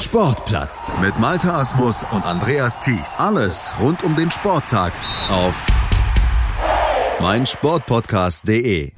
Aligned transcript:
Sportplatz 0.00 0.92
mit 1.00 1.18
Malta 1.18 1.58
Asmus 1.58 2.04
und 2.12 2.24
Andreas 2.24 2.78
Thies. 2.78 3.18
Alles 3.18 3.72
rund 3.80 4.04
um 4.04 4.14
den 4.14 4.30
Sporttag 4.30 4.92
auf 5.28 5.66
meinsportpodcast.de. 7.20 8.92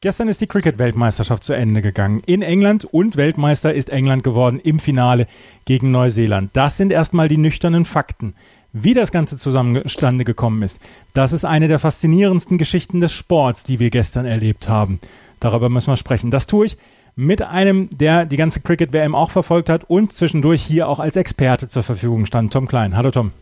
Gestern 0.00 0.28
ist 0.28 0.40
die 0.40 0.46
Cricket-Weltmeisterschaft 0.46 1.42
zu 1.42 1.52
Ende 1.52 1.82
gegangen. 1.82 2.22
In 2.26 2.42
England 2.42 2.84
und 2.84 3.16
Weltmeister 3.16 3.74
ist 3.74 3.90
England 3.90 4.22
geworden 4.22 4.60
im 4.62 4.78
Finale 4.78 5.26
gegen 5.64 5.90
Neuseeland. 5.90 6.50
Das 6.52 6.76
sind 6.76 6.92
erstmal 6.92 7.26
die 7.26 7.36
nüchternen 7.36 7.84
Fakten. 7.84 8.34
Wie 8.72 8.94
das 8.94 9.10
Ganze 9.10 9.36
zustande 9.36 10.24
gekommen 10.24 10.62
ist, 10.62 10.80
das 11.12 11.32
ist 11.32 11.44
eine 11.44 11.66
der 11.66 11.80
faszinierendsten 11.80 12.56
Geschichten 12.56 13.00
des 13.00 13.12
Sports, 13.12 13.64
die 13.64 13.80
wir 13.80 13.90
gestern 13.90 14.26
erlebt 14.26 14.68
haben. 14.68 15.00
Darüber 15.40 15.68
müssen 15.68 15.90
wir 15.90 15.96
sprechen. 15.96 16.30
Das 16.30 16.46
tue 16.46 16.66
ich 16.66 16.78
mit 17.20 17.42
einem, 17.42 17.90
der 17.90 18.24
die 18.24 18.38
ganze 18.38 18.60
Cricket-WM 18.60 19.14
auch 19.14 19.30
verfolgt 19.30 19.68
hat 19.68 19.84
und 19.84 20.10
zwischendurch 20.12 20.62
hier 20.62 20.88
auch 20.88 21.00
als 21.00 21.16
Experte 21.16 21.68
zur 21.68 21.82
Verfügung 21.82 22.24
stand. 22.24 22.50
Tom 22.50 22.66
Klein. 22.66 22.96
Hallo 22.96 23.10
Tom. 23.10 23.32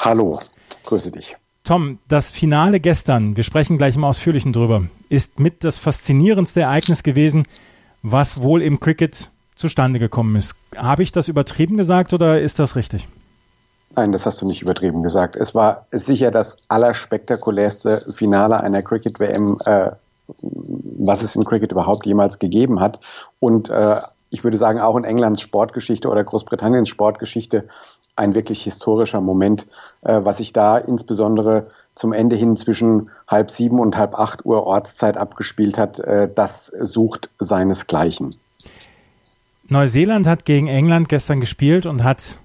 Hallo, 0.00 0.40
grüße 0.86 1.10
dich. 1.10 1.36
Tom, 1.64 1.98
das 2.08 2.30
Finale 2.30 2.80
gestern, 2.80 3.36
wir 3.36 3.44
sprechen 3.44 3.76
gleich 3.76 3.94
im 3.94 4.04
Ausführlichen 4.04 4.54
drüber, 4.54 4.84
ist 5.10 5.38
mit 5.38 5.64
das 5.64 5.78
faszinierendste 5.78 6.62
Ereignis 6.62 7.02
gewesen, 7.02 7.44
was 8.02 8.40
wohl 8.40 8.62
im 8.62 8.80
Cricket 8.80 9.28
zustande 9.54 9.98
gekommen 9.98 10.34
ist. 10.36 10.56
Habe 10.74 11.02
ich 11.02 11.12
das 11.12 11.28
übertrieben 11.28 11.76
gesagt 11.76 12.14
oder 12.14 12.40
ist 12.40 12.58
das 12.58 12.74
richtig? 12.74 13.06
Nein, 13.96 14.12
das 14.12 14.24
hast 14.24 14.40
du 14.40 14.46
nicht 14.46 14.62
übertrieben 14.62 15.02
gesagt. 15.02 15.36
Es 15.36 15.54
war 15.54 15.86
sicher 15.92 16.30
das 16.30 16.56
allerspektakulärste 16.68 18.14
Finale 18.14 18.60
einer 18.60 18.82
Cricket-WM, 18.82 19.58
äh, 19.66 19.90
was 20.40 21.22
es 21.22 21.36
im 21.36 21.44
Cricket 21.44 21.72
überhaupt 21.72 22.06
jemals 22.06 22.38
gegeben 22.38 22.80
hat. 22.80 23.00
Und 23.40 23.70
äh, 23.70 24.00
ich 24.30 24.44
würde 24.44 24.58
sagen, 24.58 24.80
auch 24.80 24.96
in 24.96 25.04
Englands 25.04 25.40
Sportgeschichte 25.40 26.08
oder 26.08 26.24
Großbritanniens 26.24 26.88
Sportgeschichte 26.88 27.68
ein 28.16 28.34
wirklich 28.34 28.62
historischer 28.62 29.20
Moment, 29.20 29.66
äh, 30.02 30.20
was 30.22 30.38
sich 30.38 30.52
da 30.52 30.76
insbesondere 30.76 31.70
zum 31.94 32.12
Ende 32.12 32.36
hin 32.36 32.56
zwischen 32.56 33.10
halb 33.26 33.50
sieben 33.50 33.80
und 33.80 33.96
halb 33.96 34.18
acht 34.18 34.44
Uhr 34.44 34.64
Ortszeit 34.64 35.16
abgespielt 35.16 35.78
hat, 35.78 35.98
äh, 36.00 36.28
das 36.32 36.72
sucht 36.80 37.30
seinesgleichen. 37.38 38.36
Neuseeland 39.68 40.26
hat 40.26 40.44
gegen 40.44 40.66
England 40.66 41.08
gestern 41.08 41.40
gespielt 41.40 41.86
und 41.86 42.02
hat 42.04 42.38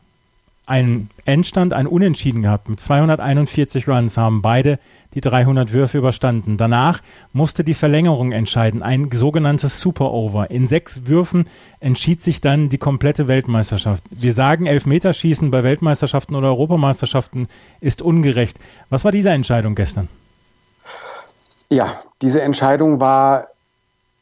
einen 0.66 1.10
Endstand, 1.26 1.74
ein 1.74 1.88
Unentschieden 1.88 2.42
gehabt. 2.42 2.70
Mit 2.70 2.80
241 2.80 3.88
Runs 3.88 4.18
haben 4.18 4.42
beide 4.42 4.80
die 5.14 5.22
300 5.22 5.74
Würfe 5.74 5.98
überstanden. 5.98 6.58
Danach 6.58 7.02
musste 7.34 7.64
die 7.64 7.74
Verlängerung 7.74 8.32
entscheiden, 8.32 8.82
ein 8.82 9.10
sogenanntes 9.12 9.80
Super-Over. 9.80 10.50
In 10.52 10.68
sechs 10.68 11.06
Würfen 11.06 11.46
entschied 11.80 12.22
sich 12.22 12.42
dann 12.42 12.70
die 12.70 12.78
komplette 12.78 13.28
Weltmeisterschaft. 13.28 14.04
Wir 14.10 14.34
sagen, 14.34 14.66
Elfmeterschießen 14.66 15.52
bei 15.52 15.64
Weltmeisterschaften 15.64 16.36
oder 16.36 16.48
Europameisterschaften 16.48 17.48
ist 17.82 18.02
ungerecht. 18.02 18.58
Was 18.90 19.04
war 19.04 19.12
diese 19.12 19.30
Entscheidung 19.30 19.76
gestern? 19.76 20.08
Ja, 21.70 22.02
diese 22.22 22.42
Entscheidung 22.42 23.00
war 23.00 23.48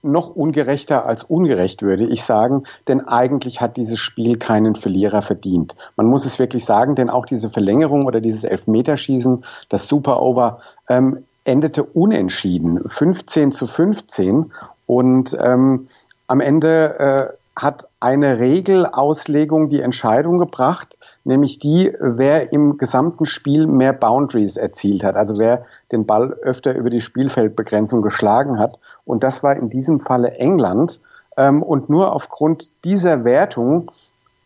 noch 0.04 0.36
ungerechter 0.36 1.06
als 1.06 1.24
ungerecht, 1.24 1.82
würde 1.82 2.06
ich 2.06 2.24
sagen, 2.24 2.64
denn 2.88 3.08
eigentlich 3.08 3.62
hat 3.62 3.78
dieses 3.78 4.00
Spiel 4.00 4.38
keinen 4.38 4.76
Verlierer 4.76 5.22
verdient. 5.22 5.76
Man 5.96 6.08
muss 6.08 6.26
es 6.26 6.40
wirklich 6.40 6.66
sagen, 6.66 6.96
denn 6.96 7.10
auch 7.10 7.26
diese 7.26 7.50
Verlängerung 7.50 8.06
oder 8.06 8.22
dieses 8.22 8.44
Elfmeterschießen, 8.44 9.46
das 9.70 9.88
Super 9.88 10.22
Over, 10.22 10.60
ähm, 10.90 11.26
endete 11.44 11.84
unentschieden, 11.84 12.88
15 12.88 13.52
zu 13.52 13.68
15 13.68 14.52
und 14.86 15.38
ähm, 15.42 15.88
am 16.28 16.40
Ende 16.40 17.00
äh, 17.00 17.41
hat 17.56 17.88
eine 18.00 18.40
Regelauslegung 18.40 19.70
die 19.70 19.82
Entscheidung 19.82 20.38
gebracht, 20.38 20.98
nämlich 21.24 21.60
die, 21.60 21.94
wer 22.00 22.52
im 22.52 22.78
gesamten 22.78 23.26
Spiel 23.26 23.68
mehr 23.68 23.94
Boundaries 23.94 24.58
erzielt 24.58 25.04
hat, 25.04 25.16
also 25.16 25.38
wer 25.38 25.66
den 25.92 26.06
Ball 26.06 26.32
öfter 26.32 26.74
über 26.74 26.90
die 26.90 27.02
Spielfeldbegrenzung 27.02 28.02
geschlagen 28.02 28.58
hat. 28.58 28.80
Und 29.06 29.24
das 29.24 29.44
war 29.44 29.56
in 29.56 29.70
diesem 29.70 30.00
Falle 30.00 30.32
England. 30.32 31.00
Ähm, 31.38 31.62
und 31.62 31.90
nur 31.90 32.14
aufgrund 32.14 32.70
dieser 32.84 33.24
Wertung, 33.24 33.92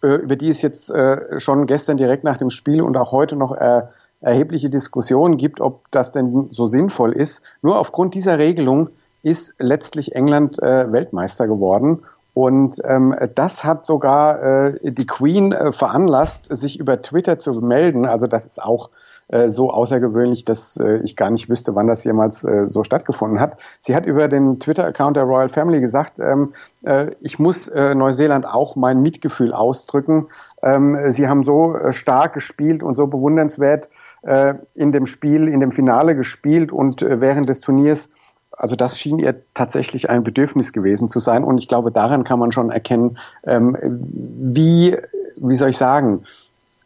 äh, 0.02 0.16
über 0.16 0.36
die 0.36 0.50
es 0.50 0.62
jetzt 0.62 0.90
äh, 0.90 1.40
schon 1.40 1.68
gestern 1.68 1.98
direkt 1.98 2.24
nach 2.24 2.38
dem 2.38 2.50
Spiel 2.50 2.82
und 2.82 2.98
auch 2.98 3.12
heute 3.12 3.36
noch 3.36 3.56
äh, 3.56 3.82
erhebliche 4.22 4.70
Diskussionen 4.70 5.38
gibt, 5.38 5.62
ob 5.62 5.90
das 5.92 6.12
denn 6.12 6.48
so 6.50 6.68
sinnvoll 6.68 7.14
ist, 7.14 7.42
nur 7.62 7.80
aufgrund 7.80 8.16
dieser 8.16 8.38
Regelung 8.40 8.90
ist 9.24 9.54
letztlich 9.58 10.14
England 10.16 10.58
Weltmeister 10.58 11.48
geworden. 11.48 12.04
Und 12.36 12.82
ähm, 12.84 13.16
das 13.34 13.64
hat 13.64 13.86
sogar 13.86 14.44
äh, 14.44 14.92
die 14.92 15.08
Queen 15.08 15.54
äh, 15.54 15.72
veranlasst, 15.72 16.46
sich 16.50 16.78
über 16.78 17.02
Twitter 17.02 17.40
zu 17.40 17.54
melden. 17.62 18.06
Also 18.06 18.28
das 18.28 18.46
ist 18.46 18.62
auch 18.62 18.90
äh, 19.30 19.50
so 19.50 19.72
außergewöhnlich, 19.72 20.44
dass 20.44 20.76
äh, 20.76 20.98
ich 20.98 21.16
gar 21.16 21.30
nicht 21.30 21.48
wüsste, 21.50 21.76
wann 21.76 21.88
das 21.88 22.04
jemals 22.04 22.44
äh, 22.44 22.68
so 22.68 22.84
stattgefunden 22.84 23.40
hat. 23.40 23.58
Sie 23.80 23.96
hat 23.96 24.06
über 24.06 24.28
den 24.28 24.60
Twitter-Account 24.60 25.16
der 25.16 25.24
Royal 25.24 25.48
Family 25.48 25.80
gesagt, 25.80 26.20
ähm, 26.20 26.52
äh, 26.84 27.12
ich 27.22 27.40
muss 27.40 27.70
äh, 27.70 27.96
Neuseeland 27.96 28.46
auch 28.46 28.76
mein 28.76 29.02
Mitgefühl 29.02 29.54
ausdrücken. 29.54 30.28
Ähm, 30.62 31.12
sie 31.14 31.30
haben 31.30 31.46
so 31.46 31.74
äh, 31.78 31.94
stark 31.94 32.34
gespielt 32.34 32.84
und 32.84 32.96
so 32.96 33.08
bewundernswert 33.08 33.88
äh, 34.24 34.56
in 34.74 34.92
dem 34.92 35.06
Spiel, 35.06 35.48
in 35.48 35.62
dem 35.62 35.72
Finale 35.72 36.18
gespielt 36.18 36.74
und 36.74 37.02
äh, 37.02 37.22
während 37.22 37.48
des 37.48 37.62
Turniers 37.62 38.10
also 38.58 38.76
das 38.76 39.00
schien 39.00 39.20
ihr 39.20 39.36
tatsächlich 39.54 40.10
ein 40.10 40.24
Bedürfnis 40.24 40.74
gewesen 40.74 41.10
zu 41.10 41.20
sein. 41.20 41.44
Und 41.44 41.58
ich 41.58 41.68
glaube, 41.68 41.92
daran 41.92 42.24
kann 42.24 42.40
man 42.40 42.52
schon 42.52 42.70
erkennen, 42.70 43.18
ähm, 43.46 43.78
wie, 43.82 44.98
wie 45.38 45.56
soll 45.56 45.70
ich 45.70 45.78
sagen, 45.78 46.24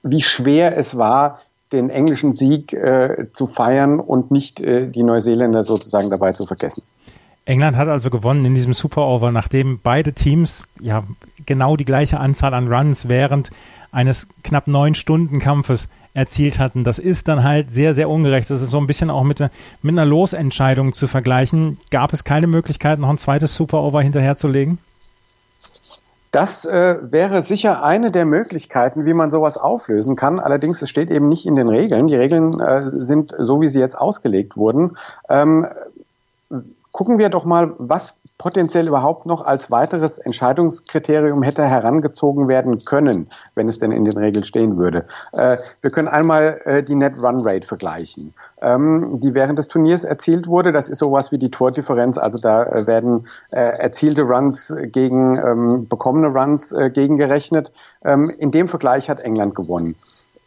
wie 0.04 0.22
schwer 0.22 0.78
es 0.78 0.98
war, 0.98 1.42
den 1.72 1.90
englischen 1.90 2.36
Sieg 2.36 2.74
äh, 2.74 3.28
zu 3.34 3.46
feiern 3.46 4.00
und 4.00 4.32
nicht 4.32 4.60
äh, 4.60 4.88
die 4.88 5.04
Neuseeländer 5.04 5.64
sozusagen 5.64 6.10
dabei 6.10 6.34
zu 6.34 6.46
vergessen. 6.46 6.84
England 7.46 7.78
hat 7.78 7.88
also 7.88 8.10
gewonnen 8.10 8.46
in 8.46 8.54
diesem 8.54 8.74
Super 8.74 9.08
Over, 9.08 9.32
nachdem 9.32 9.80
beide 9.82 10.14
Teams 10.14 10.66
ja 10.80 11.04
genau 11.46 11.76
die 11.76 11.86
gleiche 11.86 12.20
Anzahl 12.20 12.54
an 12.54 12.72
Runs 12.72 13.08
während 13.08 13.50
eines 13.92 14.28
knapp 14.44 14.68
neun 14.68 14.96
Stunden 14.96 15.40
Kampfes 15.40 15.90
erzielt 16.14 16.60
hatten. 16.60 16.84
Das 16.84 17.00
ist 17.00 17.28
dann 17.28 17.44
halt 17.44 17.72
sehr, 17.72 17.94
sehr 17.94 18.10
ungerecht. 18.10 18.50
Das 18.50 18.62
ist 18.62 18.72
so 18.72 18.78
ein 18.78 18.88
bisschen 18.88 19.10
auch 19.10 19.24
mit, 19.24 19.40
mit 19.40 19.94
einer 19.94 20.06
Losentscheidung 20.06 20.94
zu 20.94 21.08
vergleichen. 21.08 21.78
Gab 21.92 22.14
es 22.14 22.24
keine 22.24 22.48
Möglichkeit, 22.48 23.00
noch 23.00 23.10
ein 23.10 23.18
zweites 23.18 23.56
Super-Over 23.56 24.02
hinterherzulegen? 24.02 24.80
Das 26.32 26.64
äh, 26.64 26.98
wäre 27.02 27.42
sicher 27.42 27.84
eine 27.84 28.12
der 28.12 28.26
Möglichkeiten, 28.26 29.06
wie 29.06 29.14
man 29.14 29.32
sowas 29.32 29.58
auflösen 29.58 30.16
kann. 30.16 30.40
Allerdings, 30.40 30.82
es 30.82 30.90
steht 30.90 31.10
eben 31.10 31.28
nicht 31.28 31.48
in 31.48 31.56
den 31.56 31.70
Regeln. 31.70 32.06
Die 32.06 32.16
Regeln 32.16 32.60
äh, 32.60 32.92
sind 33.04 33.36
so, 33.40 33.62
wie 33.62 33.68
sie 33.68 33.80
jetzt 33.80 33.98
ausgelegt 33.98 34.56
wurden. 34.56 34.98
Ähm, 35.28 35.66
gucken 36.92 37.18
wir 37.18 37.30
doch 37.30 37.46
mal, 37.46 37.74
was 37.80 38.16
potenziell 38.40 38.88
überhaupt 38.88 39.26
noch 39.26 39.46
als 39.46 39.70
weiteres 39.70 40.18
Entscheidungskriterium 40.18 41.44
hätte 41.44 41.66
herangezogen 41.66 42.48
werden 42.48 42.84
können, 42.86 43.30
wenn 43.54 43.68
es 43.68 43.78
denn 43.80 43.92
in 43.92 44.06
den 44.06 44.18
Regeln 44.18 44.46
stehen 44.46 44.78
würde. 44.78 45.06
Äh, 45.34 45.58
wir 45.82 45.92
können 45.92 46.08
einmal 46.08 46.62
äh, 46.64 46.82
die 46.82 46.96
Net 46.96 47.14
Run 47.22 47.42
Rate 47.46 47.68
vergleichen, 47.68 48.34
ähm, 48.62 49.20
die 49.20 49.34
während 49.34 49.60
des 49.60 49.68
Turniers 49.68 50.06
erzielt 50.06 50.48
wurde. 50.48 50.72
Das 50.72 50.90
ist 50.90 51.00
sowas 51.00 51.32
wie 51.34 51.38
die 51.38 51.52
Tordifferenz, 51.52 52.18
also 52.18 52.40
da 52.40 52.64
äh, 52.64 52.88
werden 52.88 53.28
äh, 53.52 53.60
erzielte 53.60 54.24
Runs 54.24 54.74
gegen 54.84 55.38
ähm, 55.38 55.88
bekommene 55.90 56.28
Runs 56.28 56.72
äh, 56.72 56.90
gegengerechnet. 56.90 57.74
Ähm, 58.06 58.30
in 58.30 58.52
dem 58.52 58.70
Vergleich 58.70 59.10
hat 59.10 59.20
England 59.20 59.54
gewonnen. 59.54 59.96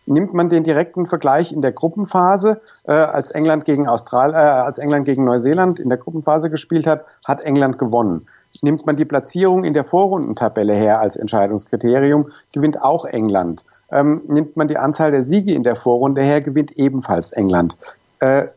Nimmt 0.06 0.34
man 0.34 0.48
den 0.48 0.64
direkten 0.64 1.06
Vergleich 1.06 1.52
in 1.52 1.62
der 1.62 1.72
Gruppenphase, 1.72 2.60
äh, 2.84 2.92
als 2.92 3.30
England 3.30 3.64
gegen 3.64 3.86
Austral, 3.86 4.32
äh, 4.32 4.36
als 4.36 4.78
England 4.78 5.04
gegen 5.04 5.24
Neuseeland 5.24 5.78
in 5.78 5.88
der 5.88 5.98
Gruppenphase 5.98 6.50
gespielt 6.50 6.86
hat, 6.86 7.04
hat 7.24 7.40
England 7.42 7.78
gewonnen. 7.78 8.26
Nimmt 8.60 8.84
man 8.84 8.96
die 8.96 9.04
Platzierung 9.04 9.64
in 9.64 9.74
der 9.74 9.84
Vorrundentabelle 9.84 10.74
her 10.74 11.00
als 11.00 11.16
Entscheidungskriterium, 11.16 12.30
gewinnt 12.52 12.82
auch 12.82 13.04
England. 13.04 13.64
Ähm, 13.90 14.22
nimmt 14.26 14.56
man 14.56 14.68
die 14.68 14.76
Anzahl 14.76 15.10
der 15.12 15.22
Siege 15.22 15.54
in 15.54 15.62
der 15.62 15.76
Vorrunde 15.76 16.22
her, 16.22 16.40
gewinnt 16.40 16.72
ebenfalls 16.72 17.32
England. 17.32 17.76
Äh, 18.18 18.48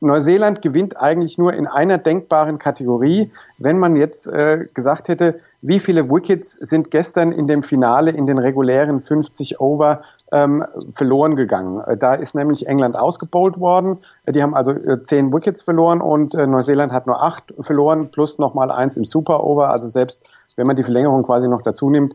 Neuseeland 0.00 0.62
gewinnt 0.62 0.96
eigentlich 1.00 1.38
nur 1.38 1.54
in 1.54 1.66
einer 1.66 1.98
denkbaren 1.98 2.58
Kategorie, 2.58 3.30
wenn 3.58 3.78
man 3.78 3.96
jetzt 3.96 4.26
äh, 4.26 4.66
gesagt 4.74 5.08
hätte, 5.08 5.40
wie 5.62 5.80
viele 5.80 6.10
Wickets 6.10 6.52
sind 6.52 6.90
gestern 6.90 7.32
in 7.32 7.46
dem 7.46 7.62
Finale 7.62 8.10
in 8.10 8.26
den 8.26 8.38
regulären 8.38 9.02
50 9.02 9.60
Over 9.60 10.02
ähm, 10.32 10.64
verloren 10.94 11.34
gegangen. 11.34 11.80
Äh, 11.80 11.96
da 11.96 12.14
ist 12.14 12.34
nämlich 12.34 12.66
England 12.66 12.96
ausgebowlt 12.96 13.58
worden. 13.58 13.98
Äh, 14.26 14.32
die 14.32 14.42
haben 14.42 14.54
also 14.54 14.72
äh, 14.72 15.02
zehn 15.02 15.32
Wickets 15.32 15.62
verloren 15.62 16.00
und 16.00 16.34
äh, 16.34 16.46
Neuseeland 16.46 16.92
hat 16.92 17.06
nur 17.06 17.22
acht 17.22 17.54
verloren, 17.60 18.10
plus 18.10 18.38
nochmal 18.38 18.70
eins 18.70 18.96
im 18.96 19.04
Super 19.04 19.44
Over. 19.44 19.70
Also 19.70 19.88
selbst 19.88 20.20
wenn 20.56 20.66
man 20.66 20.76
die 20.76 20.84
Verlängerung 20.84 21.22
quasi 21.22 21.48
noch 21.48 21.62
dazu 21.62 21.90
nimmt, 21.90 22.14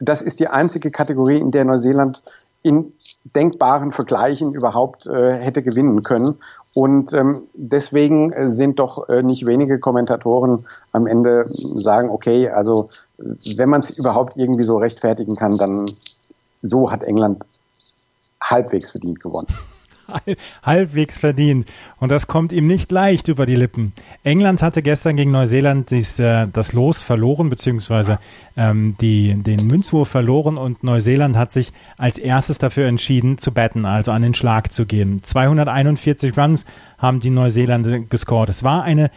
das 0.00 0.22
ist 0.22 0.40
die 0.40 0.48
einzige 0.48 0.90
Kategorie, 0.90 1.38
in 1.38 1.50
der 1.50 1.64
Neuseeland 1.64 2.22
in 2.62 2.92
denkbaren 3.36 3.92
Vergleichen 3.92 4.52
überhaupt 4.52 5.06
äh, 5.06 5.32
hätte 5.32 5.62
gewinnen 5.62 6.02
können. 6.02 6.36
Und 6.74 7.12
ähm, 7.12 7.42
deswegen 7.54 8.32
äh, 8.32 8.52
sind 8.52 8.78
doch 8.78 9.08
äh, 9.08 9.22
nicht 9.22 9.46
wenige 9.46 9.78
Kommentatoren 9.78 10.66
am 10.92 11.06
Ende 11.06 11.50
sagen, 11.76 12.10
okay, 12.10 12.48
also 12.48 12.90
wenn 13.18 13.68
man 13.68 13.80
es 13.80 13.90
überhaupt 13.90 14.36
irgendwie 14.36 14.64
so 14.64 14.76
rechtfertigen 14.78 15.34
kann, 15.34 15.58
dann 15.58 15.90
so 16.62 16.90
hat 16.90 17.02
England 17.02 17.44
halbwegs 18.40 18.90
verdient 18.90 19.20
gewonnen. 19.20 19.48
halbwegs 20.62 21.18
verdient. 21.18 21.68
Und 21.98 22.10
das 22.10 22.26
kommt 22.26 22.52
ihm 22.52 22.66
nicht 22.66 22.90
leicht 22.92 23.28
über 23.28 23.46
die 23.46 23.56
Lippen. 23.56 23.92
England 24.22 24.62
hatte 24.62 24.82
gestern 24.82 25.16
gegen 25.16 25.30
Neuseeland 25.30 25.90
dies, 25.90 26.18
äh, 26.18 26.46
das 26.52 26.72
Los 26.72 27.02
verloren, 27.02 27.50
beziehungsweise 27.50 28.18
ähm, 28.56 28.96
die, 29.00 29.34
den 29.34 29.66
Münzwurf 29.66 30.08
verloren 30.08 30.56
und 30.56 30.82
Neuseeland 30.82 31.36
hat 31.36 31.52
sich 31.52 31.72
als 31.96 32.18
erstes 32.18 32.58
dafür 32.58 32.86
entschieden 32.86 33.38
zu 33.38 33.52
betten, 33.52 33.84
also 33.84 34.12
an 34.12 34.22
den 34.22 34.34
Schlag 34.34 34.72
zu 34.72 34.86
gehen. 34.86 35.22
241 35.22 36.36
Runs 36.36 36.66
haben 36.98 37.20
die 37.20 37.30
Neuseeländer 37.30 38.00
gescored. 38.00 38.48
Es 38.48 38.64
war 38.64 38.82
eine 38.82 39.10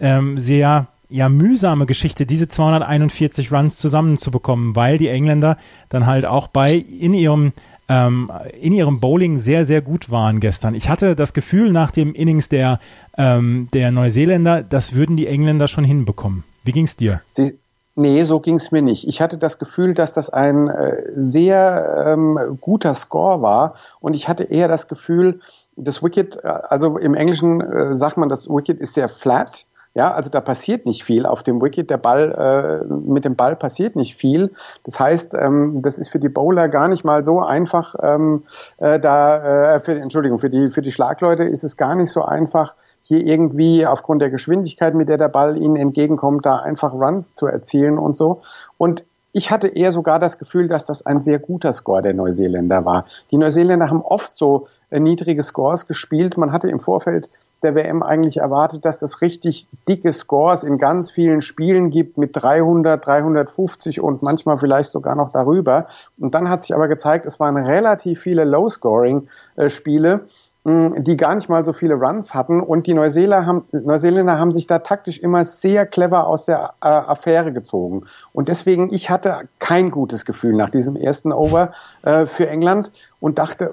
ähm, 0.00 0.38
sehr 0.38 0.88
ja 1.08 1.28
mühsame 1.28 1.86
Geschichte, 1.86 2.26
diese 2.26 2.48
241 2.48 3.52
Runs 3.52 3.76
zusammenzubekommen, 3.78 4.74
weil 4.74 4.98
die 4.98 5.08
Engländer 5.08 5.56
dann 5.88 6.06
halt 6.06 6.24
auch 6.26 6.48
bei 6.48 6.74
in 6.74 7.14
ihrem 7.14 7.52
ähm, 7.88 8.30
in 8.60 8.72
ihrem 8.72 9.00
Bowling 9.00 9.38
sehr, 9.38 9.64
sehr 9.64 9.80
gut 9.80 10.10
waren 10.10 10.40
gestern. 10.40 10.74
Ich 10.74 10.88
hatte 10.88 11.14
das 11.14 11.34
Gefühl 11.34 11.72
nach 11.72 11.90
dem 11.90 12.14
Innings 12.14 12.48
der, 12.48 12.80
ähm, 13.16 13.68
der 13.72 13.90
Neuseeländer, 13.90 14.62
das 14.62 14.94
würden 14.94 15.16
die 15.16 15.26
Engländer 15.26 15.68
schon 15.68 15.84
hinbekommen. 15.84 16.44
Wie 16.64 16.72
ging's 16.72 16.96
dir? 16.96 17.20
Sie, 17.30 17.58
nee, 17.94 18.24
so 18.24 18.40
ging's 18.40 18.72
mir 18.72 18.82
nicht. 18.82 19.06
Ich 19.06 19.20
hatte 19.20 19.38
das 19.38 19.58
Gefühl, 19.58 19.94
dass 19.94 20.12
das 20.12 20.30
ein 20.30 20.68
äh, 20.68 21.02
sehr 21.16 22.04
ähm, 22.06 22.58
guter 22.60 22.94
Score 22.94 23.40
war 23.42 23.74
und 24.00 24.14
ich 24.14 24.28
hatte 24.28 24.44
eher 24.44 24.68
das 24.68 24.88
Gefühl, 24.88 25.40
das 25.76 26.02
Wicket, 26.02 26.38
äh, 26.42 26.48
also 26.48 26.98
im 26.98 27.14
Englischen 27.14 27.60
äh, 27.60 27.96
sagt 27.96 28.16
man, 28.16 28.28
das 28.28 28.48
Wicket 28.48 28.80
ist 28.80 28.94
sehr 28.94 29.08
flat 29.08 29.64
ja, 29.96 30.12
also 30.12 30.28
da 30.28 30.42
passiert 30.42 30.84
nicht 30.84 31.04
viel 31.04 31.24
auf 31.24 31.42
dem 31.42 31.62
Wicket. 31.62 31.88
Der 31.88 31.96
Ball, 31.96 32.84
äh, 32.84 32.94
mit 32.94 33.24
dem 33.24 33.34
Ball 33.34 33.56
passiert 33.56 33.96
nicht 33.96 34.16
viel. 34.16 34.52
Das 34.84 35.00
heißt, 35.00 35.32
ähm, 35.32 35.80
das 35.80 35.96
ist 35.96 36.10
für 36.10 36.18
die 36.18 36.28
Bowler 36.28 36.68
gar 36.68 36.86
nicht 36.86 37.02
mal 37.02 37.24
so 37.24 37.40
einfach. 37.40 37.94
Ähm, 38.02 38.42
äh, 38.76 39.00
da, 39.00 39.76
äh, 39.76 39.80
für, 39.80 39.98
Entschuldigung, 39.98 40.38
für 40.38 40.50
die 40.50 40.70
für 40.70 40.82
die 40.82 40.92
Schlagleute 40.92 41.44
ist 41.44 41.64
es 41.64 41.78
gar 41.78 41.94
nicht 41.94 42.12
so 42.12 42.22
einfach, 42.22 42.74
hier 43.04 43.26
irgendwie 43.26 43.86
aufgrund 43.86 44.20
der 44.20 44.28
Geschwindigkeit, 44.28 44.94
mit 44.94 45.08
der 45.08 45.16
der 45.16 45.28
Ball 45.28 45.56
ihnen 45.56 45.76
entgegenkommt, 45.76 46.44
da 46.44 46.56
einfach 46.56 46.92
Runs 46.92 47.32
zu 47.32 47.46
erzielen 47.46 47.96
und 47.96 48.18
so. 48.18 48.42
Und 48.76 49.02
ich 49.32 49.50
hatte 49.50 49.68
eher 49.68 49.92
sogar 49.92 50.18
das 50.18 50.38
Gefühl, 50.38 50.68
dass 50.68 50.84
das 50.84 51.06
ein 51.06 51.22
sehr 51.22 51.38
guter 51.38 51.72
Score 51.72 52.02
der 52.02 52.12
Neuseeländer 52.12 52.84
war. 52.84 53.06
Die 53.30 53.38
Neuseeländer 53.38 53.88
haben 53.88 54.02
oft 54.02 54.36
so 54.36 54.68
äh, 54.90 55.00
niedrige 55.00 55.42
Scores 55.42 55.86
gespielt. 55.86 56.36
Man 56.36 56.52
hatte 56.52 56.68
im 56.68 56.80
Vorfeld 56.80 57.30
der 57.62 57.74
WM 57.74 58.02
eigentlich 58.02 58.38
erwartet, 58.38 58.84
dass 58.84 59.02
es 59.02 59.20
richtig 59.20 59.66
dicke 59.88 60.12
Scores 60.12 60.62
in 60.62 60.78
ganz 60.78 61.10
vielen 61.10 61.42
Spielen 61.42 61.90
gibt 61.90 62.18
mit 62.18 62.30
300, 62.34 63.04
350 63.04 64.00
und 64.00 64.22
manchmal 64.22 64.58
vielleicht 64.58 64.90
sogar 64.90 65.14
noch 65.14 65.32
darüber. 65.32 65.86
Und 66.18 66.34
dann 66.34 66.48
hat 66.48 66.62
sich 66.62 66.74
aber 66.74 66.88
gezeigt, 66.88 67.26
es 67.26 67.40
waren 67.40 67.56
relativ 67.56 68.20
viele 68.20 68.44
Low-Scoring-Spiele 68.44 70.26
die 70.68 71.16
gar 71.16 71.36
nicht 71.36 71.48
mal 71.48 71.64
so 71.64 71.72
viele 71.72 71.94
Runs 71.94 72.34
hatten 72.34 72.60
und 72.60 72.88
die 72.88 72.94
Neuseeländer 72.94 73.46
haben, 73.46 73.64
Neuseeländer 73.70 74.36
haben 74.36 74.50
sich 74.50 74.66
da 74.66 74.80
taktisch 74.80 75.20
immer 75.20 75.44
sehr 75.44 75.86
clever 75.86 76.26
aus 76.26 76.44
der 76.44 76.74
äh, 76.82 76.88
Affäre 76.88 77.52
gezogen. 77.52 78.06
Und 78.32 78.48
deswegen, 78.48 78.92
ich 78.92 79.08
hatte 79.08 79.42
kein 79.60 79.92
gutes 79.92 80.24
Gefühl 80.24 80.54
nach 80.54 80.70
diesem 80.70 80.96
ersten 80.96 81.30
Over 81.30 81.72
äh, 82.02 82.26
für 82.26 82.48
England 82.48 82.90
und 83.20 83.38
dachte, 83.38 83.72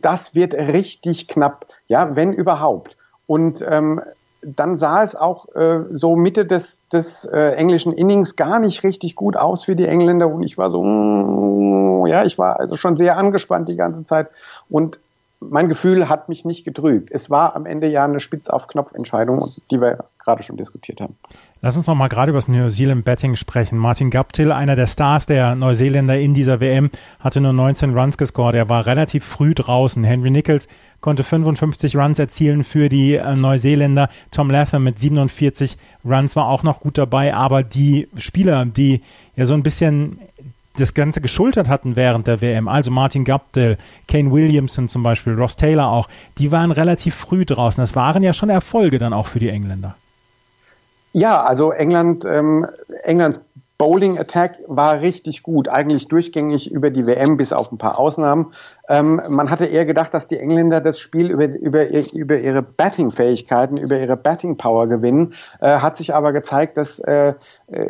das 0.00 0.36
wird 0.36 0.54
richtig 0.54 1.26
knapp, 1.26 1.66
ja, 1.88 2.14
wenn 2.14 2.32
überhaupt. 2.32 2.96
Und 3.28 3.62
ähm, 3.68 4.00
dann 4.42 4.76
sah 4.76 5.02
es 5.02 5.14
auch 5.14 5.54
äh, 5.54 5.84
so 5.90 6.16
Mitte 6.16 6.46
des, 6.46 6.80
des 6.88 7.26
äh, 7.26 7.52
englischen 7.52 7.92
Innings 7.92 8.36
gar 8.36 8.58
nicht 8.58 8.82
richtig 8.82 9.14
gut 9.14 9.36
aus 9.36 9.64
für 9.64 9.76
die 9.76 9.86
Engländer. 9.86 10.28
Und 10.28 10.42
ich 10.42 10.56
war 10.56 10.70
so, 10.70 10.82
mm, 10.82 12.06
ja, 12.06 12.24
ich 12.24 12.38
war 12.38 12.58
also 12.58 12.76
schon 12.76 12.96
sehr 12.96 13.18
angespannt 13.18 13.68
die 13.68 13.76
ganze 13.76 14.04
Zeit. 14.04 14.28
Und 14.70 14.98
mein 15.40 15.68
Gefühl 15.68 16.08
hat 16.08 16.28
mich 16.28 16.44
nicht 16.44 16.64
getrübt. 16.64 17.10
Es 17.12 17.30
war 17.30 17.54
am 17.54 17.64
Ende 17.64 17.86
ja 17.86 18.04
eine 18.04 18.20
Spitz-auf-Knopf-Entscheidung, 18.20 19.52
die 19.70 19.80
wir 19.80 20.04
gerade 20.18 20.42
schon 20.42 20.56
diskutiert 20.56 21.00
haben. 21.00 21.16
Lass 21.60 21.76
uns 21.76 21.86
noch 21.86 21.94
mal 21.94 22.08
gerade 22.08 22.30
über 22.30 22.38
das 22.38 22.48
New 22.48 22.68
Zealand 22.70 23.04
Betting 23.04 23.36
sprechen. 23.36 23.78
Martin 23.78 24.10
Gaptil, 24.10 24.52
einer 24.52 24.76
der 24.76 24.86
Stars 24.86 25.26
der 25.26 25.54
Neuseeländer 25.54 26.18
in 26.18 26.34
dieser 26.34 26.60
WM, 26.60 26.90
hatte 27.20 27.40
nur 27.40 27.52
19 27.52 27.96
Runs 27.96 28.18
gescored. 28.18 28.54
Er 28.54 28.68
war 28.68 28.86
relativ 28.86 29.24
früh 29.24 29.54
draußen. 29.54 30.04
Henry 30.04 30.30
Nichols 30.30 30.68
konnte 31.00 31.22
55 31.22 31.96
Runs 31.96 32.18
erzielen 32.18 32.64
für 32.64 32.88
die 32.88 33.14
äh, 33.14 33.34
Neuseeländer. 33.34 34.08
Tom 34.30 34.50
Latham 34.50 34.84
mit 34.84 34.98
47 34.98 35.78
Runs 36.04 36.36
war 36.36 36.48
auch 36.48 36.62
noch 36.62 36.80
gut 36.80 36.98
dabei. 36.98 37.34
Aber 37.34 37.62
die 37.62 38.08
Spieler, 38.16 38.66
die 38.66 39.02
ja 39.36 39.46
so 39.46 39.54
ein 39.54 39.62
bisschen 39.62 40.18
das 40.80 40.94
Ganze 40.94 41.20
geschultert 41.20 41.68
hatten 41.68 41.96
während 41.96 42.26
der 42.26 42.40
WM, 42.40 42.68
also 42.68 42.90
Martin 42.90 43.24
Gapdel, 43.24 43.76
Kane 44.06 44.30
Williamson 44.30 44.88
zum 44.88 45.02
Beispiel, 45.02 45.34
Ross 45.34 45.56
Taylor 45.56 45.90
auch, 45.90 46.08
die 46.38 46.52
waren 46.52 46.70
relativ 46.70 47.14
früh 47.14 47.44
draußen. 47.44 47.82
Das 47.82 47.96
waren 47.96 48.22
ja 48.22 48.32
schon 48.32 48.50
Erfolge 48.50 48.98
dann 48.98 49.12
auch 49.12 49.26
für 49.26 49.38
die 49.38 49.48
Engländer. 49.48 49.96
Ja, 51.12 51.42
also 51.42 51.72
England, 51.72 52.24
ähm, 52.24 52.66
Englands 53.02 53.40
Bowling 53.78 54.18
Attack 54.18 54.58
war 54.66 55.00
richtig 55.00 55.44
gut, 55.44 55.68
eigentlich 55.68 56.08
durchgängig 56.08 56.70
über 56.70 56.90
die 56.90 57.06
WM 57.06 57.36
bis 57.36 57.52
auf 57.52 57.70
ein 57.70 57.78
paar 57.78 57.96
Ausnahmen. 57.96 58.52
Ähm, 58.88 59.20
man 59.28 59.50
hatte 59.50 59.66
eher 59.66 59.84
gedacht, 59.84 60.14
dass 60.14 60.28
die 60.28 60.38
Engländer 60.38 60.80
das 60.80 60.98
Spiel 60.98 61.30
über, 61.30 61.46
über, 61.46 61.88
über 62.12 62.38
ihre 62.38 62.62
Batting-Fähigkeiten, 62.62 63.76
über 63.76 63.98
ihre 63.98 64.16
Batting-Power 64.16 64.86
gewinnen. 64.86 65.34
Äh, 65.60 65.78
hat 65.78 65.98
sich 65.98 66.14
aber 66.14 66.32
gezeigt, 66.32 66.78
dass 66.78 66.98
äh, 67.00 67.34
äh, 67.70 67.84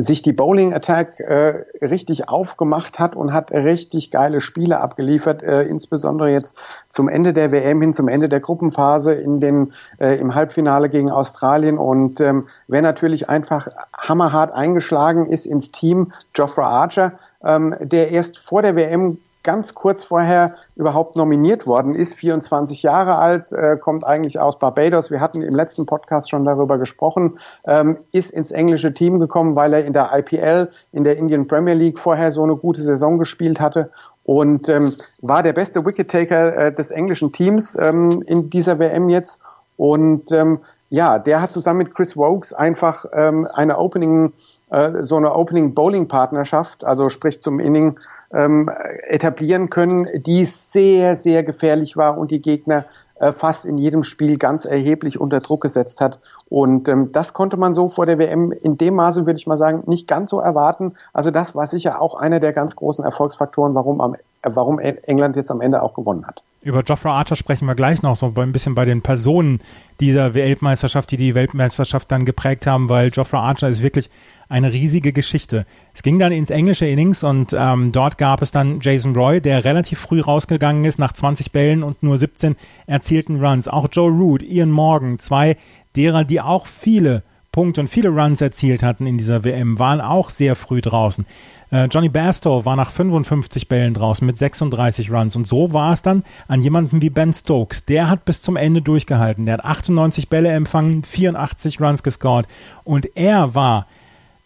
sich 0.00 0.22
die 0.22 0.32
Bowling-Attack 0.32 1.20
äh, 1.20 1.64
richtig 1.80 2.28
aufgemacht 2.28 2.98
hat 2.98 3.14
und 3.14 3.32
hat 3.32 3.52
richtig 3.52 4.10
geile 4.10 4.40
Spiele 4.40 4.80
abgeliefert, 4.80 5.42
äh, 5.42 5.62
insbesondere 5.62 6.30
jetzt 6.30 6.56
zum 6.88 7.08
Ende 7.08 7.32
der 7.32 7.52
WM 7.52 7.80
hin, 7.80 7.94
zum 7.94 8.08
Ende 8.08 8.28
der 8.28 8.40
Gruppenphase 8.40 9.12
in 9.12 9.38
dem, 9.38 9.72
äh, 9.98 10.16
im 10.16 10.34
Halbfinale 10.34 10.88
gegen 10.88 11.10
Australien. 11.10 11.78
Und 11.78 12.20
ähm, 12.20 12.48
wer 12.66 12.82
natürlich 12.82 13.28
einfach 13.28 13.68
hammerhart 13.96 14.52
eingeschlagen 14.52 15.26
ist 15.26 15.46
ins 15.46 15.70
Team, 15.70 16.12
Geoffrey 16.32 16.64
Archer, 16.64 17.12
ähm, 17.44 17.76
der 17.80 18.10
erst 18.10 18.38
vor 18.38 18.62
der 18.62 18.74
WM 18.74 19.18
ganz 19.42 19.74
kurz 19.74 20.04
vorher 20.04 20.54
überhaupt 20.76 21.16
nominiert 21.16 21.66
worden 21.66 21.94
ist, 21.94 22.14
24 22.14 22.82
Jahre 22.82 23.16
alt, 23.16 23.52
äh, 23.52 23.76
kommt 23.76 24.04
eigentlich 24.04 24.38
aus 24.38 24.58
Barbados. 24.58 25.10
Wir 25.10 25.20
hatten 25.20 25.42
im 25.42 25.54
letzten 25.54 25.86
Podcast 25.86 26.30
schon 26.30 26.44
darüber 26.44 26.78
gesprochen, 26.78 27.38
ähm, 27.64 27.98
ist 28.12 28.30
ins 28.30 28.50
englische 28.50 28.94
Team 28.94 29.20
gekommen, 29.20 29.56
weil 29.56 29.72
er 29.72 29.84
in 29.84 29.92
der 29.92 30.10
IPL, 30.14 30.70
in 30.92 31.04
der 31.04 31.16
Indian 31.16 31.46
Premier 31.46 31.74
League 31.74 31.98
vorher 31.98 32.30
so 32.30 32.42
eine 32.42 32.56
gute 32.56 32.82
Saison 32.82 33.18
gespielt 33.18 33.60
hatte 33.60 33.90
und 34.24 34.68
ähm, 34.68 34.94
war 35.20 35.42
der 35.42 35.52
beste 35.52 35.84
Wicket-Taker 35.84 36.56
äh, 36.56 36.74
des 36.74 36.90
englischen 36.90 37.32
Teams 37.32 37.76
ähm, 37.80 38.22
in 38.26 38.50
dieser 38.50 38.78
WM 38.78 39.08
jetzt. 39.08 39.38
Und 39.76 40.30
ähm, 40.32 40.60
ja, 40.90 41.18
der 41.18 41.40
hat 41.40 41.52
zusammen 41.52 41.78
mit 41.78 41.94
Chris 41.94 42.16
Wokes 42.16 42.52
einfach 42.52 43.06
ähm, 43.14 43.48
eine 43.54 43.78
Opening, 43.78 44.32
äh, 44.70 45.02
so 45.02 45.16
eine 45.16 45.34
Opening 45.34 45.74
Bowling 45.74 46.06
Partnerschaft, 46.06 46.84
also 46.84 47.08
sprich 47.08 47.42
zum 47.42 47.58
Inning 47.60 47.98
ähm, 48.34 48.70
etablieren 49.08 49.70
können, 49.70 50.08
die 50.14 50.44
sehr, 50.44 51.16
sehr 51.16 51.42
gefährlich 51.42 51.96
war 51.96 52.18
und 52.18 52.30
die 52.30 52.40
Gegner 52.40 52.84
äh, 53.22 53.32
fast 53.32 53.64
in 53.64 53.78
jedem 53.78 54.02
Spiel 54.02 54.36
ganz 54.36 54.64
erheblich 54.64 55.20
unter 55.20 55.38
Druck 55.38 55.60
gesetzt 55.60 56.00
hat. 56.00 56.18
Und 56.48 56.88
ähm, 56.88 57.12
das 57.12 57.32
konnte 57.32 57.56
man 57.56 57.72
so 57.72 57.88
vor 57.88 58.04
der 58.04 58.18
WM 58.18 58.50
in 58.50 58.78
dem 58.78 58.96
Maße, 58.96 59.26
würde 59.26 59.38
ich 59.38 59.46
mal 59.46 59.58
sagen, 59.58 59.84
nicht 59.86 60.08
ganz 60.08 60.30
so 60.30 60.40
erwarten. 60.40 60.94
Also 61.12 61.30
das 61.30 61.54
war 61.54 61.68
sicher 61.68 62.02
auch 62.02 62.16
einer 62.16 62.40
der 62.40 62.52
ganz 62.52 62.74
großen 62.74 63.04
Erfolgsfaktoren, 63.04 63.76
warum, 63.76 64.00
am, 64.00 64.14
äh, 64.14 64.18
warum 64.42 64.80
England 64.80 65.36
jetzt 65.36 65.52
am 65.52 65.60
Ende 65.60 65.82
auch 65.82 65.94
gewonnen 65.94 66.26
hat. 66.26 66.42
Über 66.62 66.82
Geoffrey 66.82 67.10
Archer 67.10 67.36
sprechen 67.36 67.66
wir 67.66 67.74
gleich 67.74 68.02
noch 68.02 68.16
so 68.16 68.32
ein 68.36 68.52
bisschen 68.52 68.74
bei 68.74 68.84
den 68.84 69.02
Personen 69.02 69.60
dieser 70.00 70.34
Weltmeisterschaft, 70.34 71.10
die 71.10 71.16
die 71.16 71.34
Weltmeisterschaft 71.34 72.10
dann 72.10 72.24
geprägt 72.24 72.66
haben, 72.66 72.88
weil 72.88 73.10
Geoffrey 73.10 73.38
Archer 73.38 73.68
ist 73.68 73.82
wirklich 73.82 74.10
eine 74.52 74.70
riesige 74.70 75.14
Geschichte. 75.14 75.64
Es 75.94 76.02
ging 76.02 76.18
dann 76.18 76.30
ins 76.30 76.50
englische 76.50 76.86
Innings 76.86 77.24
und 77.24 77.56
ähm, 77.58 77.90
dort 77.90 78.18
gab 78.18 78.42
es 78.42 78.50
dann 78.50 78.80
Jason 78.82 79.16
Roy, 79.16 79.40
der 79.40 79.64
relativ 79.64 79.98
früh 79.98 80.20
rausgegangen 80.20 80.84
ist 80.84 80.98
nach 80.98 81.12
20 81.12 81.52
Bällen 81.52 81.82
und 81.82 82.02
nur 82.02 82.18
17 82.18 82.56
erzielten 82.86 83.42
Runs. 83.42 83.66
Auch 83.66 83.88
Joe 83.90 84.10
Root, 84.10 84.42
Ian 84.42 84.70
Morgan, 84.70 85.18
zwei 85.18 85.56
derer, 85.96 86.24
die 86.24 86.42
auch 86.42 86.66
viele 86.66 87.22
Punkte 87.50 87.80
und 87.80 87.88
viele 87.88 88.10
Runs 88.10 88.42
erzielt 88.42 88.82
hatten 88.82 89.06
in 89.06 89.16
dieser 89.16 89.42
WM, 89.42 89.78
waren 89.78 90.02
auch 90.02 90.28
sehr 90.28 90.54
früh 90.54 90.82
draußen. 90.82 91.24
Äh, 91.70 91.86
Johnny 91.86 92.10
Bastow 92.10 92.66
war 92.66 92.76
nach 92.76 92.90
55 92.90 93.68
Bällen 93.68 93.94
draußen 93.94 94.26
mit 94.26 94.36
36 94.36 95.10
Runs 95.10 95.34
und 95.34 95.48
so 95.48 95.72
war 95.72 95.94
es 95.94 96.02
dann 96.02 96.24
an 96.46 96.60
jemanden 96.60 97.00
wie 97.00 97.10
Ben 97.10 97.32
Stokes. 97.32 97.86
Der 97.86 98.10
hat 98.10 98.26
bis 98.26 98.42
zum 98.42 98.56
Ende 98.56 98.82
durchgehalten. 98.82 99.46
Der 99.46 99.54
hat 99.54 99.64
98 99.64 100.28
Bälle 100.28 100.50
empfangen, 100.50 101.02
84 101.02 101.80
Runs 101.80 102.02
gescored 102.02 102.46
und 102.84 103.16
er 103.16 103.54
war 103.54 103.86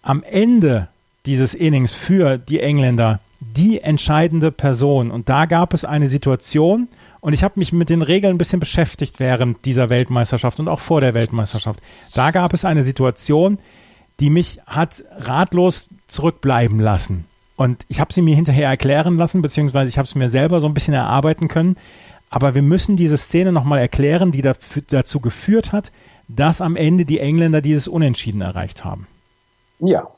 am 0.06 0.22
Ende 0.22 0.88
dieses 1.26 1.52
Innings 1.52 1.92
für 1.92 2.38
die 2.38 2.60
Engländer 2.60 3.18
die 3.40 3.80
entscheidende 3.80 4.52
Person. 4.52 5.10
Und 5.10 5.28
da 5.28 5.46
gab 5.46 5.74
es 5.74 5.84
eine 5.84 6.06
Situation, 6.06 6.88
und 7.20 7.32
ich 7.32 7.42
habe 7.42 7.58
mich 7.58 7.72
mit 7.72 7.90
den 7.90 8.02
Regeln 8.02 8.36
ein 8.36 8.38
bisschen 8.38 8.60
beschäftigt 8.60 9.18
während 9.18 9.64
dieser 9.64 9.90
Weltmeisterschaft 9.90 10.60
und 10.60 10.68
auch 10.68 10.78
vor 10.78 11.00
der 11.00 11.12
Weltmeisterschaft. 11.12 11.80
Da 12.14 12.30
gab 12.30 12.54
es 12.54 12.64
eine 12.64 12.84
Situation, 12.84 13.58
die 14.20 14.30
mich 14.30 14.60
hat 14.64 15.02
ratlos 15.18 15.88
zurückbleiben 16.06 16.78
lassen. 16.78 17.24
Und 17.56 17.84
ich 17.88 17.98
habe 17.98 18.12
sie 18.12 18.22
mir 18.22 18.36
hinterher 18.36 18.68
erklären 18.68 19.16
lassen, 19.16 19.42
beziehungsweise 19.42 19.88
ich 19.88 19.98
habe 19.98 20.06
es 20.06 20.14
mir 20.14 20.30
selber 20.30 20.60
so 20.60 20.68
ein 20.68 20.74
bisschen 20.74 20.94
erarbeiten 20.94 21.48
können. 21.48 21.76
Aber 22.30 22.54
wir 22.54 22.62
müssen 22.62 22.96
diese 22.96 23.18
Szene 23.18 23.50
nochmal 23.50 23.80
erklären, 23.80 24.30
die 24.30 24.42
dafür, 24.42 24.82
dazu 24.88 25.18
geführt 25.18 25.72
hat, 25.72 25.90
dass 26.28 26.60
am 26.60 26.76
Ende 26.76 27.04
die 27.04 27.18
Engländer 27.18 27.60
dieses 27.60 27.88
Unentschieden 27.88 28.40
erreicht 28.40 28.84
haben. 28.84 29.08
Ja. 29.78 30.08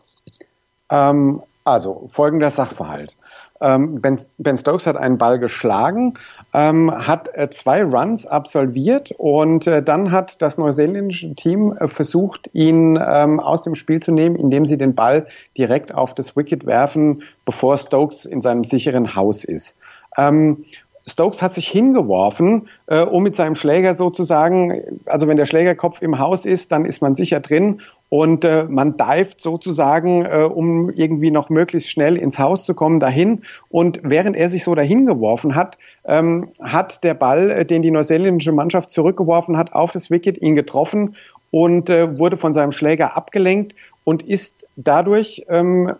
Ähm, 0.91 1.43
also 1.65 2.09
folgender 2.09 2.51
Sachverhalt. 2.51 3.15
Ähm, 3.61 4.01
ben, 4.01 4.21
ben, 4.39 4.57
Stokes 4.57 4.87
hat 4.87 4.97
einen 4.97 5.19
Ball 5.19 5.39
geschlagen, 5.39 6.15
ähm, 6.55 6.93
hat 6.93 7.29
äh, 7.35 7.51
zwei 7.51 7.83
Runs 7.83 8.25
absolviert 8.25 9.13
und 9.19 9.67
äh, 9.67 9.83
dann 9.83 10.13
hat 10.13 10.41
das 10.41 10.59
neuseeländische 10.59 11.35
Team 11.35 11.73
äh, 11.73 11.89
versucht, 11.89 12.49
ihn 12.53 12.99
ähm, 13.05 13.41
aus 13.41 13.63
dem 13.63 13.75
Spiel 13.75 14.01
zu 14.01 14.13
nehmen, 14.13 14.37
indem 14.37 14.65
sie 14.65 14.79
den 14.79 14.95
Ball 14.95 15.27
direkt 15.57 15.93
auf 15.93 16.15
das 16.15 16.37
Wicket 16.37 16.67
werfen, 16.67 17.25
bevor 17.45 17.77
Stokes 17.79 18.25
in 18.25 18.43
seinem 18.43 18.63
sicheren 18.63 19.17
Haus 19.17 19.43
ist. 19.43 19.75
Ähm, 20.17 20.65
Stokes 21.09 21.43
hat 21.43 21.55
sich 21.55 21.67
hingeworfen, 21.67 22.69
äh, 22.87 23.01
um 23.01 23.23
mit 23.23 23.35
seinem 23.35 23.55
Schläger 23.55 23.95
sozusagen, 23.95 25.01
also 25.07 25.27
wenn 25.27 25.37
der 25.37 25.47
Schlägerkopf 25.47 26.03
im 26.03 26.19
Haus 26.19 26.45
ist, 26.45 26.71
dann 26.71 26.85
ist 26.85 27.01
man 27.01 27.15
sicher 27.15 27.41
drin 27.41 27.81
und 28.11 28.45
äh, 28.45 28.65
man 28.65 28.97
dived 28.97 29.41
sozusagen, 29.41 30.25
äh, 30.25 30.43
um 30.43 30.91
irgendwie 30.91 31.31
noch 31.31 31.51
möglichst 31.51 31.91
schnell 31.91 32.17
ins 32.17 32.39
Haus 32.39 32.65
zu 32.65 32.75
kommen, 32.75 33.01
dahin. 33.01 33.43
Und 33.69 34.01
während 34.03 34.37
er 34.37 34.49
sich 34.49 34.65
so 34.65 34.75
dahin 34.75 35.05
geworfen 35.05 35.55
hat, 35.55 35.77
ähm, 36.07 36.49
hat 36.61 37.05
der 37.05 37.15
Ball, 37.15 37.51
äh, 37.51 37.65
den 37.67 37.83
die 37.83 37.91
neuseeländische 37.91 38.53
Mannschaft 38.53 38.91
zurückgeworfen 38.91 39.59
hat, 39.59 39.73
auf 39.75 39.93
das 39.93 40.11
Wicket 40.11 40.41
ihn 40.41 40.57
getroffen 40.57 41.17
und 41.51 41.91
äh, 41.91 42.19
wurde 42.19 42.37
von 42.37 42.55
seinem 42.55 42.73
Schläger 42.73 43.17
abgelenkt 43.17 43.75
und 44.05 44.23
ist 44.23 44.55
dadurch 44.77 45.45
ähm, 45.49 45.93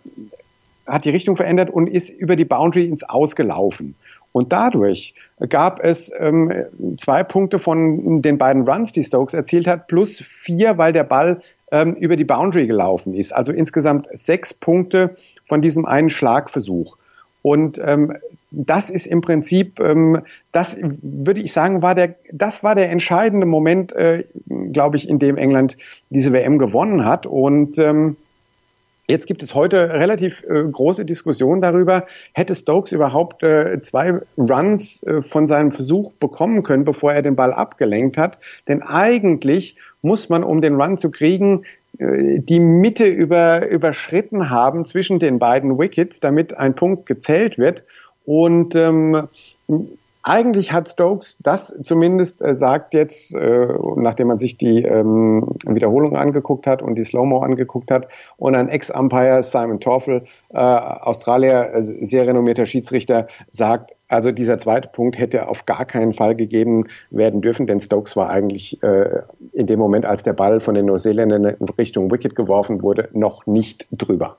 hat 0.87 1.05
die 1.05 1.11
Richtung 1.11 1.35
verändert 1.35 1.69
und 1.69 1.87
ist 1.87 2.09
über 2.09 2.35
die 2.35 2.45
Boundary 2.45 2.85
ins 2.85 3.03
Ausgelaufen. 3.03 3.95
Und 4.31 4.51
dadurch 4.51 5.15
gab 5.49 5.83
es 5.83 6.11
ähm, 6.19 6.51
zwei 6.97 7.23
Punkte 7.23 7.57
von 7.57 8.21
den 8.21 8.37
beiden 8.37 8.67
Runs, 8.67 8.91
die 8.91 9.03
Stokes 9.03 9.33
erzielt 9.33 9.67
hat, 9.67 9.87
plus 9.87 10.21
vier, 10.21 10.77
weil 10.77 10.93
der 10.93 11.03
Ball 11.03 11.41
ähm, 11.71 11.95
über 11.95 12.15
die 12.15 12.25
Boundary 12.25 12.67
gelaufen 12.67 13.13
ist. 13.13 13.33
Also 13.33 13.51
insgesamt 13.51 14.07
sechs 14.13 14.53
Punkte 14.53 15.15
von 15.47 15.61
diesem 15.61 15.85
einen 15.85 16.09
Schlagversuch. 16.09 16.97
Und 17.41 17.79
ähm, 17.83 18.17
das 18.51 18.89
ist 18.89 19.07
im 19.07 19.21
Prinzip, 19.21 19.79
ähm, 19.79 20.21
das 20.51 20.77
würde 20.81 21.41
ich 21.41 21.53
sagen, 21.53 21.81
war 21.81 21.95
der, 21.95 22.15
das 22.31 22.63
war 22.63 22.75
der 22.75 22.89
entscheidende 22.89 23.45
Moment, 23.45 23.93
äh, 23.93 24.25
glaube 24.71 24.97
ich, 24.97 25.07
in 25.07 25.19
dem 25.19 25.37
England 25.37 25.77
diese 26.09 26.33
WM 26.33 26.57
gewonnen 26.57 27.05
hat. 27.05 27.25
Und 27.25 27.77
ähm, 27.79 28.17
Jetzt 29.09 29.25
gibt 29.25 29.41
es 29.41 29.55
heute 29.55 29.89
relativ 29.89 30.43
äh, 30.43 30.65
große 30.71 31.03
Diskussion 31.03 31.61
darüber, 31.61 32.05
hätte 32.33 32.53
Stokes 32.53 32.91
überhaupt 32.91 33.41
äh, 33.41 33.81
zwei 33.81 34.19
Runs 34.37 35.01
äh, 35.01 35.23
von 35.23 35.47
seinem 35.47 35.71
Versuch 35.71 36.13
bekommen 36.19 36.61
können, 36.61 36.85
bevor 36.85 37.11
er 37.11 37.23
den 37.23 37.35
Ball 37.35 37.51
abgelenkt 37.51 38.19
hat. 38.19 38.37
Denn 38.67 38.83
eigentlich 38.83 39.77
muss 40.01 40.29
man, 40.29 40.43
um 40.43 40.61
den 40.61 40.79
Run 40.79 40.97
zu 40.97 41.11
kriegen, 41.11 41.63
äh, 41.97 42.39
die 42.39 42.59
Mitte 42.59 43.05
über, 43.05 43.67
überschritten 43.67 44.49
haben 44.49 44.85
zwischen 44.85 45.19
den 45.19 45.39
beiden 45.39 45.77
Wickets, 45.77 46.19
damit 46.19 46.57
ein 46.57 46.75
Punkt 46.75 47.05
gezählt 47.05 47.57
wird. 47.57 47.83
Und 48.25 48.75
ähm, 48.75 49.27
eigentlich 50.23 50.73
hat 50.73 50.89
Stokes 50.89 51.37
das 51.39 51.73
zumindest 51.83 52.41
äh, 52.41 52.55
sagt 52.55 52.93
jetzt, 52.93 53.33
äh, 53.33 53.67
nachdem 53.95 54.27
man 54.27 54.37
sich 54.37 54.57
die 54.57 54.83
ähm, 54.83 55.55
Wiederholung 55.65 56.17
angeguckt 56.17 56.67
hat 56.67 56.81
und 56.81 56.95
die 56.95 57.05
Slow-Mo 57.05 57.39
angeguckt 57.39 57.89
hat 57.89 58.07
und 58.37 58.55
ein 58.55 58.69
Ex-Umpire 58.69 59.43
Simon 59.43 59.79
Torfel, 59.79 60.25
äh, 60.49 60.57
Australier, 60.57 61.73
äh, 61.73 62.05
sehr 62.05 62.27
renommierter 62.27 62.65
Schiedsrichter, 62.65 63.27
sagt, 63.51 63.91
also 64.09 64.31
dieser 64.31 64.57
zweite 64.57 64.89
Punkt 64.89 65.17
hätte 65.17 65.47
auf 65.47 65.65
gar 65.65 65.85
keinen 65.85 66.13
Fall 66.13 66.35
gegeben 66.35 66.87
werden 67.11 67.41
dürfen, 67.41 67.67
denn 67.67 67.79
Stokes 67.79 68.15
war 68.15 68.29
eigentlich 68.29 68.81
äh, 68.83 69.21
in 69.53 69.67
dem 69.67 69.79
Moment, 69.79 70.05
als 70.05 70.23
der 70.23 70.33
Ball 70.33 70.59
von 70.59 70.73
den 70.75 70.87
Neuseeländern 70.87 71.45
in 71.45 71.69
Richtung 71.77 72.11
Wicket 72.11 72.35
geworfen 72.35 72.81
wurde, 72.83 73.09
noch 73.13 73.45
nicht 73.45 73.87
drüber. 73.91 74.37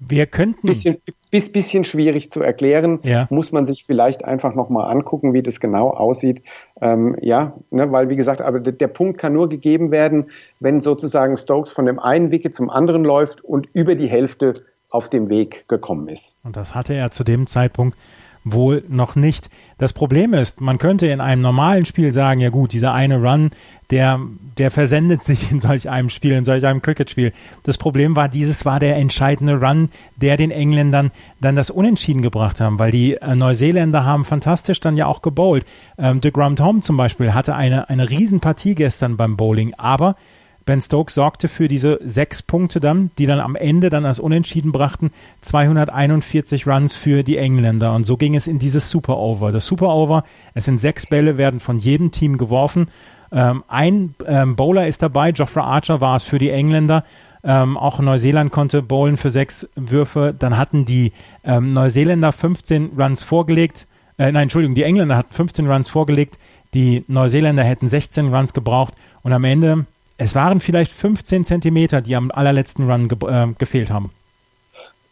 Wir 0.00 0.26
könnten. 0.26 0.66
Bisschen, 0.66 0.98
bis, 1.30 1.50
bisschen 1.50 1.84
schwierig 1.84 2.30
zu 2.30 2.42
erklären. 2.42 2.98
Ja. 3.04 3.26
Muss 3.30 3.52
man 3.52 3.66
sich 3.66 3.84
vielleicht 3.84 4.24
einfach 4.24 4.54
nochmal 4.54 4.90
angucken, 4.90 5.32
wie 5.32 5.42
das 5.42 5.60
genau 5.60 5.90
aussieht. 5.90 6.42
Ähm, 6.80 7.16
ja, 7.20 7.54
ne, 7.70 7.90
weil 7.92 8.08
wie 8.08 8.16
gesagt, 8.16 8.40
aber 8.40 8.60
der, 8.60 8.72
der 8.72 8.88
Punkt 8.88 9.18
kann 9.18 9.32
nur 9.32 9.48
gegeben 9.48 9.92
werden, 9.92 10.26
wenn 10.60 10.80
sozusagen 10.80 11.36
Stokes 11.36 11.70
von 11.70 11.86
dem 11.86 12.00
einen 12.00 12.32
Wicket 12.32 12.54
zum 12.54 12.68
anderen 12.68 13.04
läuft 13.04 13.44
und 13.44 13.68
über 13.72 13.94
die 13.94 14.08
Hälfte 14.08 14.64
auf 14.90 15.08
dem 15.08 15.28
Weg 15.28 15.64
gekommen 15.68 16.08
ist. 16.08 16.34
Und 16.42 16.56
das 16.56 16.74
hatte 16.74 16.94
er 16.94 17.10
zu 17.10 17.24
dem 17.24 17.46
Zeitpunkt 17.46 17.96
wohl 18.44 18.84
noch 18.88 19.16
nicht. 19.16 19.48
Das 19.78 19.92
Problem 19.92 20.34
ist, 20.34 20.60
man 20.60 20.78
könnte 20.78 21.06
in 21.06 21.20
einem 21.20 21.40
normalen 21.42 21.86
Spiel 21.86 22.12
sagen, 22.12 22.40
ja 22.40 22.50
gut, 22.50 22.72
dieser 22.72 22.92
eine 22.92 23.20
Run, 23.20 23.50
der, 23.90 24.20
der 24.58 24.70
versendet 24.70 25.24
sich 25.24 25.50
in 25.50 25.60
solch 25.60 25.88
einem 25.88 26.10
Spiel, 26.10 26.32
in 26.32 26.44
solch 26.44 26.64
einem 26.64 26.82
Cricket-Spiel. 26.82 27.32
Das 27.64 27.78
Problem 27.78 28.16
war, 28.16 28.28
dieses 28.28 28.64
war 28.64 28.80
der 28.80 28.96
entscheidende 28.96 29.60
Run, 29.60 29.88
der 30.16 30.36
den 30.36 30.50
Engländern 30.50 31.10
dann 31.40 31.56
das 31.56 31.70
Unentschieden 31.70 32.22
gebracht 32.22 32.60
haben, 32.60 32.78
weil 32.78 32.90
die 32.90 33.14
äh, 33.14 33.34
Neuseeländer 33.34 34.04
haben 34.04 34.24
fantastisch 34.24 34.80
dann 34.80 34.96
ja 34.96 35.06
auch 35.06 35.22
gebowlt. 35.22 35.64
Ähm, 35.98 36.20
de 36.20 36.30
Graham 36.30 36.56
Tom 36.56 36.82
zum 36.82 36.96
Beispiel 36.96 37.34
hatte 37.34 37.54
eine, 37.54 37.88
eine 37.88 38.10
Riesenpartie 38.10 38.74
gestern 38.74 39.16
beim 39.16 39.36
Bowling, 39.36 39.74
aber 39.78 40.16
Ben 40.64 40.80
Stokes 40.80 41.14
sorgte 41.14 41.48
für 41.48 41.68
diese 41.68 41.98
sechs 42.02 42.42
Punkte 42.42 42.80
dann, 42.80 43.10
die 43.18 43.26
dann 43.26 43.40
am 43.40 43.54
Ende 43.54 43.90
dann 43.90 44.06
als 44.06 44.18
Unentschieden 44.18 44.72
brachten, 44.72 45.10
241 45.42 46.66
Runs 46.66 46.96
für 46.96 47.22
die 47.22 47.36
Engländer. 47.36 47.94
Und 47.94 48.04
so 48.04 48.16
ging 48.16 48.34
es 48.34 48.46
in 48.46 48.58
dieses 48.58 48.90
Super 48.90 49.18
Over. 49.18 49.52
Das 49.52 49.66
Super 49.66 49.88
Over, 49.94 50.24
es 50.54 50.64
sind 50.64 50.80
sechs 50.80 51.06
Bälle, 51.06 51.36
werden 51.36 51.60
von 51.60 51.78
jedem 51.78 52.10
Team 52.10 52.38
geworfen. 52.38 52.88
Ähm, 53.30 53.64
ein 53.68 54.14
ähm, 54.26 54.56
Bowler 54.56 54.86
ist 54.86 55.02
dabei, 55.02 55.32
Geoffrey 55.32 55.62
Archer 55.62 56.00
war 56.00 56.16
es 56.16 56.24
für 56.24 56.38
die 56.38 56.50
Engländer. 56.50 57.04
Ähm, 57.42 57.76
auch 57.76 57.98
Neuseeland 58.00 58.52
konnte 58.52 58.80
bowlen 58.80 59.16
für 59.16 59.30
sechs 59.30 59.68
Würfe. 59.76 60.34
Dann 60.38 60.56
hatten 60.56 60.86
die 60.86 61.12
ähm, 61.44 61.74
Neuseeländer 61.74 62.32
15 62.32 62.92
Runs 62.98 63.22
vorgelegt. 63.22 63.86
Äh, 64.16 64.32
nein, 64.32 64.44
Entschuldigung, 64.44 64.74
die 64.74 64.84
Engländer 64.84 65.16
hatten 65.16 65.34
15 65.34 65.70
Runs 65.70 65.90
vorgelegt. 65.90 66.38
Die 66.72 67.04
Neuseeländer 67.06 67.62
hätten 67.62 67.88
16 67.88 68.32
Runs 68.32 68.54
gebraucht. 68.54 68.94
Und 69.22 69.32
am 69.32 69.44
Ende 69.44 69.84
es 70.18 70.34
waren 70.34 70.60
vielleicht 70.60 70.92
15 70.92 71.44
Zentimeter, 71.44 72.00
die 72.00 72.16
am 72.16 72.30
allerletzten 72.30 72.90
Run 72.90 73.08
ge 73.08 73.18
äh, 73.28 73.46
gefehlt 73.58 73.90
haben. 73.90 74.10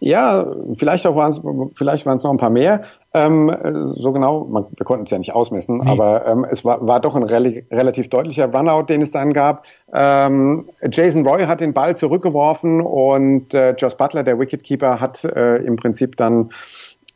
Ja, 0.05 0.47
vielleicht 0.75 1.07
auch 1.07 1.15
waren 1.15 1.31
es, 1.31 1.41
vielleicht 1.77 2.07
waren 2.07 2.17
es 2.17 2.25
noch 2.25 2.33
ein 2.33 2.37
paar 2.37 2.51
mehr. 2.51 2.83
Ähm, 3.15 3.55
so 3.95 4.11
genau, 4.11 4.45
man, 4.51 4.65
wir 4.77 4.85
konnten 4.85 5.05
es 5.05 5.11
ja 5.11 5.19
nicht 5.19 5.33
ausmessen, 5.33 5.79
nee. 5.79 5.89
aber 5.89 6.27
ähm, 6.27 6.45
es 6.51 6.65
war, 6.65 6.85
war 6.85 6.99
doch 6.99 7.15
ein 7.15 7.23
re 7.23 7.63
relativ 7.71 8.09
deutlicher 8.09 8.53
Runout, 8.53 8.87
den 8.87 9.01
es 9.03 9.13
dann 9.13 9.33
gab. 9.33 9.65
Ähm, 9.93 10.65
Jason 10.91 11.25
Roy 11.25 11.45
hat 11.45 11.61
den 11.61 11.73
Ball 11.73 11.97
zurückgeworfen 11.97 12.81
und 12.81 13.55
äh, 13.55 13.73
Josh 13.73 13.95
Butler, 13.95 14.25
der 14.25 14.41
Wicketkeeper, 14.41 14.99
hat 14.99 15.23
äh, 15.25 15.59
im 15.59 15.77
Prinzip 15.77 16.17
dann 16.17 16.51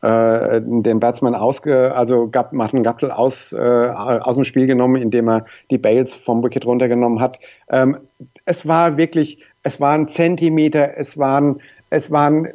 äh, 0.07 0.61
den 0.63 1.01
Batsman 1.01 1.35
ausge, 1.35 1.93
also 1.95 2.29
Gap, 2.29 2.53
Martin 2.53 2.85
Gaptel 2.85 3.11
aus, 3.11 3.53
äh, 3.53 3.57
aus 3.59 4.37
dem 4.37 4.45
Spiel 4.45 4.67
genommen, 4.67 5.03
indem 5.03 5.29
er 5.29 5.47
die 5.71 5.79
Bales 5.79 6.15
vom 6.15 6.45
Wicket 6.45 6.65
runtergenommen 6.65 7.21
hat. 7.21 7.41
Ähm, 7.71 7.97
es 8.45 8.69
war 8.69 8.97
wirklich, 8.97 9.45
es 9.65 9.81
waren 9.81 10.07
Zentimeter, 10.07 10.97
es 10.97 11.19
waren, 11.19 11.61
es 11.91 12.11
waren 12.11 12.49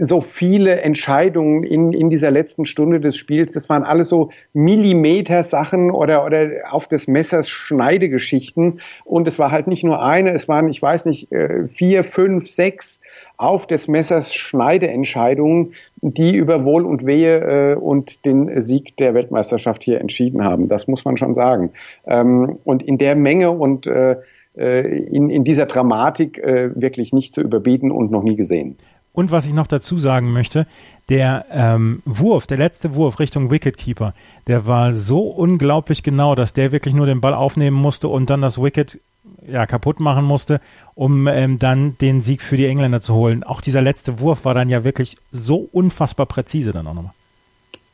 so 0.00 0.20
viele 0.20 0.80
Entscheidungen 0.80 1.62
in, 1.62 1.92
in 1.92 2.10
dieser 2.10 2.30
letzten 2.30 2.66
Stunde 2.66 3.00
des 3.00 3.16
Spiels. 3.16 3.52
Das 3.52 3.68
waren 3.68 3.82
alles 3.82 4.08
so 4.08 4.30
Millimeter-Sachen 4.52 5.90
oder, 5.90 6.24
oder 6.24 6.50
auf 6.70 6.86
des 6.86 7.06
Messers 7.06 7.48
Schneidegeschichten. 7.48 8.80
Und 9.04 9.26
es 9.26 9.38
war 9.38 9.50
halt 9.50 9.66
nicht 9.66 9.84
nur 9.84 10.02
eine, 10.02 10.32
es 10.32 10.48
waren, 10.48 10.68
ich 10.68 10.80
weiß 10.80 11.06
nicht, 11.06 11.32
äh, 11.32 11.68
vier, 11.68 12.04
fünf, 12.04 12.48
sechs 12.48 12.99
auf 13.40 13.66
des 13.66 13.88
Messers 13.88 14.34
Schneideentscheidungen, 14.34 15.72
die 16.02 16.34
über 16.34 16.64
Wohl 16.64 16.84
und 16.84 17.06
Wehe 17.06 17.72
äh, 17.72 17.74
und 17.74 18.24
den 18.24 18.60
Sieg 18.62 18.96
der 18.98 19.14
Weltmeisterschaft 19.14 19.82
hier 19.82 20.00
entschieden 20.00 20.44
haben. 20.44 20.68
Das 20.68 20.86
muss 20.86 21.04
man 21.04 21.16
schon 21.16 21.34
sagen. 21.34 21.70
Ähm, 22.06 22.58
und 22.64 22.82
in 22.82 22.98
der 22.98 23.16
Menge 23.16 23.50
und 23.50 23.86
äh, 23.86 24.16
äh 24.56 25.04
in, 25.06 25.30
in 25.30 25.44
dieser 25.44 25.66
Dramatik 25.66 26.38
äh, 26.38 26.70
wirklich 26.74 27.12
nicht 27.12 27.32
zu 27.32 27.40
überbieten 27.40 27.90
und 27.90 28.10
noch 28.10 28.22
nie 28.22 28.36
gesehen. 28.36 28.76
Und 29.12 29.32
was 29.32 29.46
ich 29.46 29.54
noch 29.54 29.66
dazu 29.66 29.98
sagen 29.98 30.32
möchte, 30.32 30.66
der 31.08 31.46
ähm, 31.50 32.02
Wurf, 32.04 32.46
der 32.46 32.58
letzte 32.58 32.94
Wurf 32.94 33.18
Richtung 33.18 33.50
Wicketkeeper, 33.50 34.14
der 34.46 34.66
war 34.66 34.92
so 34.92 35.22
unglaublich 35.22 36.02
genau, 36.02 36.34
dass 36.34 36.52
der 36.52 36.70
wirklich 36.70 36.94
nur 36.94 37.06
den 37.06 37.20
Ball 37.20 37.34
aufnehmen 37.34 37.76
musste 37.76 38.06
und 38.08 38.30
dann 38.30 38.40
das 38.42 38.62
Wicket 38.62 39.00
ja, 39.46 39.66
kaputt 39.66 40.00
machen 40.00 40.24
musste, 40.24 40.60
um 40.94 41.26
ähm, 41.26 41.58
dann 41.58 41.96
den 41.98 42.20
Sieg 42.20 42.42
für 42.42 42.56
die 42.56 42.66
Engländer 42.66 43.00
zu 43.00 43.14
holen. 43.14 43.42
Auch 43.44 43.60
dieser 43.60 43.82
letzte 43.82 44.20
Wurf 44.20 44.44
war 44.44 44.54
dann 44.54 44.68
ja 44.68 44.84
wirklich 44.84 45.16
so 45.32 45.68
unfassbar 45.72 46.26
präzise 46.26 46.72
dann 46.72 46.86
auch 46.86 46.94
nochmal. 46.94 47.12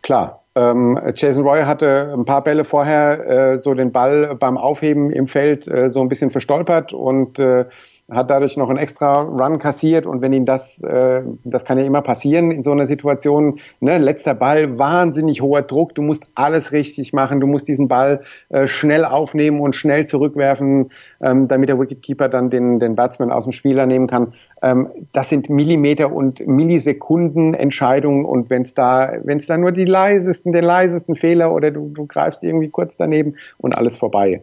Klar. 0.03 0.43
Ähm, 0.55 0.99
Jason 1.15 1.43
Roy 1.43 1.63
hatte 1.65 2.15
ein 2.17 2.25
paar 2.25 2.43
Bälle 2.43 2.65
vorher 2.65 3.29
äh, 3.29 3.59
so 3.59 3.75
den 3.75 3.93
Ball 3.93 4.35
beim 4.37 4.57
Aufheben 4.57 5.11
im 5.11 5.29
Feld 5.29 5.69
äh, 5.69 5.91
so 5.91 6.01
ein 6.01 6.09
bisschen 6.09 6.31
verstolpert 6.31 6.95
und 6.95 7.39
äh, 7.39 7.67
hat 8.09 8.31
dadurch 8.31 8.57
noch 8.57 8.69
einen 8.69 8.79
extra 8.79 9.15
Run 9.23 9.59
kassiert 9.59 10.07
und 10.07 10.21
wenn 10.21 10.33
ihm 10.33 10.45
das, 10.45 10.81
äh, 10.83 11.23
das 11.43 11.65
kann 11.65 11.77
ja 11.77 11.85
immer 11.85 12.03
passieren 12.03 12.53
in 12.53 12.63
so 12.63 12.71
einer 12.71 12.87
Situation, 12.87 13.59
ne, 13.81 13.99
letzter 13.99 14.35
Ball, 14.35 14.79
wahnsinnig 14.79 15.43
hoher 15.43 15.63
Druck, 15.63 15.95
du 15.97 16.03
musst 16.03 16.23
alles 16.37 16.71
richtig 16.71 17.13
machen, 17.13 17.41
du 17.41 17.49
musst 17.49 17.67
diesen 17.67 17.89
Ball 17.89 18.23
äh, 18.51 18.69
schnell 18.69 19.05
aufnehmen 19.05 19.61
und 19.61 19.75
schnell 19.75 20.07
zurückwerfen, 20.07 20.93
ähm, 21.21 21.49
damit 21.49 21.69
der 21.69 21.81
Wicketkeeper 21.81 22.29
dann 22.29 22.49
den, 22.49 22.79
den 22.79 22.95
Batsman 22.95 23.33
aus 23.33 23.43
dem 23.43 23.53
Spieler 23.53 23.87
nehmen 23.87 24.07
kann. 24.07 24.35
Ähm, 24.63 24.89
das 25.13 25.29
sind 25.29 25.51
Millimeter 25.51 26.13
und 26.13 26.47
Millisekunden 26.47 27.55
Entscheidungen 27.55 28.25
und 28.25 28.51
wenn 28.51 28.63
es 28.63 28.75
da, 28.75 29.15
wenn 29.25 29.39
es 29.39 29.47
da 29.47 29.57
nur 29.57 29.73
die 29.73 29.85
leisesten, 29.85 30.53
den 30.53 30.65
leisesten 30.65 31.17
Fehler 31.17 31.53
oder 31.53 31.73
du, 31.73 31.91
du 31.93 32.07
greifst 32.07 32.45
irgendwie 32.45 32.69
kurz 32.69 32.97
daneben 32.97 33.35
und 33.59 33.77
alles 33.77 33.97
vorbei. 33.97 34.43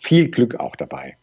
Viel 0.00 0.28
Glück 0.28 0.58
auch 0.58 0.74
dabei. 0.74 1.16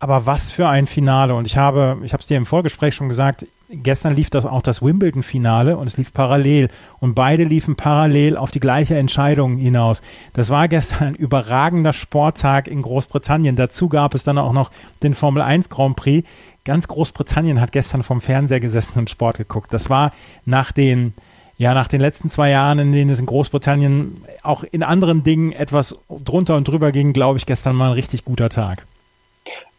Aber 0.00 0.26
was 0.26 0.50
für 0.50 0.68
ein 0.68 0.86
Finale. 0.86 1.34
Und 1.34 1.46
ich 1.46 1.56
habe, 1.56 1.98
ich 2.02 2.12
habe 2.12 2.20
es 2.20 2.26
dir 2.26 2.36
im 2.36 2.46
Vorgespräch 2.46 2.94
schon 2.94 3.08
gesagt, 3.08 3.46
gestern 3.70 4.14
lief 4.14 4.28
das 4.28 4.44
auch 4.44 4.60
das 4.60 4.82
Wimbledon-Finale 4.82 5.76
und 5.76 5.86
es 5.86 5.96
lief 5.96 6.12
parallel. 6.12 6.68
Und 7.00 7.14
beide 7.14 7.44
liefen 7.44 7.76
parallel 7.76 8.36
auf 8.36 8.50
die 8.50 8.60
gleiche 8.60 8.96
Entscheidung 8.96 9.56
hinaus. 9.56 10.02
Das 10.32 10.50
war 10.50 10.68
gestern 10.68 11.08
ein 11.08 11.14
überragender 11.14 11.92
Sporttag 11.92 12.68
in 12.68 12.82
Großbritannien. 12.82 13.56
Dazu 13.56 13.88
gab 13.88 14.14
es 14.14 14.24
dann 14.24 14.38
auch 14.38 14.52
noch 14.52 14.70
den 15.02 15.14
Formel 15.14 15.42
1 15.42 15.70
Grand 15.70 15.96
Prix. 15.96 16.28
Ganz 16.64 16.88
Großbritannien 16.88 17.60
hat 17.60 17.72
gestern 17.72 18.02
vom 18.02 18.20
Fernseher 18.20 18.60
gesessen 18.60 18.98
und 18.98 19.10
Sport 19.10 19.38
geguckt. 19.38 19.72
Das 19.72 19.90
war 19.90 20.12
nach 20.44 20.72
den 20.72 21.14
ja, 21.56 21.72
nach 21.72 21.86
den 21.86 22.00
letzten 22.00 22.28
zwei 22.28 22.50
Jahren, 22.50 22.80
in 22.80 22.90
denen 22.90 23.10
es 23.10 23.20
in 23.20 23.26
Großbritannien 23.26 24.24
auch 24.42 24.64
in 24.64 24.82
anderen 24.82 25.22
Dingen 25.22 25.52
etwas 25.52 25.96
drunter 26.24 26.56
und 26.56 26.66
drüber 26.66 26.90
ging, 26.90 27.12
glaube 27.12 27.38
ich, 27.38 27.46
gestern 27.46 27.76
mal 27.76 27.90
ein 27.90 27.92
richtig 27.92 28.24
guter 28.24 28.48
Tag. 28.48 28.86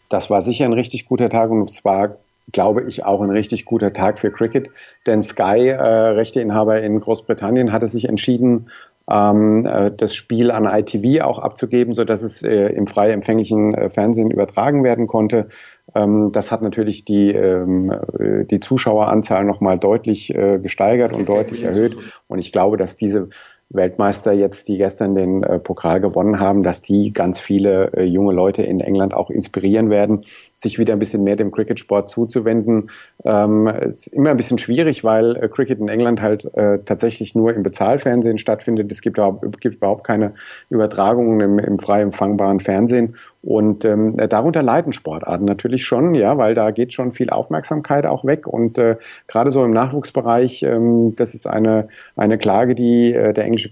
Das 0.09 0.29
war 0.29 0.41
sicher 0.41 0.65
ein 0.65 0.73
richtig 0.73 1.05
guter 1.05 1.29
Tag 1.29 1.49
und 1.49 1.69
es 1.69 1.83
war, 1.83 2.17
glaube 2.51 2.83
ich, 2.83 3.05
auch 3.05 3.21
ein 3.21 3.31
richtig 3.31 3.65
guter 3.65 3.93
Tag 3.93 4.19
für 4.19 4.31
Cricket, 4.31 4.69
denn 5.05 5.23
Sky, 5.23 5.69
äh, 5.69 5.81
Rechteinhaber 5.81 6.81
in 6.81 6.99
Großbritannien, 6.99 7.71
hatte 7.71 7.87
sich 7.87 8.07
entschieden, 8.07 8.69
ähm, 9.09 9.65
äh, 9.65 9.91
das 9.91 10.15
Spiel 10.15 10.51
an 10.51 10.65
ITV 10.65 11.23
auch 11.23 11.39
abzugeben, 11.39 11.93
so 11.93 12.03
dass 12.03 12.21
es 12.21 12.41
äh, 12.41 12.67
im 12.69 12.87
frei 12.87 13.11
empfänglichen 13.11 13.73
äh, 13.75 13.89
Fernsehen 13.89 14.31
übertragen 14.31 14.83
werden 14.83 15.07
konnte. 15.07 15.49
Ähm, 15.93 16.31
das 16.31 16.51
hat 16.51 16.61
natürlich 16.61 17.05
die, 17.05 17.31
ähm, 17.31 17.91
äh, 17.91 18.45
die 18.45 18.59
Zuschaueranzahl 18.59 19.43
nochmal 19.45 19.77
deutlich 19.77 20.33
äh, 20.33 20.57
gesteigert 20.59 21.13
und 21.13 21.29
deutlich 21.29 21.63
erhöht. 21.63 21.95
Und 22.27 22.39
ich 22.39 22.51
glaube, 22.51 22.77
dass 22.77 22.95
diese 22.95 23.29
Weltmeister 23.75 24.31
jetzt, 24.33 24.67
die 24.67 24.77
gestern 24.77 25.15
den 25.15 25.43
äh, 25.43 25.59
Pokal 25.59 26.01
gewonnen 26.01 26.39
haben, 26.39 26.63
dass 26.63 26.81
die 26.81 27.13
ganz 27.13 27.39
viele 27.39 27.91
äh, 27.93 28.03
junge 28.03 28.33
Leute 28.33 28.63
in 28.63 28.79
England 28.79 29.13
auch 29.13 29.29
inspirieren 29.29 29.89
werden, 29.89 30.25
sich 30.55 30.79
wieder 30.79 30.93
ein 30.93 30.99
bisschen 30.99 31.23
mehr 31.23 31.35
dem 31.35 31.51
Cricketsport 31.51 32.09
zuzuwenden. 32.09 32.89
Ähm, 33.23 33.67
ist 33.67 34.07
immer 34.07 34.31
ein 34.31 34.37
bisschen 34.37 34.57
schwierig, 34.57 35.03
weil 35.03 35.35
äh, 35.35 35.47
Cricket 35.47 35.79
in 35.79 35.89
England 35.89 36.21
halt 36.21 36.45
äh, 36.55 36.79
tatsächlich 36.85 37.35
nur 37.35 37.53
im 37.53 37.63
Bezahlfernsehen 37.63 38.37
stattfindet. 38.37 38.91
Es 38.91 39.01
gibt, 39.01 39.19
gibt 39.59 39.75
überhaupt 39.75 40.05
keine 40.05 40.33
Übertragungen 40.69 41.41
im, 41.41 41.59
im 41.59 41.79
frei 41.79 42.01
empfangbaren 42.01 42.59
Fernsehen. 42.59 43.15
Und 43.45 43.85
ähm, 43.85 44.17
darunter 44.17 44.63
leiden 44.63 44.91
Sportarten 44.91 45.45
natürlich 45.45 45.85
schon, 45.85 46.15
ja, 46.15 46.37
weil 46.37 46.55
da 46.55 46.71
geht 46.71 46.93
schon 46.93 47.11
viel 47.11 47.29
Aufmerksamkeit 47.29 48.07
auch 48.07 48.25
weg. 48.25 48.47
Und 48.47 48.79
äh, 48.79 48.95
gerade 49.27 49.51
so 49.51 49.63
im 49.63 49.71
Nachwuchsbereich, 49.71 50.63
ähm, 50.63 51.15
das 51.15 51.35
ist 51.35 51.45
eine, 51.45 51.87
eine 52.15 52.39
Klage, 52.39 52.73
die 52.73 53.13
äh, 53.13 53.33
der 53.33 53.45
englische 53.45 53.69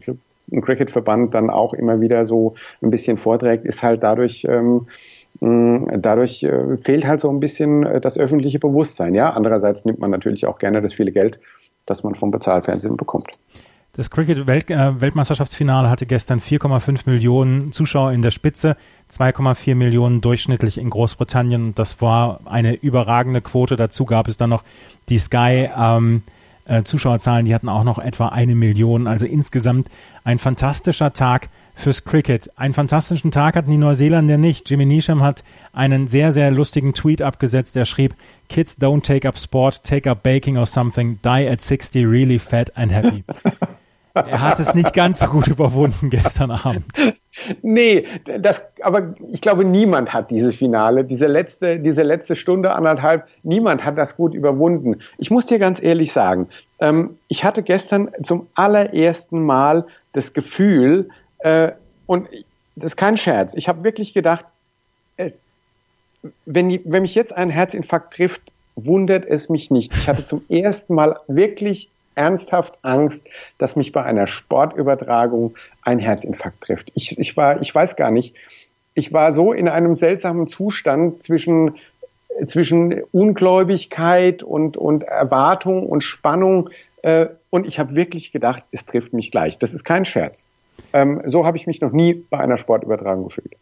Cricketverband 0.51 1.33
dann 1.33 1.49
auch 1.49 1.73
immer 1.73 2.01
wieder 2.01 2.25
so 2.25 2.53
ein 2.83 2.91
bisschen 2.91 3.17
vorträgt, 3.17 3.65
ist 3.65 3.81
halt 3.81 4.03
dadurch 4.03 4.45
ähm, 4.47 4.87
Dadurch 5.41 6.43
äh, 6.43 6.77
fehlt 6.77 7.05
halt 7.05 7.19
so 7.19 7.29
ein 7.29 7.39
bisschen 7.39 7.83
äh, 7.83 7.99
das 7.99 8.17
öffentliche 8.17 8.59
Bewusstsein. 8.59 9.15
Ja, 9.15 9.31
andererseits 9.31 9.83
nimmt 9.83 9.99
man 9.99 10.11
natürlich 10.11 10.45
auch 10.45 10.57
gerne 10.57 10.81
das 10.81 10.93
viele 10.93 11.11
Geld, 11.11 11.39
das 11.85 12.03
man 12.03 12.15
vom 12.15 12.31
Bezahlfernsehen 12.31 12.95
bekommt. 12.95 13.39
Das 13.95 14.09
Cricket-Weltmeisterschaftsfinale 14.09 15.87
äh, 15.87 15.91
hatte 15.91 16.07
gestern 16.07 16.41
4,5 16.41 17.01
Millionen 17.05 17.71
Zuschauer 17.71 18.11
in 18.11 18.23
der 18.23 18.31
Spitze, 18.31 18.75
2,4 19.11 19.75
Millionen 19.75 20.19
durchschnittlich 20.19 20.79
in 20.79 20.89
Großbritannien. 20.89 21.75
Das 21.75 22.01
war 22.01 22.39
eine 22.45 22.73
überragende 22.73 23.41
Quote. 23.41 23.75
Dazu 23.75 24.05
gab 24.05 24.27
es 24.27 24.35
dann 24.35 24.49
noch 24.49 24.63
die 25.09 25.19
Sky 25.19 25.69
ähm, 25.77 26.23
äh, 26.65 26.81
Zuschauerzahlen, 26.81 27.45
die 27.45 27.53
hatten 27.53 27.69
auch 27.69 27.83
noch 27.83 27.99
etwa 27.99 28.29
eine 28.29 28.55
Million. 28.55 29.05
Also 29.05 29.27
insgesamt 29.27 29.89
ein 30.23 30.39
fantastischer 30.39 31.13
Tag 31.13 31.49
fürs 31.75 32.03
Cricket. 32.03 32.49
Einen 32.57 32.73
fantastischen 32.73 33.29
Tag 33.29 33.55
hatten 33.55 33.69
die 33.69 33.77
Neuseeländer 33.77 34.39
nicht. 34.39 34.71
Jimmy 34.71 34.87
Neesham 34.87 35.21
hat 35.21 35.43
einen 35.71 36.07
sehr, 36.07 36.31
sehr 36.31 36.49
lustigen 36.49 36.95
Tweet 36.95 37.21
abgesetzt. 37.21 37.77
Er 37.77 37.85
schrieb, 37.85 38.15
Kids 38.49 38.79
don't 38.79 39.03
take 39.03 39.27
up 39.27 39.37
sport, 39.37 39.83
take 39.83 40.09
up 40.09 40.23
baking 40.23 40.57
or 40.57 40.65
something, 40.65 41.19
die 41.23 41.47
at 41.47 41.61
60 41.61 42.07
really 42.07 42.39
fat 42.39 42.75
and 42.75 42.91
happy. 42.91 43.23
Er 44.13 44.41
hat 44.41 44.59
es 44.59 44.75
nicht 44.75 44.93
ganz 44.93 45.19
so 45.19 45.27
gut 45.27 45.47
überwunden 45.47 46.09
gestern 46.09 46.51
Abend. 46.51 46.85
Nee, 47.63 48.05
das, 48.39 48.61
aber 48.81 49.15
ich 49.31 49.41
glaube, 49.41 49.65
niemand 49.65 50.13
hat 50.13 50.29
dieses 50.29 50.55
Finale, 50.55 51.03
diese 51.03 51.25
letzte, 51.25 51.79
diese 51.79 52.03
letzte 52.03 52.35
Stunde, 52.35 52.73
anderthalb, 52.73 53.27
niemand 53.41 53.83
hat 53.83 53.97
das 53.97 54.15
gut 54.15 54.35
überwunden. 54.35 55.01
Ich 55.17 55.31
muss 55.31 55.47
dir 55.47 55.57
ganz 55.57 55.81
ehrlich 55.81 56.13
sagen, 56.13 56.47
ähm, 56.79 57.17
ich 57.27 57.43
hatte 57.43 57.63
gestern 57.63 58.11
zum 58.21 58.47
allerersten 58.53 59.43
Mal 59.43 59.87
das 60.13 60.33
Gefühl, 60.33 61.09
äh, 61.39 61.71
und 62.05 62.27
das 62.75 62.91
ist 62.91 62.97
kein 62.97 63.17
Scherz, 63.17 63.53
ich 63.55 63.67
habe 63.67 63.83
wirklich 63.83 64.13
gedacht, 64.13 64.45
es, 65.17 65.39
wenn, 66.45 66.79
wenn 66.85 67.01
mich 67.01 67.15
jetzt 67.15 67.35
ein 67.35 67.49
Herzinfarkt 67.49 68.13
trifft, 68.13 68.41
wundert 68.75 69.25
es 69.25 69.49
mich 69.49 69.71
nicht. 69.71 69.95
Ich 69.95 70.07
hatte 70.07 70.25
zum 70.25 70.43
ersten 70.49 70.93
Mal 70.93 71.19
wirklich 71.27 71.89
ernsthaft 72.15 72.77
Angst, 72.81 73.21
dass 73.57 73.75
mich 73.75 73.91
bei 73.91 74.03
einer 74.03 74.27
Sportübertragung 74.27 75.55
ein 75.81 75.99
Herzinfarkt 75.99 76.61
trifft. 76.61 76.91
Ich, 76.95 77.17
ich 77.17 77.35
war, 77.37 77.61
ich 77.61 77.73
weiß 77.73 77.95
gar 77.95 78.11
nicht, 78.11 78.35
ich 78.93 79.11
war 79.11 79.33
so 79.33 79.53
in 79.53 79.67
einem 79.67 79.95
seltsamen 79.95 80.47
Zustand 80.47 81.23
zwischen 81.23 81.75
zwischen 82.47 83.01
Ungläubigkeit 83.11 84.43
und, 84.43 84.77
und 84.77 85.03
Erwartung 85.03 85.85
und 85.85 86.01
Spannung. 86.01 86.69
Äh, 87.01 87.27
und 87.49 87.67
ich 87.67 87.79
habe 87.79 87.95
wirklich 87.95 88.31
gedacht, 88.31 88.63
es 88.71 88.85
trifft 88.85 89.13
mich 89.13 89.31
gleich. 89.31 89.59
Das 89.59 89.73
ist 89.73 89.83
kein 89.83 90.05
Scherz. 90.05 90.47
Ähm, 90.91 91.21
so 91.25 91.45
habe 91.45 91.57
ich 91.57 91.67
mich 91.67 91.81
noch 91.81 91.91
nie 91.91 92.13
bei 92.29 92.39
einer 92.39 92.57
Sportübertragung 92.57 93.25
gefühlt. 93.25 93.53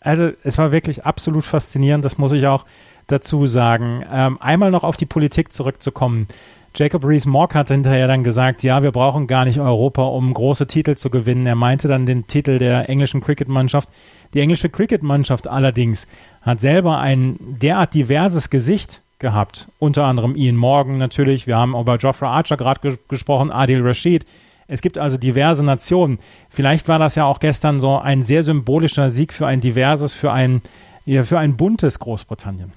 Also 0.00 0.30
es 0.44 0.58
war 0.58 0.70
wirklich 0.70 1.04
absolut 1.04 1.44
faszinierend, 1.44 2.04
das 2.04 2.18
muss 2.18 2.32
ich 2.32 2.46
auch 2.46 2.64
dazu 3.08 3.46
sagen. 3.46 4.04
Ähm, 4.12 4.38
einmal 4.40 4.70
noch 4.70 4.84
auf 4.84 4.96
die 4.96 5.06
Politik 5.06 5.52
zurückzukommen. 5.52 6.28
Jacob 6.74 7.04
Rees-Mogg 7.04 7.54
hat 7.54 7.68
hinterher 7.68 8.06
dann 8.06 8.22
gesagt, 8.22 8.62
ja, 8.62 8.82
wir 8.82 8.92
brauchen 8.92 9.26
gar 9.26 9.44
nicht 9.44 9.58
Europa, 9.58 10.02
um 10.02 10.32
große 10.32 10.66
Titel 10.68 10.94
zu 10.94 11.10
gewinnen. 11.10 11.46
Er 11.46 11.56
meinte 11.56 11.88
dann 11.88 12.06
den 12.06 12.26
Titel 12.26 12.58
der 12.58 12.88
englischen 12.88 13.20
Cricket-Mannschaft. 13.20 13.88
Die 14.34 14.40
englische 14.40 14.68
Cricket-Mannschaft 14.68 15.48
allerdings 15.48 16.06
hat 16.42 16.60
selber 16.60 16.98
ein 16.98 17.36
derart 17.40 17.94
diverses 17.94 18.50
Gesicht 18.50 19.02
gehabt. 19.18 19.68
Unter 19.78 20.04
anderem 20.04 20.36
Ian 20.36 20.56
Morgan 20.56 20.98
natürlich. 20.98 21.46
Wir 21.46 21.56
haben 21.56 21.74
über 21.74 21.98
Geoffrey 21.98 22.28
Archer 22.28 22.56
gerade 22.56 22.80
ge 22.80 22.98
gesprochen, 23.08 23.50
Adil 23.50 23.82
Rashid. 23.82 24.24
Es 24.68 24.82
gibt 24.82 24.98
also 24.98 25.16
diverse 25.16 25.64
Nationen. 25.64 26.18
Vielleicht 26.50 26.88
war 26.88 26.98
das 26.98 27.14
ja 27.14 27.24
auch 27.24 27.40
gestern 27.40 27.80
so 27.80 27.98
ein 27.98 28.22
sehr 28.22 28.44
symbolischer 28.44 29.10
Sieg 29.10 29.32
für 29.32 29.46
ein 29.46 29.60
diverses, 29.60 30.12
für 30.14 30.30
ein, 30.30 30.60
ja, 31.06 31.24
für 31.24 31.38
ein 31.38 31.56
buntes 31.56 31.98
Großbritannien. 31.98 32.72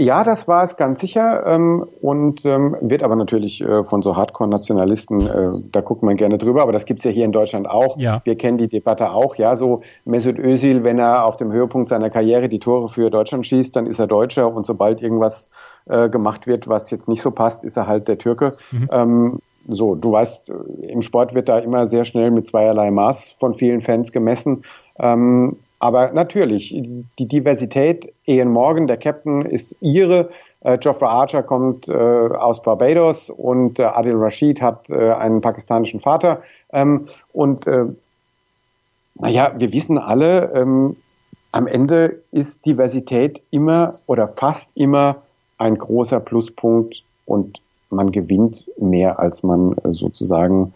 Ja, 0.00 0.24
das 0.24 0.48
war 0.48 0.62
es 0.62 0.76
ganz 0.76 1.00
sicher 1.00 1.46
ähm, 1.46 1.84
und 2.00 2.46
ähm, 2.46 2.74
wird 2.80 3.02
aber 3.02 3.16
natürlich 3.16 3.60
äh, 3.60 3.84
von 3.84 4.00
so 4.00 4.16
Hardcore-Nationalisten, 4.16 5.20
äh, 5.20 5.48
da 5.70 5.82
guckt 5.82 6.02
man 6.02 6.16
gerne 6.16 6.38
drüber, 6.38 6.62
aber 6.62 6.72
das 6.72 6.86
gibt's 6.86 7.04
ja 7.04 7.10
hier 7.10 7.26
in 7.26 7.32
Deutschland 7.32 7.68
auch. 7.68 7.98
Ja. 7.98 8.22
Wir 8.24 8.36
kennen 8.38 8.56
die 8.56 8.68
Debatte 8.68 9.10
auch, 9.10 9.34
ja, 9.36 9.56
so 9.56 9.82
Mesut 10.06 10.38
Özil, 10.38 10.84
wenn 10.84 10.98
er 10.98 11.26
auf 11.26 11.36
dem 11.36 11.52
Höhepunkt 11.52 11.90
seiner 11.90 12.08
Karriere 12.08 12.48
die 12.48 12.60
Tore 12.60 12.88
für 12.88 13.10
Deutschland 13.10 13.46
schießt, 13.46 13.76
dann 13.76 13.86
ist 13.86 13.98
er 13.98 14.06
Deutscher 14.06 14.50
und 14.50 14.64
sobald 14.64 15.02
irgendwas 15.02 15.50
äh, 15.84 16.08
gemacht 16.08 16.46
wird, 16.46 16.66
was 16.66 16.90
jetzt 16.90 17.06
nicht 17.06 17.20
so 17.20 17.30
passt, 17.30 17.62
ist 17.62 17.76
er 17.76 17.86
halt 17.86 18.08
der 18.08 18.16
Türke. 18.16 18.56
Mhm. 18.70 18.88
Ähm, 18.90 19.38
so, 19.68 19.94
du 19.96 20.12
weißt, 20.12 20.48
äh, 20.48 20.86
im 20.86 21.02
Sport 21.02 21.34
wird 21.34 21.50
da 21.50 21.58
immer 21.58 21.86
sehr 21.86 22.06
schnell 22.06 22.30
mit 22.30 22.46
zweierlei 22.46 22.90
Maß 22.90 23.36
von 23.38 23.54
vielen 23.54 23.82
Fans 23.82 24.12
gemessen. 24.12 24.64
Ähm, 24.98 25.56
aber 25.80 26.12
natürlich, 26.12 26.68
die 27.18 27.26
Diversität, 27.26 28.12
Ian 28.26 28.50
Morgan, 28.50 28.86
der 28.86 28.98
Captain, 28.98 29.42
ist 29.44 29.74
ihre. 29.80 30.30
Äh, 30.62 30.78
Geoffrey 30.78 31.08
Archer 31.08 31.42
kommt 31.42 31.88
äh, 31.88 31.92
aus 31.92 32.62
Barbados 32.62 33.30
und 33.30 33.78
äh, 33.78 33.84
Adil 33.84 34.14
Rashid 34.16 34.60
hat 34.60 34.90
äh, 34.90 35.12
einen 35.12 35.40
pakistanischen 35.40 36.00
Vater. 36.00 36.42
Ähm, 36.72 37.08
und 37.32 37.66
äh, 37.66 37.86
Naja, 39.14 39.52
wir 39.58 39.72
wissen 39.72 39.98
alle, 39.98 40.52
ähm, 40.54 40.96
am 41.52 41.66
Ende 41.66 42.22
ist 42.30 42.64
Diversität 42.64 43.42
immer 43.50 44.00
oder 44.06 44.28
fast 44.28 44.70
immer 44.76 45.22
ein 45.58 45.76
großer 45.76 46.20
Pluspunkt 46.20 47.02
und 47.26 47.60
man 47.90 48.12
gewinnt 48.12 48.68
mehr, 48.78 49.18
als 49.18 49.42
man 49.42 49.72
äh, 49.84 49.92
sozusagen 49.92 50.74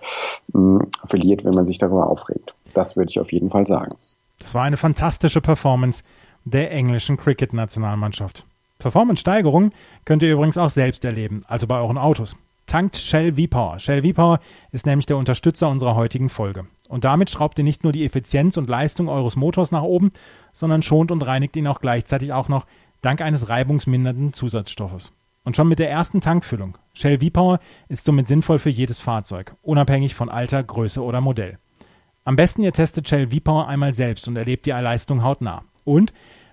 mh, 0.52 0.86
verliert, 1.06 1.44
wenn 1.44 1.54
man 1.54 1.66
sich 1.66 1.78
darüber 1.78 2.08
aufregt. 2.08 2.54
Das 2.74 2.96
würde 2.96 3.10
ich 3.10 3.20
auf 3.20 3.32
jeden 3.32 3.50
Fall 3.50 3.66
sagen. 3.66 3.96
Das 4.38 4.55
war 4.55 4.64
eine 4.64 4.77
fantastische 4.77 5.40
Performance 5.40 6.03
der 6.44 6.70
englischen 6.73 7.16
Cricket-Nationalmannschaft. 7.16 8.47
Performance-Steigerung 8.79 9.73
könnt 10.05 10.23
ihr 10.23 10.33
übrigens 10.33 10.59
auch 10.59 10.70
selbst 10.70 11.05
erleben, 11.05 11.42
also 11.47 11.66
bei 11.66 11.79
euren 11.79 11.99
Autos. 11.99 12.37
Tankt 12.66 12.97
Shell 12.97 13.35
V-Power. 13.35 13.79
Shell 13.79 14.03
V-Power 14.03 14.40
ist 14.73 14.87
nämlich 14.87 15.07
der 15.07 15.16
Unterstützer 15.16 15.68
unserer 15.68 15.94
heutigen 15.94 16.29
Folge. 16.29 16.66
Und 16.88 17.05
damit 17.05 17.31
schraubt 17.31 17.59
ihr 17.59 17.64
nicht 17.64 17.85
nur 17.85 17.92
die 17.92 18.05
Effizienz 18.05 18.57
und 18.57 18.68
Leistung 18.68 19.09
eures 19.09 19.37
Motors 19.37 19.70
nach 19.70 19.83
oben, 19.83 20.11
sondern 20.53 20.83
schont 20.83 21.11
und 21.11 21.23
reinigt 21.23 21.57
ihn 21.57 21.66
auch 21.66 21.81
gleichzeitig 21.81 22.33
auch 22.33 22.49
noch 22.49 22.66
dank 23.01 23.20
eines 23.20 23.49
reibungsmindernden 23.49 24.33
Zusatzstoffes. 24.33 25.12
Und 25.44 25.57
schon 25.57 25.68
mit 25.68 25.79
der 25.79 25.90
ersten 25.90 26.23
Tankfüllung. 26.23 26.79
Shell 26.94 27.20
V-Power 27.20 27.61
ist 27.88 28.05
somit 28.05 28.29
sinnvoll 28.29 28.59
für 28.59 28.70
jedes 28.70 28.99
Fahrzeug, 28.99 29.55
unabhängig 29.62 30.14
von 30.14 30.31
Alter, 30.31 30.62
Größe 30.62 31.03
oder 31.03 31.20
Modell. 31.20 31.59
Am 32.24 32.37
besten 32.37 32.62
ihr 32.62 32.72
testet 32.72 33.08
Shell 33.08 33.28
V-Power 33.28 33.68
einmal 33.68 33.92
selbst 33.92 34.26
und 34.28 34.37
erlebt 34.37 34.64
die 34.64 34.70
Leistung 34.70 35.22
hautnah. 35.22 35.62
Und 35.84 36.12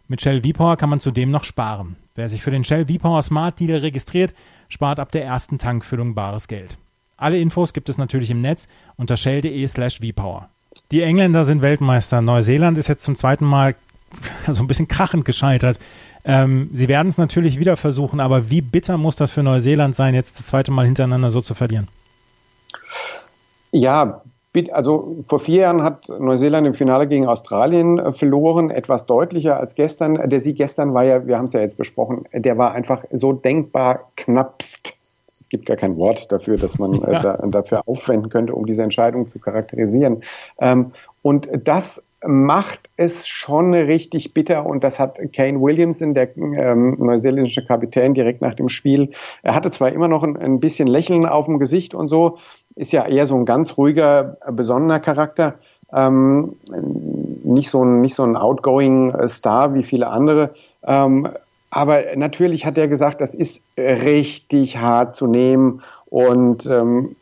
mit 0.09 0.21
Shell 0.21 0.41
V-Power 0.43 0.75
kann 0.75 0.89
man 0.89 0.99
zudem 0.99 1.31
noch 1.31 1.45
sparen. 1.45 1.95
Wer 2.15 2.27
sich 2.27 2.41
für 2.41 2.51
den 2.51 2.65
Shell 2.65 2.87
V-Power 2.87 3.21
Smart 3.21 3.57
Deal 3.59 3.79
registriert, 3.79 4.33
spart 4.67 4.99
ab 4.99 5.11
der 5.13 5.23
ersten 5.23 5.57
Tankfüllung 5.57 6.13
bares 6.13 6.49
Geld. 6.49 6.77
Alle 7.15 7.37
Infos 7.37 7.71
gibt 7.71 7.87
es 7.87 7.97
natürlich 7.97 8.31
im 8.31 8.41
Netz 8.41 8.67
unter 8.97 9.15
shell.de 9.15 9.65
slash 9.67 9.99
vpower. 9.99 10.49
Die 10.91 11.03
Engländer 11.03 11.45
sind 11.45 11.61
Weltmeister. 11.61 12.21
Neuseeland 12.21 12.77
ist 12.77 12.87
jetzt 12.87 13.03
zum 13.03 13.15
zweiten 13.15 13.45
Mal 13.45 13.75
so 14.47 14.61
ein 14.61 14.67
bisschen 14.67 14.87
krachend 14.89 15.23
gescheitert. 15.23 15.79
Ähm, 16.25 16.69
sie 16.73 16.87
werden 16.87 17.07
es 17.07 17.17
natürlich 17.17 17.59
wieder 17.59 17.77
versuchen, 17.77 18.19
aber 18.19 18.49
wie 18.49 18.61
bitter 18.61 18.97
muss 18.97 19.15
das 19.15 19.31
für 19.31 19.43
Neuseeland 19.43 19.95
sein, 19.95 20.15
jetzt 20.15 20.37
das 20.39 20.47
zweite 20.47 20.71
Mal 20.71 20.85
hintereinander 20.85 21.31
so 21.31 21.41
zu 21.41 21.55
verlieren? 21.55 21.87
Ja, 23.71 24.21
also 24.71 25.17
vor 25.25 25.39
vier 25.39 25.61
Jahren 25.61 25.83
hat 25.83 26.09
Neuseeland 26.09 26.67
im 26.67 26.73
Finale 26.73 27.07
gegen 27.07 27.25
Australien 27.25 27.99
äh, 27.99 28.11
verloren, 28.11 28.69
etwas 28.69 29.05
deutlicher 29.05 29.57
als 29.57 29.75
gestern. 29.75 30.29
Der 30.29 30.41
Sieg 30.41 30.57
gestern 30.57 30.93
war 30.93 31.03
ja, 31.03 31.25
wir 31.25 31.37
haben 31.37 31.45
es 31.45 31.53
ja 31.53 31.61
jetzt 31.61 31.77
besprochen, 31.77 32.25
der 32.33 32.57
war 32.57 32.73
einfach 32.73 33.05
so 33.11 33.31
denkbar 33.33 34.11
knappst. 34.17 34.93
Es 35.39 35.49
gibt 35.49 35.65
gar 35.65 35.77
kein 35.77 35.97
Wort 35.97 36.31
dafür, 36.31 36.57
dass 36.57 36.77
man 36.79 37.01
äh, 37.01 37.13
ja. 37.13 37.19
da, 37.21 37.37
dafür 37.47 37.87
aufwenden 37.87 38.29
könnte, 38.29 38.53
um 38.53 38.65
diese 38.65 38.83
Entscheidung 38.83 39.27
zu 39.27 39.39
charakterisieren. 39.39 40.23
Ähm, 40.59 40.91
und 41.21 41.49
das 41.63 42.01
macht 42.23 42.89
es 42.97 43.27
schon 43.27 43.73
richtig 43.73 44.33
bitter 44.33 44.65
und 44.65 44.83
das 44.83 44.99
hat 44.99 45.17
Kane 45.33 45.59
Williamson, 45.59 46.13
der 46.13 46.37
ähm, 46.37 46.95
neuseeländische 46.99 47.65
Kapitän, 47.65 48.13
direkt 48.13 48.41
nach 48.41 48.53
dem 48.53 48.69
Spiel. 48.69 49.11
Er 49.41 49.55
hatte 49.55 49.71
zwar 49.71 49.91
immer 49.91 50.07
noch 50.07 50.23
ein, 50.23 50.37
ein, 50.37 50.59
bisschen 50.59 50.87
Lächeln 50.87 51.25
auf 51.25 51.47
dem 51.47 51.57
Gesicht 51.57 51.95
und 51.95 52.09
so, 52.09 52.37
ist 52.75 52.91
ja 52.91 53.05
eher 53.05 53.27
so 53.27 53.35
ein 53.35 53.45
ganz 53.45 53.77
ruhiger, 53.77 54.37
besonnener 54.51 54.99
Charakter, 54.99 55.55
ähm, 55.93 56.55
nicht 57.43 57.69
so 57.69 57.83
ein 57.83 58.01
nicht 58.01 58.15
so 58.15 58.23
ein 58.23 58.37
outgoing 58.37 59.13
äh, 59.13 59.27
Star 59.27 59.73
wie 59.73 59.83
viele 59.83 60.07
andere. 60.07 60.53
Ähm, 60.83 61.27
aber 61.69 62.03
natürlich 62.15 62.65
hat 62.65 62.77
er 62.77 62.87
gesagt, 62.87 63.21
das 63.21 63.33
ist 63.33 63.61
richtig 63.77 64.77
hart 64.77 65.15
zu 65.15 65.25
nehmen 65.25 65.81
und 66.07 66.65
ähm, 66.65 67.15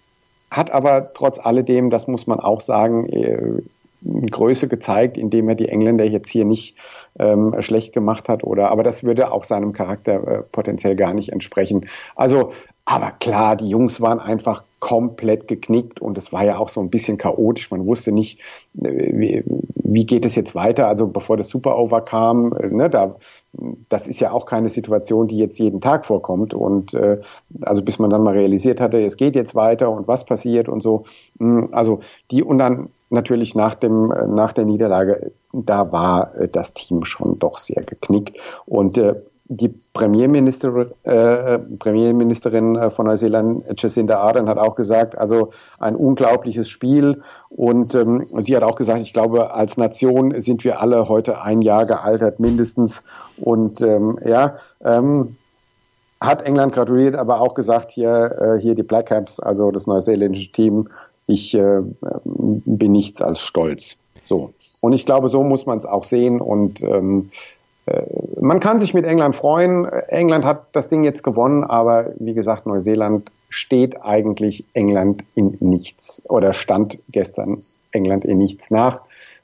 hat 0.50 0.72
aber 0.72 1.14
trotz 1.14 1.38
alledem, 1.38 1.92
das 1.92 2.08
muss 2.08 2.26
man 2.26 2.40
auch 2.40 2.62
sagen, 2.62 3.08
äh, 3.10 3.62
Größe 4.02 4.68
gezeigt, 4.68 5.18
indem 5.18 5.50
er 5.50 5.56
die 5.56 5.70
Engländer 5.70 6.06
jetzt 6.06 6.30
hier 6.30 6.46
nicht 6.46 6.76
ähm, 7.20 7.54
schlecht 7.60 7.94
gemacht 7.94 8.30
hat 8.30 8.44
oder 8.44 8.72
aber 8.72 8.84
das 8.84 9.04
würde 9.04 9.32
auch 9.32 9.44
seinem 9.44 9.74
Charakter 9.74 10.28
äh, 10.28 10.44
potenziell 10.52 10.96
gar 10.96 11.14
nicht 11.14 11.30
entsprechen. 11.30 11.88
Also, 12.16 12.54
aber 12.90 13.12
klar, 13.12 13.56
die 13.56 13.70
Jungs 13.70 14.02
waren 14.02 14.20
einfach 14.20 14.64
komplett 14.80 15.48
geknickt 15.48 16.02
und 16.02 16.18
es 16.18 16.34
war 16.34 16.44
ja 16.44 16.58
auch 16.58 16.70
so 16.70 16.82
ein 16.82 16.90
bisschen 16.90 17.20
chaotisch. 17.20 17.70
Man 17.70 17.86
wusste 17.86 18.12
nicht, 18.12 18.40
äh, 18.82 19.12
wie, 19.14 19.44
wie 19.76 20.06
geht 20.08 20.26
es 20.26 20.34
jetzt 20.34 20.56
weiter. 20.56 20.88
Also 20.88 21.06
bevor 21.06 21.38
das 21.38 21.50
Super 21.50 21.78
Over 21.78 22.02
kam, 22.02 22.52
äh, 22.54 22.68
ne, 22.68 22.90
da 22.90 23.16
das 23.90 24.08
ist 24.08 24.20
ja 24.20 24.32
auch 24.32 24.48
keine 24.48 24.70
Situation, 24.70 25.28
die 25.28 25.38
jetzt 25.38 25.60
jeden 25.60 25.82
Tag 25.82 26.08
vorkommt. 26.08 26.56
Und 26.56 26.96
äh, 26.96 27.20
also 27.62 27.84
bis 27.84 28.00
man 28.00 28.10
dann 28.10 28.24
mal 28.24 28.34
realisiert 28.34 28.82
hatte, 28.82 29.00
es 29.00 29.18
geht 29.18 29.36
jetzt 29.36 29.54
weiter 29.54 29.92
und 29.92 30.08
was 30.08 30.26
passiert 30.26 30.68
und 30.68 30.82
so. 30.82 31.04
Hm, 31.38 31.70
also 31.72 32.00
die 32.32 32.42
und 32.42 32.58
dann 32.58 32.90
natürlich 33.12 33.54
nach 33.54 33.76
dem 33.76 34.12
äh, 34.12 34.26
nach 34.26 34.54
der 34.54 34.66
Niederlage, 34.66 35.32
da 35.54 35.92
war 35.92 36.32
das 36.52 36.74
Team 36.74 37.06
schon 37.06 37.38
doch 37.38 37.60
sehr 37.60 37.84
geknickt 37.84 38.36
und 38.66 38.98
äh, 38.98 39.14
die 39.52 39.70
Premierminister, 39.94 40.92
äh, 41.04 41.58
Premierministerin 41.58 42.92
von 42.92 43.08
Neuseeland, 43.08 43.66
Jacinda 43.76 44.20
Ardern, 44.20 44.48
hat 44.48 44.60
auch 44.60 44.76
gesagt, 44.76 45.18
also 45.18 45.50
ein 45.80 45.96
unglaubliches 45.96 46.70
Spiel. 46.70 47.24
Und 47.50 47.96
ähm, 47.96 48.28
sie 48.40 48.56
hat 48.56 48.62
auch 48.62 48.76
gesagt, 48.76 49.02
ich 49.02 49.12
glaube, 49.12 49.52
als 49.52 49.76
Nation 49.76 50.40
sind 50.40 50.64
wir 50.64 50.80
alle 50.80 51.10
heute 51.10 51.42
ein 51.42 51.64
Jahr 51.64 51.88
gealtert 51.88 52.40
mindestens. 52.40 53.02
Und 53.38 53.82
ähm, 53.82 54.20
ja, 54.24 54.58
ähm, 54.84 55.36
hat 56.22 56.44
England 56.44 56.74
gratuliert, 56.74 57.16
aber 57.16 57.42
auch 57.42 57.56
gesagt, 57.56 57.90
hier, 57.90 58.38
äh, 58.40 58.62
hier 58.62 58.76
die 58.76 58.84
Black 58.84 59.08
Caps, 59.08 59.40
also 59.40 59.72
das 59.72 59.88
neuseeländische 59.88 60.52
Team, 60.52 60.90
ich 61.26 61.56
äh, 61.56 61.82
bin 62.24 62.92
nichts 62.92 63.20
als 63.20 63.40
stolz. 63.40 63.96
So. 64.22 64.54
Und 64.82 64.94
ich 64.94 65.06
glaube, 65.06 65.30
so 65.30 65.44
muss 65.44 65.66
man 65.66 65.80
es 65.80 65.86
auch 65.86 66.04
sehen. 66.04 66.40
Und 66.40 66.82
ähm, 66.84 67.32
äh, 67.32 67.59
man 68.40 68.60
kann 68.60 68.80
sich 68.80 68.94
mit 68.94 69.06
England 69.06 69.36
freuen. 69.36 69.86
England 69.86 70.46
hat 70.46 70.68
das 70.74 70.90
Ding 70.90 71.04
jetzt 71.04 71.24
gewonnen, 71.24 71.64
aber 71.64 72.14
wie 72.20 72.34
gesagt, 72.34 72.66
Neuseeland 72.66 73.32
steht 73.50 74.02
eigentlich 74.04 74.66
England 74.74 75.24
in 75.36 75.58
nichts 75.60 76.22
oder 76.30 76.54
stand 76.54 77.00
gestern 77.10 77.64
England 77.92 78.26
in 78.26 78.38
nichts 78.38 78.70
nach. 78.70 79.02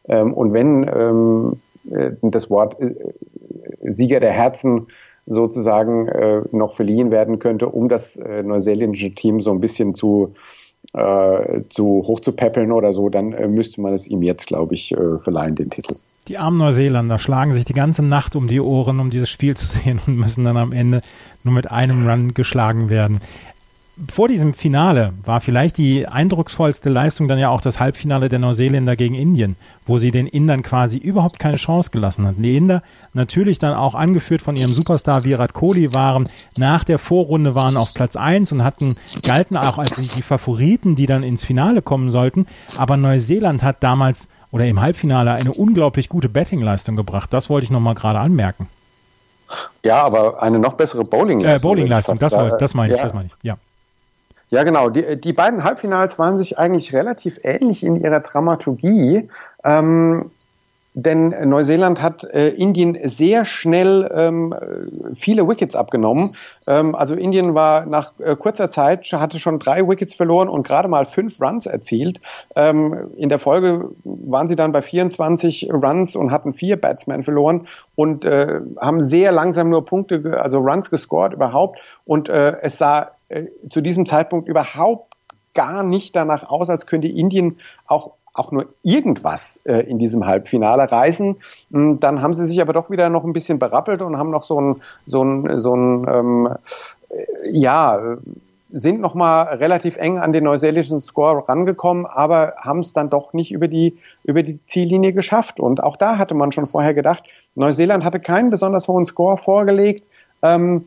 Ähm, 0.08 0.34
und 0.34 0.54
wenn 0.54 0.90
ähm, 0.94 1.60
äh, 1.92 2.12
das 2.22 2.50
Wort 2.50 2.80
äh, 2.80 2.94
Sieger 3.82 4.20
der 4.20 4.32
Herzen 4.32 4.88
sozusagen 5.26 6.08
äh, 6.08 6.42
noch 6.52 6.76
verliehen 6.76 7.10
werden 7.10 7.40
könnte, 7.40 7.68
um 7.68 7.90
das 7.90 8.16
äh, 8.16 8.44
neuseeländische 8.44 9.14
Team 9.16 9.42
so 9.42 9.52
ein 9.52 9.60
bisschen 9.60 9.96
zu 9.96 10.36
äh, 10.94 11.62
zu 11.70 12.04
hoch 12.06 12.20
zu 12.20 12.32
peppeln 12.32 12.72
oder 12.72 12.94
so, 12.94 13.10
dann 13.10 13.34
äh, 13.34 13.48
müsste 13.48 13.82
man 13.82 13.94
es 13.94 14.06
ihm 14.06 14.22
jetzt, 14.22 14.46
glaube 14.46 14.76
ich, 14.76 14.92
äh, 14.92 15.18
verleihen, 15.18 15.56
den 15.56 15.70
Titel. 15.72 15.96
Die 16.28 16.38
armen 16.38 16.58
Neuseeländer 16.58 17.20
schlagen 17.20 17.54
sich 17.54 17.66
die 17.66 17.74
ganze 17.74 18.04
Nacht 18.04 18.36
um 18.36 18.48
die 18.48 18.60
Ohren, 18.60 19.00
um 19.00 19.10
dieses 19.10 19.30
Spiel 19.30 19.56
zu 19.56 19.68
sehen 19.68 20.00
und 20.08 20.18
müssen 20.18 20.44
dann 20.44 20.58
am 20.58 20.72
Ende 20.72 21.02
nur 21.44 21.54
mit 21.54 21.72
einem 21.72 22.08
Run 22.08 22.34
geschlagen 22.34 22.90
werden 22.90 23.20
vor 24.12 24.28
diesem 24.28 24.54
Finale 24.54 25.14
war 25.24 25.40
vielleicht 25.40 25.78
die 25.78 26.06
eindrucksvollste 26.06 26.90
Leistung 26.90 27.30
dann 27.30 27.40
ja 27.40 27.50
auch 27.50 27.62
das 27.62 27.80
Halbfinale 27.80 28.28
der 28.28 28.40
Neuseeländer 28.40 28.98
gegen 28.98 29.16
Indien, 29.16 29.56
wo 29.86 29.98
sie 29.98 30.12
den 30.12 30.28
Indern 30.28 30.64
quasi 30.64 30.98
überhaupt 30.98 31.40
keine 31.40 31.56
Chance 31.56 31.92
gelassen 31.92 32.28
hatten. 32.28 32.44
Die 32.44 32.58
Inder 32.58 32.84
natürlich 33.14 33.58
dann 33.58 33.74
auch 33.74 33.96
angeführt 33.96 34.42
von 34.42 34.58
ihrem 34.58 34.74
Superstar 34.74 35.24
Virat 35.24 35.54
Kohli 35.54 35.94
waren 35.94 36.28
nach 36.58 36.84
der 36.84 37.00
Vorrunde 37.00 37.56
waren 37.56 37.78
auf 37.78 37.94
Platz 37.94 38.18
eins 38.18 38.52
und 38.52 38.66
hatten 38.66 38.98
galten 39.24 39.56
auch 39.56 39.78
als 39.78 39.96
die 39.96 40.22
Favoriten, 40.22 40.96
die 40.96 41.06
dann 41.06 41.24
ins 41.24 41.46
Finale 41.46 41.82
kommen 41.82 42.12
sollten, 42.12 42.48
aber 42.76 42.98
Neuseeland 42.98 43.64
hat 43.64 43.82
damals 43.82 44.28
oder 44.56 44.66
im 44.68 44.80
Halbfinale 44.80 45.34
eine 45.34 45.52
unglaublich 45.52 46.08
gute 46.08 46.30
Bettingleistung 46.30 46.96
gebracht. 46.96 47.34
Das 47.34 47.50
wollte 47.50 47.66
ich 47.66 47.72
noch 47.72 47.82
mal 47.82 47.94
gerade 47.94 48.20
anmerken. 48.20 48.70
Ja, 49.84 50.02
aber 50.02 50.42
eine 50.42 50.60
noch 50.60 50.76
bessere 50.76 51.04
Bowlingleistung. 51.04 51.60
Äh, 51.60 51.62
Bowlingleistung, 51.62 52.20
das, 52.20 52.32
das 52.32 52.74
meine 52.74 52.94
ich, 52.94 52.98
ja. 52.98 53.04
das 53.04 53.14
meine 53.14 53.28
ich, 53.28 53.34
ja. 53.44 53.58
Ja, 54.52 54.64
genau. 54.64 54.88
Die, 54.90 55.20
die 55.20 55.34
beiden 55.34 55.66
Halbfinals 55.66 56.18
waren 56.18 56.38
sich 56.38 56.58
eigentlich 56.58 56.94
relativ 56.94 57.38
ähnlich 57.44 57.84
in 57.84 58.02
ihrer 58.02 58.22
Dramaturgie. 58.22 59.28
Ähm, 59.66 60.32
denn 60.96 61.36
Neuseeland 61.50 62.02
hat 62.02 62.24
äh, 62.24 62.50
Indien 62.50 62.98
sehr 63.04 63.44
schnell 63.44 64.10
ähm, 64.16 64.56
viele 65.14 65.46
Wickets 65.46 65.76
abgenommen. 65.76 66.36
Ähm, 66.68 66.96
also 66.96 67.16
Indien 67.16 67.54
war 67.54 67.86
nach 67.86 68.14
äh, 68.20 68.38
kurzer 68.38 68.70
Zeit, 68.70 69.06
hatte 69.12 69.38
schon 69.38 69.60
drei 69.60 69.86
Wickets 69.86 70.14
verloren 70.14 70.48
und 70.48 70.66
gerade 70.66 70.88
mal 70.88 71.06
fünf 71.06 71.42
Runs 71.42 71.66
erzielt. 71.66 72.22
Ähm, 72.56 73.12
in 73.18 73.28
der 73.28 73.40
Folge 73.40 73.90
waren 74.06 74.48
sie 74.48 74.56
dann 74.56 74.72
bei 74.72 74.82
24 74.82 75.70
Runs 75.72 76.16
und 76.16 76.32
hatten 76.32 76.54
vier 76.54 76.80
Batsmen 76.80 77.26
verloren 77.26 77.68
und 77.96 78.24
äh, 78.24 78.62
haben 78.80 79.02
sehr 79.02 79.34
langsam 79.34 79.70
nur 79.70 79.86
Punkte, 79.86 80.42
also 80.42 80.60
Runs 80.60 80.90
gescored 80.90 81.34
überhaupt. 81.34 81.78
Und 82.06 82.30
äh, 82.30 82.56
es 82.62 82.78
sah 82.78 83.12
äh, 83.28 83.44
zu 83.70 83.82
diesem 83.82 84.06
Zeitpunkt 84.06 84.48
überhaupt 84.48 85.14
gar 85.54 85.84
nicht 85.84 86.16
danach 86.16 86.50
aus, 86.50 86.70
als 86.70 86.86
könnte 86.86 87.10
Indien 87.10 87.60
auch 87.88 88.12
auch 88.36 88.52
nur 88.52 88.68
irgendwas 88.84 89.62
äh, 89.66 89.80
in 89.90 89.98
diesem 89.98 90.26
Halbfinale 90.26 90.92
reißen. 90.92 91.38
Hm, 91.72 92.00
dann 92.00 92.22
haben 92.22 92.34
sie 92.34 92.46
sich 92.46 92.62
aber 92.62 92.74
doch 92.74 92.90
wieder 92.90 93.10
noch 93.10 93.24
ein 93.24 93.34
bisschen 93.34 93.60
berappelt 93.60 94.02
und 94.02 94.18
haben 94.18 94.30
noch 94.30 94.44
so 94.44 94.60
ein, 94.60 94.82
so 95.06 95.24
ein, 95.24 95.60
so 95.60 95.74
ein 95.74 96.06
ähm, 96.08 96.50
äh, 97.10 97.50
ja, 97.50 98.18
sind 98.72 99.00
nochmal 99.00 99.56
relativ 99.56 99.96
eng 99.96 100.20
an 100.20 100.34
den 100.34 100.44
neuseeländischen 100.44 101.00
Score 101.00 101.48
rangekommen, 101.48 102.06
aber 102.06 102.56
haben 102.58 102.82
es 102.82 102.92
dann 102.92 103.10
doch 103.10 103.32
nicht 103.32 103.54
über 103.54 103.70
die, 103.70 103.98
über 104.26 104.44
die 104.44 104.60
Ziellinie 104.66 105.14
geschafft. 105.14 105.62
Und 105.62 105.82
auch 105.82 105.96
da 105.96 106.18
hatte 106.18 106.34
man 106.34 106.52
schon 106.52 106.66
vorher 106.66 106.94
gedacht, 106.94 107.24
Neuseeland 107.56 108.04
hatte 108.04 108.20
keinen 108.20 108.50
besonders 108.50 108.90
hohen 108.90 109.06
Score 109.06 109.38
vorgelegt. 109.38 110.04
Ähm, 110.42 110.86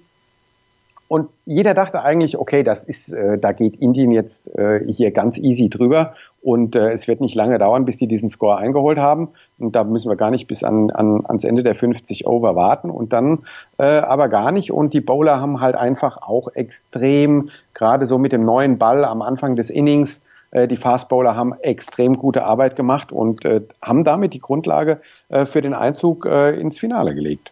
und 1.08 1.30
jeder 1.46 1.72
dachte 1.72 2.02
eigentlich, 2.02 2.38
okay, 2.38 2.62
das 2.62 2.84
ist, 2.84 3.10
äh, 3.10 3.38
da 3.38 3.52
geht 3.52 3.76
Indien 3.76 4.10
jetzt 4.10 4.54
äh, 4.58 4.84
hier 4.86 5.10
ganz 5.10 5.38
easy 5.38 5.70
drüber 5.70 6.14
und 6.42 6.76
äh, 6.76 6.92
es 6.92 7.08
wird 7.08 7.22
nicht 7.22 7.34
lange 7.34 7.58
dauern, 7.58 7.86
bis 7.86 7.96
die 7.96 8.06
diesen 8.06 8.28
Score 8.28 8.58
eingeholt 8.58 8.98
haben. 8.98 9.28
Und 9.58 9.74
da 9.74 9.84
müssen 9.84 10.10
wir 10.10 10.16
gar 10.16 10.30
nicht 10.30 10.46
bis 10.46 10.62
an, 10.62 10.90
an, 10.90 11.24
ans 11.26 11.44
Ende 11.44 11.62
der 11.62 11.74
50 11.74 12.26
Over 12.26 12.54
warten 12.56 12.90
und 12.90 13.14
dann 13.14 13.40
äh, 13.78 13.84
aber 13.84 14.28
gar 14.28 14.52
nicht. 14.52 14.70
Und 14.70 14.92
die 14.92 15.00
Bowler 15.00 15.40
haben 15.40 15.62
halt 15.62 15.76
einfach 15.76 16.18
auch 16.20 16.48
extrem, 16.54 17.48
gerade 17.72 18.06
so 18.06 18.18
mit 18.18 18.32
dem 18.32 18.44
neuen 18.44 18.76
Ball 18.76 19.04
am 19.06 19.22
Anfang 19.22 19.56
des 19.56 19.70
Innings, 19.70 20.20
äh, 20.50 20.68
die 20.68 20.76
Fast 20.76 21.08
Bowler 21.08 21.34
haben 21.34 21.54
extrem 21.62 22.18
gute 22.18 22.44
Arbeit 22.44 22.76
gemacht 22.76 23.12
und 23.12 23.46
äh, 23.46 23.62
haben 23.80 24.04
damit 24.04 24.34
die 24.34 24.40
Grundlage 24.40 25.00
äh, 25.30 25.46
für 25.46 25.62
den 25.62 25.72
Einzug 25.72 26.26
äh, 26.26 26.58
ins 26.60 26.78
Finale 26.78 27.14
gelegt. 27.14 27.50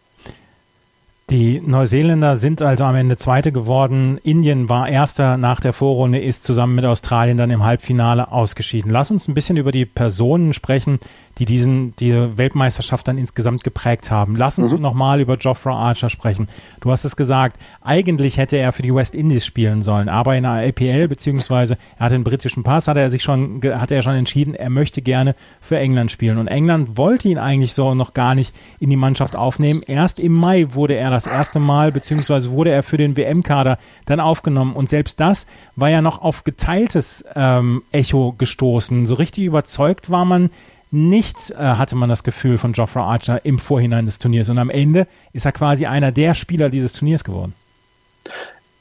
Die 1.29 1.61
Neuseeländer 1.61 2.37
sind 2.37 2.63
also 2.63 2.85
am 2.85 2.95
Ende 2.95 3.17
Zweite 3.17 3.51
geworden. 3.51 4.17
Indien 4.23 4.69
war 4.69 4.89
Erster 4.89 5.37
nach 5.37 5.59
der 5.59 5.73
Vorrunde, 5.73 6.21
ist 6.21 6.45
zusammen 6.45 6.77
mit 6.77 6.85
Australien 6.85 7.37
dann 7.37 7.51
im 7.51 7.65
Halbfinale 7.65 8.31
ausgeschieden. 8.31 8.93
Lass 8.93 9.11
uns 9.11 9.27
ein 9.27 9.35
bisschen 9.35 9.57
über 9.57 9.73
die 9.73 9.87
Personen 9.87 10.53
sprechen, 10.53 11.01
die 11.39 11.45
diesen, 11.45 11.97
die 11.97 12.15
Weltmeisterschaft 12.39 13.09
dann 13.09 13.19
insgesamt 13.19 13.65
geprägt 13.65 14.09
haben. 14.09 14.37
Lass 14.37 14.61
uns 14.61 14.73
mhm. 14.73 14.81
nochmal 14.81 15.21
über 15.21 15.37
Geoffrey 15.37 15.73
Archer 15.73 16.11
sprechen. 16.11 16.47
Du 16.81 16.93
hast 16.93 17.05
es 17.05 17.17
gesagt, 17.17 17.59
eigentlich 17.83 18.39
hätte 18.39 18.57
er 18.57 18.73
für 18.73 18.83
die 18.83 18.95
West 18.95 19.17
Indies 19.17 19.45
spielen 19.45 19.83
sollen, 19.83 20.09
aber 20.09 20.37
in 20.37 20.45
der 20.45 20.69
IPL, 20.69 21.09
beziehungsweise 21.09 21.77
er 21.99 22.05
hatte 22.05 22.15
einen 22.15 22.23
britischen 22.23 22.63
Pass, 22.63 22.87
hat 22.87 22.97
er 22.99 23.11
sich 23.11 23.25
schon, 23.25 23.61
hatte 23.65 23.97
er 23.97 24.03
schon 24.03 24.15
entschieden, 24.15 24.55
er 24.55 24.71
möchte 24.71 25.03
gerne 25.03 25.35
für 25.61 25.77
England 25.77 26.13
spielen. 26.13 26.39
Und 26.39 26.47
England 26.47 26.97
wollte 26.97 27.27
ihn 27.27 27.39
eigentlich 27.39 27.75
so 27.75 27.95
noch 27.95 28.15
gar 28.15 28.37
nicht 28.37 28.55
in 28.79 28.91
die 28.91 28.97
Mannschaft 28.97 29.35
aufnehmen. 29.35 29.83
Erst 29.85 30.21
im 30.21 30.33
Mai 30.33 30.69
wurde 30.71 30.95
er 30.95 31.16
das 31.17 31.27
erste 31.27 31.59
Mal, 31.59 31.93
beziehungsweise 31.93 32.51
wurde 32.51 32.71
er 32.71 32.83
für 32.83 32.97
den 32.97 33.17
WM-Kader 33.17 33.79
dann 34.05 34.21
aufgenommen. 34.21 34.75
Und 34.75 34.89
selbst 34.89 35.19
das 35.19 35.47
war 35.75 35.89
ja 35.89 36.03
noch 36.03 36.21
auf 36.21 36.45
geteiltes 36.45 37.25
ähm, 37.35 37.83
Echo 37.91 38.35
gestoßen. 38.37 39.07
So 39.07 39.15
richtig 39.15 39.45
überzeugt 39.45 40.11
war 40.11 40.25
man 40.25 40.51
nichts, 40.91 41.51
äh, 41.51 41.57
hatte 41.57 41.97
man 41.97 42.09
das 42.09 42.23
Gefühl 42.23 42.59
von 42.59 42.73
Geoffrey 42.73 43.03
Archer 43.03 43.45
im 43.45 43.59
Vorhinein 43.59 44.07
des 44.07 44.19
Turniers. 44.19 44.49
Und 44.49 44.59
am 44.59 44.71
Ende 44.71 45.07
ist 45.33 45.47
er 45.47 45.53
quasi 45.53 45.87
einer 45.87 46.13
der 46.13 46.35
Spieler 46.35 46.69
dieses 46.69 46.93
Turniers 46.93 47.25
geworden. 47.25 47.55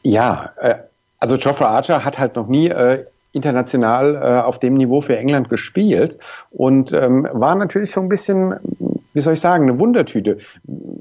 Ja, 0.03 0.51
äh, 0.59 0.75
also 1.19 1.37
Geoffrey 1.37 1.65
Archer 1.65 2.03
hat 2.03 2.19
halt 2.19 2.35
noch 2.35 2.47
nie 2.47 2.67
äh, 2.67 3.05
international 3.35 4.15
äh, 4.15 4.41
auf 4.41 4.59
dem 4.59 4.75
Niveau 4.75 5.01
für 5.01 5.17
England 5.17 5.49
gespielt 5.49 6.17
und 6.51 6.93
ähm, 6.93 7.27
war 7.31 7.55
natürlich 7.55 7.91
so 7.91 8.01
ein 8.01 8.09
bisschen, 8.09 8.55
wie 9.13 9.21
soll 9.21 9.33
ich 9.33 9.41
sagen, 9.41 9.63
eine 9.63 9.77
Wundertüte. 9.79 10.37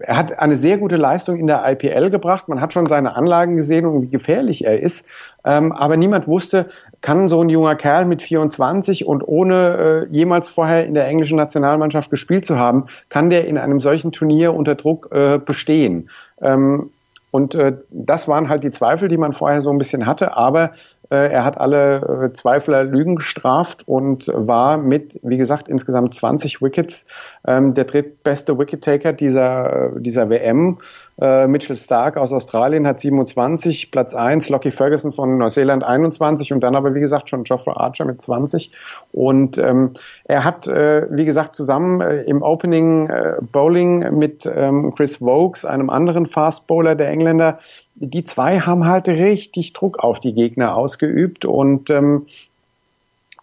Er 0.01 0.17
hat 0.17 0.39
eine 0.39 0.57
sehr 0.57 0.79
gute 0.79 0.97
Leistung 0.97 1.37
in 1.37 1.47
der 1.47 1.63
IPL 1.71 2.11
gebracht. 2.11 2.49
Man 2.49 2.61
hat 2.61 2.73
schon 2.73 2.87
seine 2.87 3.17
Anlagen 3.17 3.57
gesehen 3.57 3.87
und 3.87 4.03
wie 4.03 4.09
gefährlich 4.09 4.65
er 4.65 4.81
ist. 4.81 5.05
Ähm, 5.45 5.73
aber 5.73 5.97
niemand 5.97 6.27
wusste, 6.27 6.71
kann 7.01 7.29
so 7.29 7.41
ein 7.41 7.49
junger 7.49 7.77
Kerl 7.77 8.07
mit 8.07 8.23
24 8.23 9.07
und 9.07 9.23
ohne 9.27 10.07
äh, 10.11 10.15
jemals 10.15 10.49
vorher 10.49 10.87
in 10.87 10.95
der 10.95 11.07
englischen 11.07 11.37
Nationalmannschaft 11.37 12.11
gespielt 12.11 12.45
zu 12.45 12.59
haben, 12.59 12.87
kann 13.11 13.31
der 13.31 13.47
in 13.47 13.59
einem 13.59 13.79
solchen 13.79 14.11
Turnier 14.11 14.55
unter 14.55 14.75
Druck 14.75 15.11
äh, 15.13 15.39
bestehen? 15.39 16.11
Ähm, 16.41 16.91
und 17.35 17.57
äh, 17.57 17.73
das 17.91 18.29
waren 18.29 18.49
halt 18.49 18.63
die 18.63 18.71
Zweifel, 18.71 19.09
die 19.09 19.17
man 19.17 19.33
vorher 19.33 19.61
so 19.61 19.69
ein 19.71 19.77
bisschen 19.77 20.07
hatte. 20.07 20.37
Aber 20.37 20.71
er 21.11 21.45
hat 21.45 21.59
alle 21.59 22.27
äh, 22.27 22.33
Zweifler 22.33 22.85
Lügen 22.85 23.17
gestraft 23.17 23.87
und 23.87 24.27
war 24.29 24.79
mit, 24.79 25.19
wie 25.23 25.37
gesagt, 25.37 25.69
insgesamt 25.69 26.15
20 26.15 26.63
Wickets 26.63 27.07
ähm, 27.47 27.75
der 27.75 27.85
drittbeste 27.85 28.59
Wicket-Taker 28.59 29.13
dieser, 29.13 29.93
dieser 29.99 30.31
WM. 30.31 30.79
Äh, 31.21 31.47
Mitchell 31.47 31.77
Stark 31.77 32.17
aus 32.17 32.33
Australien 32.33 32.87
hat 32.87 32.99
27, 32.99 33.93
Platz 33.93 34.15
1, 34.15 34.49
Lockie 34.49 34.73
Ferguson 34.73 35.13
von 35.13 35.39
Neuseeland 35.39 35.85
21 35.85 36.53
und 36.53 36.61
dann 36.61 36.75
aber, 36.75 36.95
wie 36.95 37.01
gesagt, 37.01 37.29
schon 37.29 37.45
Geoffrey 37.45 37.73
Archer 37.77 38.05
mit 38.05 38.21
20. 38.21 38.73
Und 39.13 39.57
ähm, 39.59 39.93
er 40.25 40.43
hat, 40.43 40.67
äh, 40.67 41.07
wie 41.11 41.25
gesagt, 41.25 41.55
zusammen 41.55 42.01
äh, 42.01 42.23
im 42.23 42.43
Opening 42.43 43.09
äh, 43.09 43.37
Bowling 43.53 44.19
mit 44.19 44.45
ähm, 44.53 44.93
Chris 44.97 45.21
Vokes, 45.21 45.65
einem 45.65 45.89
anderen 45.89 46.27
Fast 46.27 46.67
Bowler 46.67 46.97
der 46.97 47.09
Engländer, 47.11 47.61
die 47.95 48.25
zwei 48.25 48.59
haben 48.59 48.85
halt 48.85 49.07
richtig 49.07 49.73
Druck 49.73 50.01
auf 50.01 50.19
die 50.19 50.33
Gegner 50.33 50.75
ausgeübt 50.77 51.45
und 51.45 51.91
ähm, 51.91 52.27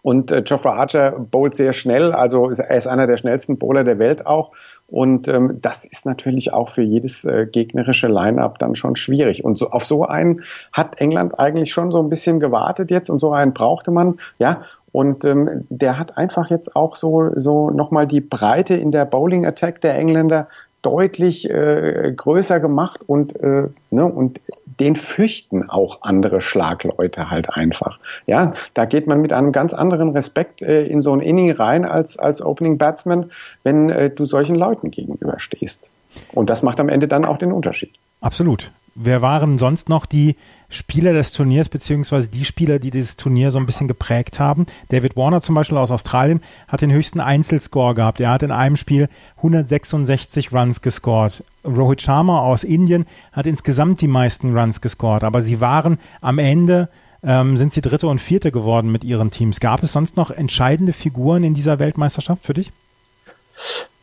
und 0.02 0.32
äh, 0.32 0.42
Geoffrey 0.42 0.72
Archer 0.72 1.12
bowlt 1.12 1.54
sehr 1.54 1.72
schnell, 1.72 2.12
also 2.12 2.50
er 2.50 2.76
ist 2.76 2.88
einer 2.88 3.06
der 3.06 3.16
schnellsten 3.16 3.56
Bowler 3.56 3.84
der 3.84 3.98
Welt 3.98 4.26
auch. 4.26 4.50
Und 4.92 5.26
ähm, 5.26 5.58
das 5.62 5.86
ist 5.86 6.04
natürlich 6.04 6.52
auch 6.52 6.68
für 6.68 6.82
jedes 6.82 7.24
äh, 7.24 7.46
gegnerische 7.50 8.08
Line-up 8.08 8.58
dann 8.58 8.76
schon 8.76 8.94
schwierig. 8.94 9.42
Und 9.42 9.56
so, 9.56 9.70
auf 9.70 9.86
so 9.86 10.04
einen 10.04 10.42
hat 10.70 11.00
England 11.00 11.38
eigentlich 11.38 11.72
schon 11.72 11.90
so 11.90 11.98
ein 11.98 12.10
bisschen 12.10 12.40
gewartet 12.40 12.90
jetzt 12.90 13.08
und 13.08 13.18
so 13.18 13.32
einen 13.32 13.54
brauchte 13.54 13.90
man, 13.90 14.18
ja. 14.38 14.64
Und 14.92 15.24
ähm, 15.24 15.64
der 15.70 15.98
hat 15.98 16.18
einfach 16.18 16.50
jetzt 16.50 16.76
auch 16.76 16.96
so, 16.96 17.30
so 17.36 17.70
nochmal 17.70 18.06
die 18.06 18.20
Breite 18.20 18.74
in 18.74 18.92
der 18.92 19.06
Bowling-Attack 19.06 19.80
der 19.80 19.94
Engländer 19.94 20.46
deutlich 20.82 21.48
äh, 21.48 22.12
größer 22.14 22.60
gemacht 22.60 23.00
und, 23.06 23.36
äh, 23.40 23.68
ne, 23.90 24.04
und 24.04 24.40
den 24.80 24.96
fürchten 24.96 25.68
auch 25.70 26.02
andere 26.02 26.40
Schlagleute 26.40 27.30
halt 27.30 27.50
einfach. 27.50 27.98
Ja, 28.26 28.54
da 28.74 28.84
geht 28.84 29.06
man 29.06 29.20
mit 29.20 29.32
einem 29.32 29.52
ganz 29.52 29.72
anderen 29.72 30.10
Respekt 30.10 30.60
äh, 30.60 30.84
in 30.84 31.02
so 31.02 31.12
ein 31.12 31.20
Inning 31.20 31.52
rein 31.52 31.84
als, 31.84 32.18
als 32.18 32.42
Opening 32.42 32.78
Batsman, 32.78 33.30
wenn 33.62 33.90
äh, 33.90 34.10
du 34.10 34.26
solchen 34.26 34.56
Leuten 34.56 34.90
gegenüberstehst. 34.90 35.90
Und 36.32 36.50
das 36.50 36.62
macht 36.62 36.80
am 36.80 36.88
Ende 36.88 37.08
dann 37.08 37.24
auch 37.24 37.38
den 37.38 37.52
Unterschied. 37.52 37.92
Absolut. 38.20 38.70
Wer 38.94 39.22
waren 39.22 39.56
sonst 39.56 39.88
noch 39.88 40.04
die 40.04 40.36
Spieler 40.68 41.12
des 41.12 41.32
Turniers, 41.32 41.68
beziehungsweise 41.68 42.28
die 42.28 42.44
Spieler, 42.44 42.78
die 42.78 42.90
dieses 42.90 43.16
Turnier 43.16 43.50
so 43.50 43.58
ein 43.58 43.64
bisschen 43.64 43.88
geprägt 43.88 44.38
haben? 44.38 44.66
David 44.90 45.16
Warner 45.16 45.40
zum 45.40 45.54
Beispiel 45.54 45.78
aus 45.78 45.90
Australien 45.90 46.42
hat 46.68 46.82
den 46.82 46.92
höchsten 46.92 47.20
Einzelscore 47.20 47.94
gehabt. 47.94 48.20
Er 48.20 48.30
hat 48.30 48.42
in 48.42 48.50
einem 48.50 48.76
Spiel 48.76 49.08
166 49.38 50.52
Runs 50.52 50.82
gescored. 50.82 51.42
Rohit 51.64 52.02
Sharma 52.02 52.40
aus 52.40 52.64
Indien 52.64 53.06
hat 53.32 53.46
insgesamt 53.46 54.00
die 54.02 54.08
meisten 54.08 54.56
Runs 54.56 54.80
gescored, 54.80 55.24
aber 55.24 55.40
sie 55.40 55.60
waren 55.60 55.98
am 56.20 56.38
Ende 56.38 56.88
ähm, 57.24 57.56
sind 57.56 57.72
sie 57.72 57.80
Dritte 57.80 58.08
und 58.08 58.20
Vierte 58.20 58.50
geworden 58.50 58.90
mit 58.90 59.04
ihren 59.04 59.30
Teams. 59.30 59.60
Gab 59.60 59.82
es 59.82 59.92
sonst 59.92 60.16
noch 60.16 60.30
entscheidende 60.30 60.92
Figuren 60.92 61.44
in 61.44 61.54
dieser 61.54 61.78
Weltmeisterschaft 61.78 62.44
für 62.44 62.54
dich? 62.54 62.72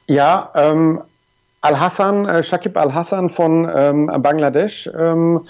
Ja, 0.07 0.51
ähm, 0.55 1.01
Al-Hassan, 1.61 2.25
äh, 2.27 2.43
Shakib 2.43 2.77
Al-Hassan 2.77 3.29
von 3.29 3.69
ähm, 3.73 4.07
Bangladesch, 4.19 4.89
ähm, 4.97 5.45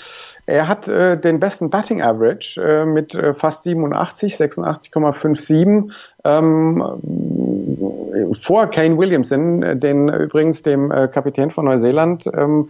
er 0.49 0.67
hat 0.67 0.87
äh, 0.87 1.17
den 1.17 1.39
besten 1.39 1.69
Batting 1.69 2.01
Average 2.01 2.61
äh, 2.61 2.85
mit 2.85 3.13
äh, 3.13 3.33
fast 3.33 3.63
87, 3.63 4.35
86,57 4.35 5.91
ähm, 6.25 6.83
vor 8.33 8.67
Kane 8.67 8.97
Williamson, 8.97 9.63
äh, 9.63 9.77
den 9.77 10.09
übrigens 10.09 10.63
dem 10.63 10.91
äh, 10.91 11.07
Kapitän 11.07 11.51
von 11.51 11.65
Neuseeland, 11.65 12.25
ähm, 12.35 12.69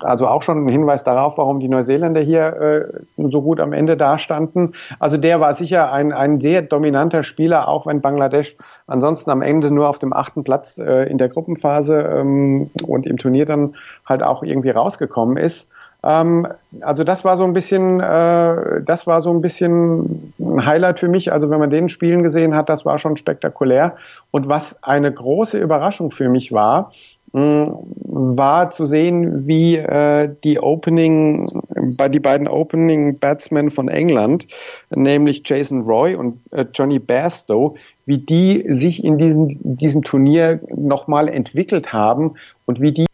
also 0.00 0.26
auch 0.26 0.42
schon 0.42 0.64
ein 0.64 0.68
Hinweis 0.68 1.04
darauf, 1.04 1.36
warum 1.38 1.60
die 1.60 1.68
Neuseeländer 1.68 2.20
hier 2.22 2.46
äh, 2.56 3.28
so 3.30 3.42
gut 3.42 3.60
am 3.60 3.72
Ende 3.72 3.96
dastanden. 3.96 4.74
Also 4.98 5.18
der 5.18 5.38
war 5.40 5.54
sicher 5.54 5.92
ein, 5.92 6.12
ein 6.12 6.40
sehr 6.40 6.62
dominanter 6.62 7.22
Spieler, 7.22 7.68
auch 7.68 7.86
wenn 7.86 8.00
Bangladesch 8.00 8.56
ansonsten 8.86 9.30
am 9.30 9.42
Ende 9.42 9.70
nur 9.70 9.88
auf 9.88 9.98
dem 9.98 10.12
achten 10.12 10.42
Platz 10.42 10.78
äh, 10.78 11.08
in 11.10 11.18
der 11.18 11.28
Gruppenphase 11.28 11.98
ähm, 12.00 12.70
und 12.86 13.06
im 13.06 13.18
Turnier 13.18 13.44
dann 13.44 13.74
halt 14.06 14.22
auch 14.22 14.42
irgendwie 14.42 14.70
rausgekommen 14.70 15.36
ist. 15.36 15.68
Ähm, 16.06 16.46
also 16.80 17.02
das 17.02 17.24
war 17.24 17.36
so 17.36 17.44
ein 17.44 17.52
bisschen, 17.52 18.00
äh, 18.00 18.82
das 18.82 19.06
war 19.06 19.20
so 19.20 19.30
ein 19.30 19.40
bisschen 19.40 20.32
ein 20.38 20.64
Highlight 20.64 21.00
für 21.00 21.08
mich. 21.08 21.32
Also 21.32 21.50
wenn 21.50 21.58
man 21.58 21.70
den 21.70 21.88
Spielen 21.88 22.22
gesehen 22.22 22.54
hat, 22.54 22.68
das 22.68 22.84
war 22.84 22.98
schon 22.98 23.16
spektakulär. 23.16 23.96
Und 24.30 24.48
was 24.48 24.80
eine 24.82 25.12
große 25.12 25.58
Überraschung 25.58 26.12
für 26.12 26.28
mich 26.28 26.52
war, 26.52 26.92
war 27.32 28.70
zu 28.70 28.86
sehen, 28.86 29.46
wie 29.46 29.76
äh, 29.76 30.30
die 30.42 30.58
Opening, 30.58 31.62
bei 31.98 32.08
die 32.08 32.20
beiden 32.20 32.48
Opening 32.48 33.18
Batsmen 33.18 33.70
von 33.70 33.88
England, 33.88 34.46
nämlich 34.94 35.42
Jason 35.44 35.82
Roy 35.82 36.14
und 36.14 36.38
äh, 36.52 36.64
Johnny 36.72 36.98
Bairstow, 36.98 37.76
wie 38.06 38.18
die 38.18 38.64
sich 38.68 39.04
in 39.04 39.18
diesem, 39.18 39.48
diesem 39.76 40.02
Turnier 40.02 40.60
nochmal 40.74 41.28
entwickelt 41.28 41.92
haben 41.92 42.36
und 42.64 42.80
wie 42.80 42.92
die 42.92 43.06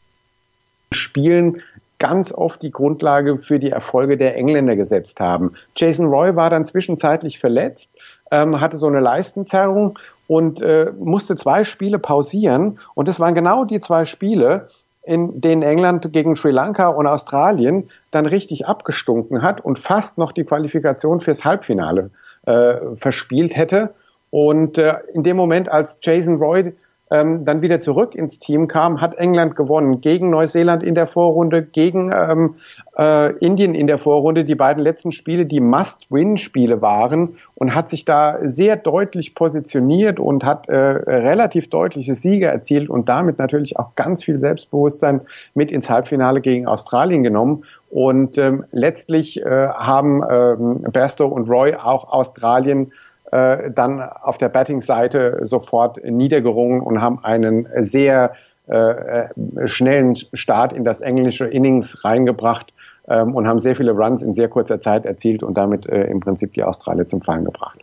Spielen 0.92 1.62
ganz 2.02 2.32
oft 2.32 2.60
die 2.62 2.72
Grundlage 2.72 3.38
für 3.38 3.60
die 3.60 3.70
Erfolge 3.70 4.16
der 4.16 4.36
Engländer 4.36 4.74
gesetzt 4.74 5.20
haben. 5.20 5.52
Jason 5.76 6.08
Roy 6.08 6.34
war 6.34 6.50
dann 6.50 6.64
zwischenzeitlich 6.64 7.38
verletzt, 7.38 7.88
ähm, 8.32 8.60
hatte 8.60 8.76
so 8.76 8.88
eine 8.88 8.98
Leistenzerrung 8.98 9.96
und 10.26 10.60
äh, 10.62 10.92
musste 10.98 11.36
zwei 11.36 11.62
Spiele 11.62 12.00
pausieren. 12.00 12.80
Und 12.96 13.06
das 13.06 13.20
waren 13.20 13.36
genau 13.36 13.64
die 13.64 13.78
zwei 13.78 14.04
Spiele, 14.04 14.66
in 15.04 15.40
denen 15.40 15.62
England 15.62 16.12
gegen 16.12 16.34
Sri 16.34 16.50
Lanka 16.50 16.88
und 16.88 17.06
Australien 17.06 17.88
dann 18.10 18.26
richtig 18.26 18.66
abgestunken 18.66 19.40
hat 19.42 19.64
und 19.64 19.78
fast 19.78 20.18
noch 20.18 20.32
die 20.32 20.44
Qualifikation 20.44 21.20
fürs 21.20 21.44
Halbfinale 21.44 22.10
äh, 22.46 22.74
verspielt 22.96 23.54
hätte. 23.54 23.94
Und 24.30 24.76
äh, 24.76 24.94
in 25.14 25.22
dem 25.22 25.36
Moment, 25.36 25.68
als 25.68 25.96
Jason 26.02 26.38
Roy 26.38 26.72
ähm, 27.12 27.44
dann 27.44 27.62
wieder 27.62 27.80
zurück 27.80 28.14
ins 28.14 28.38
Team 28.38 28.68
kam, 28.68 29.00
hat 29.00 29.14
England 29.14 29.56
gewonnen 29.56 30.00
gegen 30.00 30.30
Neuseeland 30.30 30.82
in 30.82 30.94
der 30.94 31.06
Vorrunde, 31.06 31.62
gegen 31.62 32.10
ähm, 32.12 32.54
äh, 32.98 33.32
Indien 33.38 33.74
in 33.74 33.86
der 33.86 33.98
Vorrunde, 33.98 34.44
die 34.44 34.54
beiden 34.54 34.82
letzten 34.82 35.12
Spiele, 35.12 35.46
die 35.46 35.60
Must-Win-Spiele 35.60 36.80
waren 36.80 37.36
und 37.54 37.74
hat 37.74 37.88
sich 37.88 38.04
da 38.04 38.38
sehr 38.42 38.76
deutlich 38.76 39.34
positioniert 39.34 40.18
und 40.18 40.44
hat 40.44 40.68
äh, 40.68 40.74
relativ 40.74 41.68
deutliche 41.68 42.14
Siege 42.14 42.46
erzielt 42.46 42.88
und 42.88 43.08
damit 43.08 43.38
natürlich 43.38 43.78
auch 43.78 43.94
ganz 43.94 44.24
viel 44.24 44.38
Selbstbewusstsein 44.38 45.20
mit 45.54 45.70
ins 45.70 45.90
Halbfinale 45.90 46.40
gegen 46.40 46.66
Australien 46.66 47.22
genommen. 47.22 47.64
Und 47.90 48.38
ähm, 48.38 48.64
letztlich 48.72 49.40
äh, 49.44 49.68
haben 49.68 50.22
ähm, 50.30 50.86
Bastow 50.92 51.28
und 51.28 51.50
Roy 51.50 51.74
auch 51.74 52.10
Australien 52.10 52.92
äh, 53.32 53.70
dann 53.70 54.00
auf 54.00 54.38
der 54.38 54.48
Batting-Seite 54.48 55.40
sofort 55.42 56.02
niedergerungen 56.04 56.80
und 56.80 57.00
haben 57.00 57.24
einen 57.24 57.66
sehr 57.80 58.32
äh, 58.68 58.76
äh, 58.76 59.28
schnellen 59.66 60.14
Start 60.14 60.72
in 60.72 60.84
das 60.84 61.00
englische 61.00 61.46
Innings 61.46 62.04
reingebracht 62.04 62.72
ähm, 63.08 63.34
und 63.34 63.48
haben 63.48 63.58
sehr 63.58 63.74
viele 63.74 63.92
Runs 63.92 64.22
in 64.22 64.34
sehr 64.34 64.48
kurzer 64.48 64.80
Zeit 64.80 65.04
erzielt 65.04 65.42
und 65.42 65.54
damit 65.54 65.86
äh, 65.86 66.04
im 66.04 66.20
Prinzip 66.20 66.52
die 66.54 66.62
Australier 66.62 67.08
zum 67.08 67.22
Fallen 67.22 67.44
gebracht. 67.44 67.80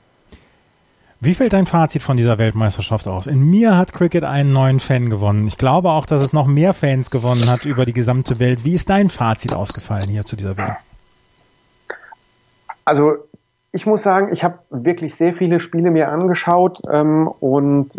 Wie 1.20 1.34
fällt 1.34 1.52
dein 1.52 1.66
Fazit 1.66 2.02
von 2.02 2.16
dieser 2.16 2.38
Weltmeisterschaft 2.38 3.08
aus? 3.10 3.28
In 3.28 3.50
mir 3.50 3.76
hat 3.78 3.92
Cricket 3.92 4.24
einen 4.24 4.54
neuen 4.54 4.80
Fan 4.80 5.10
gewonnen. 5.10 5.48
Ich 5.48 5.58
glaube 5.58 5.90
auch, 5.90 6.06
dass 6.06 6.22
es 6.22 6.32
noch 6.32 6.48
mehr 6.48 6.74
Fans 6.74 7.12
gewonnen 7.12 7.50
hat 7.50 7.66
über 7.66 7.86
die 7.86 7.92
gesamte 7.92 8.40
Welt. 8.40 8.64
Wie 8.64 8.76
ist 8.76 8.90
dein 8.90 9.10
Fazit 9.10 9.54
ausgefallen 9.54 10.08
hier 10.08 10.24
zu 10.24 10.38
dieser 10.38 10.56
Welt? 10.56 10.78
Also 12.86 13.16
ich 13.72 13.86
muss 13.86 14.04
sagen, 14.04 14.34
ich 14.34 14.44
habe 14.44 14.60
wirklich 14.70 15.16
sehr 15.16 15.34
viele 15.34 15.60
Spiele 15.60 15.92
mir 15.92 16.10
angeschaut 16.10 16.80
ähm, 16.92 17.28
und 17.28 17.96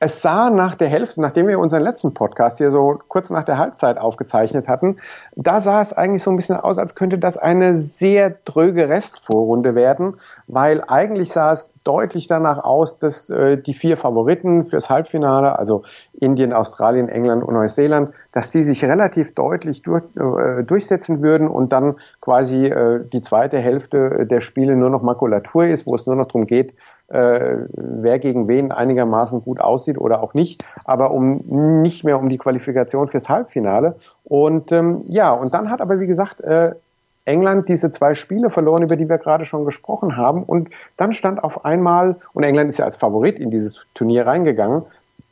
es 0.00 0.22
sah 0.22 0.50
nach 0.50 0.76
der 0.76 0.88
Hälfte, 0.88 1.20
nachdem 1.20 1.48
wir 1.48 1.58
unseren 1.58 1.82
letzten 1.82 2.14
Podcast 2.14 2.58
hier 2.58 2.70
so 2.70 2.98
kurz 3.08 3.30
nach 3.30 3.44
der 3.44 3.58
Halbzeit 3.58 3.98
aufgezeichnet 3.98 4.68
hatten, 4.68 4.98
da 5.34 5.60
sah 5.60 5.80
es 5.80 5.92
eigentlich 5.92 6.22
so 6.22 6.30
ein 6.30 6.36
bisschen 6.36 6.56
aus, 6.56 6.78
als 6.78 6.94
könnte 6.94 7.18
das 7.18 7.36
eine 7.36 7.76
sehr 7.76 8.30
dröge 8.44 8.88
Restvorrunde 8.88 9.74
werden, 9.74 10.14
weil 10.46 10.84
eigentlich 10.86 11.32
sah 11.32 11.52
es 11.52 11.70
deutlich 11.82 12.28
danach 12.28 12.62
aus, 12.62 12.98
dass 12.98 13.28
äh, 13.30 13.56
die 13.56 13.74
vier 13.74 13.96
Favoriten 13.96 14.64
fürs 14.64 14.88
Halbfinale, 14.88 15.58
also 15.58 15.82
Indien, 16.12 16.52
Australien, 16.52 17.08
England 17.08 17.42
und 17.42 17.54
Neuseeland, 17.54 18.14
dass 18.32 18.50
die 18.50 18.62
sich 18.62 18.84
relativ 18.84 19.34
deutlich 19.34 19.82
durch, 19.82 20.04
äh, 20.16 20.62
durchsetzen 20.62 21.22
würden 21.22 21.48
und 21.48 21.72
dann 21.72 21.96
quasi 22.20 22.66
äh, 22.66 23.00
die 23.08 23.22
zweite 23.22 23.58
Hälfte 23.58 24.26
der 24.26 24.42
Spiele 24.42 24.76
nur 24.76 24.90
noch 24.90 25.02
Makulatur 25.02 25.66
ist, 25.66 25.86
wo 25.86 25.94
es 25.96 26.06
nur 26.06 26.14
noch 26.14 26.26
darum 26.26 26.46
geht, 26.46 26.74
äh, 27.08 27.56
wer 27.72 28.18
gegen 28.18 28.48
wen 28.48 28.72
einigermaßen 28.72 29.42
gut 29.42 29.60
aussieht 29.60 29.98
oder 29.98 30.22
auch 30.22 30.34
nicht, 30.34 30.64
aber 30.84 31.10
um 31.10 31.82
nicht 31.82 32.04
mehr 32.04 32.18
um 32.18 32.28
die 32.28 32.38
Qualifikation 32.38 33.08
fürs 33.08 33.28
Halbfinale. 33.28 33.96
Und 34.24 34.72
ähm, 34.72 35.02
ja, 35.04 35.32
und 35.32 35.54
dann 35.54 35.70
hat 35.70 35.80
aber 35.80 36.00
wie 36.00 36.06
gesagt 36.06 36.40
äh, 36.40 36.72
England 37.24 37.68
diese 37.68 37.90
zwei 37.90 38.14
Spiele 38.14 38.50
verloren, 38.50 38.82
über 38.82 38.96
die 38.96 39.08
wir 39.08 39.18
gerade 39.18 39.44
schon 39.44 39.64
gesprochen 39.64 40.16
haben. 40.16 40.42
Und 40.42 40.70
dann 40.96 41.12
stand 41.12 41.44
auf 41.44 41.64
einmal, 41.64 42.16
und 42.32 42.42
England 42.42 42.70
ist 42.70 42.78
ja 42.78 42.86
als 42.86 42.96
Favorit 42.96 43.38
in 43.38 43.50
dieses 43.50 43.84
Turnier 43.94 44.26
reingegangen, 44.26 44.82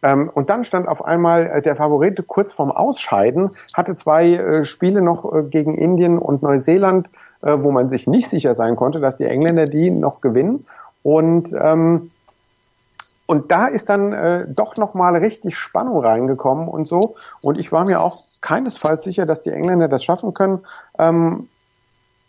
ähm, 0.03 0.31
und 0.33 0.51
dann 0.51 0.65
stand 0.65 0.89
auf 0.89 1.05
einmal 1.05 1.47
äh, 1.47 1.63
der 1.63 1.75
Favorit 1.75 2.23
kurz 2.27 2.53
vorm 2.53 2.71
Ausscheiden, 2.71 3.51
hatte 3.75 3.97
zwei 3.97 4.35
äh, 4.35 4.65
Spiele 4.65 5.01
noch 5.01 5.33
äh, 5.33 5.43
gegen 5.45 5.77
Indien 5.77 6.19
und 6.19 6.43
Neuseeland, 6.43 7.09
äh, 7.43 7.57
wo 7.59 7.71
man 7.71 7.89
sich 7.89 8.07
nicht 8.07 8.29
sicher 8.29 8.55
sein 8.55 8.77
konnte, 8.77 9.01
dass 9.01 9.17
die 9.17 9.25
Engländer 9.25 9.65
die 9.65 9.91
noch 9.91 10.21
gewinnen. 10.21 10.67
Und 11.07 11.55
ähm, 11.57 12.11
und 13.27 13.53
da 13.53 13.67
ist 13.67 13.89
dann 13.89 14.13
äh, 14.13 14.45
doch 14.49 14.77
nochmal 14.77 15.17
richtig 15.17 15.57
Spannung 15.57 16.01
reingekommen 16.01 16.67
und 16.67 16.89
so. 16.89 17.15
Und 17.43 17.59
ich 17.59 17.71
war 17.71 17.85
mir 17.85 18.01
auch 18.01 18.25
keinesfalls 18.41 19.05
sicher, 19.05 19.25
dass 19.25 19.41
die 19.41 19.51
Engländer 19.51 19.87
das 19.87 20.03
schaffen 20.03 20.35
können. 20.35 20.65
Ähm, 20.99 21.49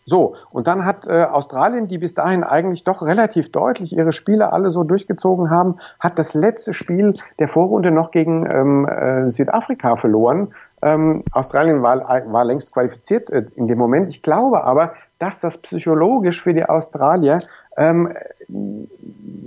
so, 0.05 0.35
und 0.51 0.67
dann 0.67 0.85
hat 0.85 1.07
äh, 1.07 1.23
Australien, 1.23 1.87
die 1.87 1.97
bis 1.97 2.13
dahin 2.13 2.43
eigentlich 2.43 2.83
doch 2.83 3.01
relativ 3.01 3.51
deutlich 3.51 3.95
ihre 3.95 4.11
Spiele 4.11 4.53
alle 4.53 4.69
so 4.69 4.83
durchgezogen 4.83 5.49
haben, 5.49 5.79
hat 5.99 6.19
das 6.19 6.35
letzte 6.35 6.73
Spiel 6.73 7.13
der 7.39 7.47
Vorrunde 7.47 7.89
noch 7.89 8.11
gegen 8.11 8.45
ähm, 8.45 8.87
äh, 8.87 9.31
Südafrika 9.31 9.95
verloren. 9.97 10.53
Ähm, 10.83 11.23
Australien 11.31 11.81
war, 11.81 12.07
war 12.31 12.45
längst 12.45 12.71
qualifiziert 12.71 13.29
äh, 13.31 13.45
in 13.55 13.67
dem 13.67 13.79
Moment. 13.79 14.09
Ich 14.11 14.21
glaube 14.21 14.63
aber, 14.63 14.93
dass 15.19 15.39
das 15.39 15.57
psychologisch 15.57 16.41
für 16.41 16.53
die 16.53 16.63
Australier 16.63 17.39
ähm, 17.75 18.13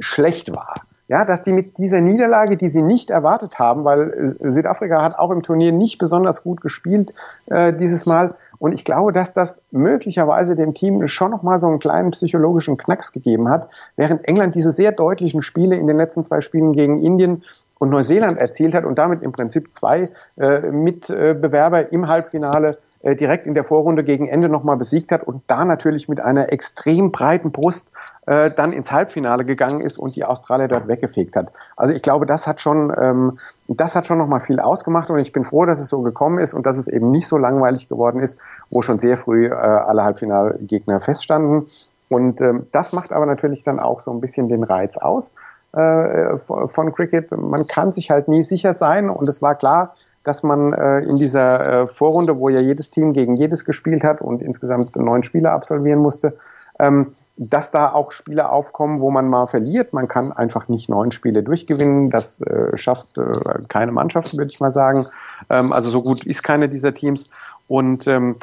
schlecht 0.00 0.52
war. 0.52 0.74
Ja, 1.08 1.24
dass 1.24 1.42
die 1.42 1.52
mit 1.52 1.76
dieser 1.76 2.00
Niederlage, 2.00 2.56
die 2.56 2.70
sie 2.70 2.82
nicht 2.82 3.10
erwartet 3.10 3.58
haben, 3.58 3.84
weil 3.84 4.36
äh, 4.40 4.52
Südafrika 4.52 5.02
hat 5.02 5.18
auch 5.18 5.32
im 5.32 5.42
Turnier 5.42 5.72
nicht 5.72 5.98
besonders 5.98 6.44
gut 6.44 6.60
gespielt 6.60 7.12
äh, 7.46 7.72
dieses 7.72 8.06
Mal. 8.06 8.32
Und 8.60 8.74
ich 8.74 8.84
glaube, 8.84 9.12
dass 9.12 9.34
das 9.34 9.60
möglicherweise 9.72 10.54
dem 10.54 10.72
Team 10.72 11.08
schon 11.08 11.32
nochmal 11.32 11.58
so 11.58 11.66
einen 11.66 11.80
kleinen 11.80 12.12
psychologischen 12.12 12.76
Knacks 12.76 13.10
gegeben 13.10 13.48
hat, 13.48 13.68
während 13.96 14.24
England 14.28 14.54
diese 14.54 14.70
sehr 14.70 14.92
deutlichen 14.92 15.42
Spiele 15.42 15.74
in 15.74 15.88
den 15.88 15.96
letzten 15.96 16.22
zwei 16.22 16.42
Spielen 16.42 16.74
gegen 16.74 17.02
Indien 17.02 17.42
und 17.80 17.90
Neuseeland 17.90 18.38
erzielt 18.38 18.74
hat 18.74 18.84
und 18.84 18.96
damit 18.96 19.22
im 19.22 19.32
Prinzip 19.32 19.74
zwei 19.74 20.10
äh, 20.36 20.70
Mitbewerber 20.70 21.90
im 21.90 22.06
Halbfinale 22.06 22.78
äh, 23.02 23.16
direkt 23.16 23.46
in 23.46 23.54
der 23.54 23.64
Vorrunde 23.64 24.04
gegen 24.04 24.28
Ende 24.28 24.48
nochmal 24.48 24.76
besiegt 24.76 25.10
hat 25.10 25.22
und 25.22 25.42
da 25.46 25.64
natürlich 25.64 26.08
mit 26.08 26.20
einer 26.20 26.52
extrem 26.52 27.12
breiten 27.12 27.50
Brust 27.50 27.86
äh, 28.26 28.50
dann 28.50 28.72
ins 28.72 28.92
Halbfinale 28.92 29.44
gegangen 29.44 29.80
ist 29.80 29.98
und 29.98 30.16
die 30.16 30.24
Australier 30.24 30.68
dort 30.68 30.86
weggefegt 30.86 31.34
hat. 31.34 31.48
Also 31.76 31.94
ich 31.94 32.02
glaube, 32.02 32.26
das 32.26 32.46
hat 32.46 32.60
schon, 32.60 32.92
ähm, 33.00 33.38
das 33.68 33.96
hat 33.96 34.06
schon 34.06 34.18
nochmal 34.18 34.40
viel 34.40 34.60
ausgemacht 34.60 35.08
und 35.08 35.18
ich 35.18 35.32
bin 35.32 35.44
froh, 35.44 35.64
dass 35.64 35.80
es 35.80 35.88
so 35.88 36.02
gekommen 36.02 36.38
ist 36.38 36.52
und 36.52 36.66
dass 36.66 36.76
es 36.76 36.88
eben 36.88 37.10
nicht 37.10 37.26
so 37.26 37.38
langweilig 37.38 37.88
geworden 37.88 38.20
ist, 38.20 38.36
wo 38.68 38.82
schon 38.82 38.98
sehr 38.98 39.16
früh 39.16 39.46
äh, 39.46 39.52
alle 39.52 40.04
Halbfinalgegner 40.04 41.00
feststanden. 41.00 41.68
Und 42.10 42.40
ähm, 42.40 42.66
das 42.72 42.92
macht 42.92 43.12
aber 43.12 43.24
natürlich 43.24 43.64
dann 43.64 43.80
auch 43.80 44.02
so 44.02 44.10
ein 44.10 44.20
bisschen 44.20 44.48
den 44.48 44.62
Reiz 44.62 44.96
aus 44.96 45.30
äh, 45.72 46.36
von 46.46 46.92
Cricket. 46.92 47.30
Man 47.30 47.66
kann 47.66 47.92
sich 47.92 48.10
halt 48.10 48.28
nie 48.28 48.42
sicher 48.42 48.74
sein 48.74 49.08
und 49.08 49.28
es 49.28 49.40
war 49.40 49.54
klar, 49.54 49.94
dass 50.24 50.42
man 50.42 50.72
äh, 50.72 51.00
in 51.00 51.16
dieser 51.16 51.82
äh, 51.82 51.86
Vorrunde, 51.86 52.38
wo 52.38 52.48
ja 52.48 52.60
jedes 52.60 52.90
Team 52.90 53.12
gegen 53.12 53.36
jedes 53.36 53.64
gespielt 53.64 54.04
hat 54.04 54.20
und 54.20 54.42
insgesamt 54.42 54.94
neun 54.96 55.22
Spiele 55.22 55.50
absolvieren 55.50 56.00
musste, 56.00 56.36
ähm, 56.78 57.14
dass 57.36 57.70
da 57.70 57.90
auch 57.92 58.12
Spiele 58.12 58.50
aufkommen, 58.50 59.00
wo 59.00 59.10
man 59.10 59.28
mal 59.28 59.46
verliert. 59.46 59.94
Man 59.94 60.08
kann 60.08 60.30
einfach 60.30 60.68
nicht 60.68 60.90
neun 60.90 61.10
Spiele 61.10 61.42
durchgewinnen. 61.42 62.10
Das 62.10 62.42
äh, 62.42 62.76
schafft 62.76 63.16
äh, 63.16 63.22
keine 63.68 63.92
Mannschaft, 63.92 64.36
würde 64.36 64.50
ich 64.50 64.60
mal 64.60 64.74
sagen. 64.74 65.06
Ähm, 65.48 65.72
also 65.72 65.88
so 65.88 66.02
gut 66.02 66.24
ist 66.26 66.42
keine 66.42 66.68
dieser 66.68 66.92
Teams. 66.92 67.24
Und 67.66 68.06
ähm, 68.06 68.36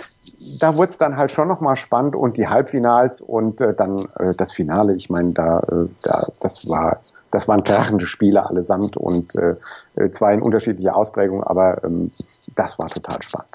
da 0.60 0.76
wurde 0.78 0.94
es 0.94 0.98
dann 0.98 1.16
halt 1.16 1.32
schon 1.32 1.48
nochmal 1.48 1.76
spannend 1.76 2.16
und 2.16 2.38
die 2.38 2.48
Halbfinals 2.48 3.22
und 3.22 3.62
äh, 3.62 3.74
dann 3.76 4.08
äh, 4.20 4.34
das 4.36 4.52
Finale. 4.52 4.96
Ich 4.96 5.10
meine, 5.10 5.34
da, 5.34 5.60
äh, 5.60 5.88
da, 6.02 6.28
das 6.40 6.68
war 6.68 7.02
das 7.32 7.48
waren 7.48 7.64
krachende 7.64 8.08
Spiele 8.08 8.46
allesamt 8.46 8.98
und 8.98 9.36
äh, 9.36 9.56
äh, 9.96 10.12
zwar 10.12 10.34
in 10.34 10.42
unterschiedlicher 10.42 10.96
Ausprägung, 10.96 11.44
aber 11.44 11.84
ähm, 11.84 12.12
das 12.56 12.80
war 12.80 12.88
total 12.88 13.22
spannend. 13.22 13.50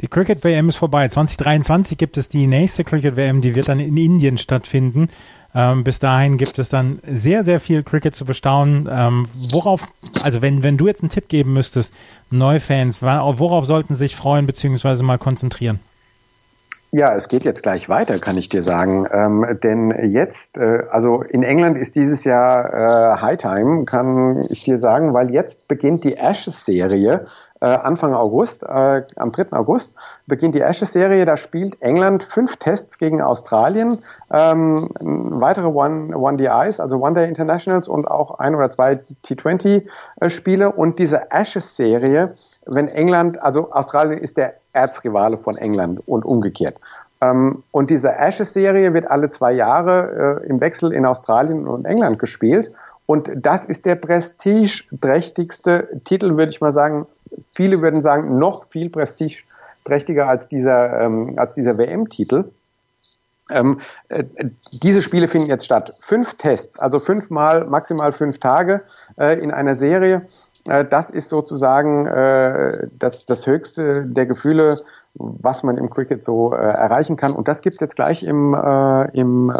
Die 0.00 0.08
Cricket 0.08 0.42
WM 0.42 0.68
ist 0.68 0.76
vorbei. 0.76 1.06
2023 1.08 1.96
gibt 1.96 2.16
es 2.16 2.28
die 2.28 2.48
nächste 2.48 2.82
Cricket 2.82 3.14
WM, 3.14 3.40
die 3.40 3.54
wird 3.54 3.68
dann 3.68 3.78
in 3.78 3.96
Indien 3.96 4.36
stattfinden. 4.36 5.08
Ähm, 5.54 5.84
bis 5.84 6.00
dahin 6.00 6.38
gibt 6.38 6.58
es 6.58 6.68
dann 6.68 6.98
sehr, 7.06 7.44
sehr 7.44 7.60
viel 7.60 7.82
Cricket 7.84 8.16
zu 8.16 8.24
bestaunen. 8.24 8.88
Ähm, 8.90 9.28
worauf, 9.50 9.86
also 10.22 10.42
wenn, 10.42 10.62
wenn 10.62 10.76
du 10.76 10.88
jetzt 10.88 11.02
einen 11.02 11.10
Tipp 11.10 11.28
geben 11.28 11.52
müsstest, 11.52 11.94
Neufans, 12.30 13.02
worauf 13.02 13.66
sollten 13.66 13.94
sich 13.94 14.16
freuen 14.16 14.46
bzw. 14.46 15.02
mal 15.02 15.18
konzentrieren? 15.18 15.78
Ja, 16.94 17.14
es 17.14 17.28
geht 17.28 17.44
jetzt 17.44 17.62
gleich 17.62 17.88
weiter, 17.88 18.18
kann 18.18 18.36
ich 18.36 18.50
dir 18.50 18.62
sagen. 18.62 19.06
Ähm, 19.10 19.58
denn 19.62 20.12
jetzt, 20.12 20.58
äh, 20.58 20.82
also 20.90 21.22
in 21.22 21.42
England 21.42 21.78
ist 21.78 21.94
dieses 21.94 22.22
Jahr 22.24 23.14
äh, 23.14 23.16
High 23.18 23.38
Time, 23.38 23.86
kann 23.86 24.44
ich 24.50 24.64
dir 24.64 24.78
sagen, 24.78 25.14
weil 25.14 25.30
jetzt 25.30 25.68
beginnt 25.68 26.04
die 26.04 26.18
Ashes-Serie. 26.18 27.24
Äh, 27.62 27.64
Anfang 27.64 28.12
August, 28.12 28.62
äh, 28.64 29.04
am 29.16 29.32
3. 29.32 29.52
August 29.52 29.94
beginnt 30.26 30.54
die 30.54 30.60
Ashes-Serie. 30.60 31.24
Da 31.24 31.38
spielt 31.38 31.80
England 31.80 32.24
fünf 32.24 32.58
Tests 32.58 32.98
gegen 32.98 33.22
Australien, 33.22 34.02
ähm, 34.30 34.90
weitere 35.00 35.68
One, 35.68 36.14
One 36.14 36.36
DIs, 36.36 36.78
also 36.78 36.98
One 36.98 37.14
Day 37.14 37.26
Internationals 37.26 37.88
und 37.88 38.06
auch 38.06 38.38
ein 38.38 38.54
oder 38.54 38.68
zwei 38.68 39.00
T20-Spiele. 39.24 40.64
Äh, 40.66 40.68
und 40.68 40.98
diese 40.98 41.30
Ashes-Serie, 41.30 42.34
wenn 42.66 42.88
England, 42.88 43.42
also 43.42 43.72
Australien 43.72 44.18
ist 44.18 44.36
der 44.36 44.54
Erzrivale 44.72 45.38
von 45.38 45.56
England 45.56 46.00
und 46.06 46.24
umgekehrt. 46.24 46.76
Ähm, 47.20 47.62
und 47.70 47.90
diese 47.90 48.14
Ashes-Serie 48.14 48.94
wird 48.94 49.10
alle 49.10 49.30
zwei 49.30 49.52
Jahre 49.52 50.40
äh, 50.42 50.48
im 50.48 50.60
Wechsel 50.60 50.92
in 50.92 51.06
Australien 51.06 51.66
und 51.66 51.84
England 51.84 52.18
gespielt. 52.18 52.72
Und 53.06 53.30
das 53.34 53.64
ist 53.64 53.84
der 53.84 53.96
prestigeträchtigste 53.96 55.88
Titel, 56.04 56.36
würde 56.36 56.50
ich 56.50 56.60
mal 56.60 56.72
sagen, 56.72 57.06
viele 57.44 57.80
würden 57.80 58.02
sagen, 58.02 58.38
noch 58.38 58.66
viel 58.66 58.90
prestigeträchtiger 58.90 60.28
als 60.28 60.48
dieser, 60.48 61.00
ähm, 61.00 61.34
als 61.36 61.54
dieser 61.54 61.78
WM-Titel. 61.78 62.44
Ähm, 63.50 63.80
äh, 64.08 64.24
diese 64.72 65.02
Spiele 65.02 65.28
finden 65.28 65.48
jetzt 65.48 65.64
statt. 65.64 65.94
Fünf 66.00 66.34
Tests, 66.34 66.78
also 66.78 67.00
fünfmal, 67.00 67.66
maximal 67.66 68.12
fünf 68.12 68.38
Tage 68.38 68.82
äh, 69.18 69.38
in 69.38 69.50
einer 69.50 69.76
Serie. 69.76 70.22
Äh, 70.64 70.84
das 70.84 71.10
ist 71.10 71.28
sozusagen 71.28 72.06
äh, 72.06 72.88
das, 72.98 73.26
das 73.26 73.46
höchste 73.46 74.04
der 74.06 74.26
Gefühle, 74.26 74.76
was 75.14 75.62
man 75.62 75.76
im 75.76 75.90
Cricket 75.90 76.24
so 76.24 76.52
äh, 76.52 76.56
erreichen 76.56 77.16
kann. 77.16 77.32
Und 77.32 77.48
das 77.48 77.60
gibt's 77.60 77.80
jetzt 77.80 77.96
gleich 77.96 78.22
im, 78.22 78.54
äh, 78.54 79.10
im 79.18 79.50
äh, 79.50 79.54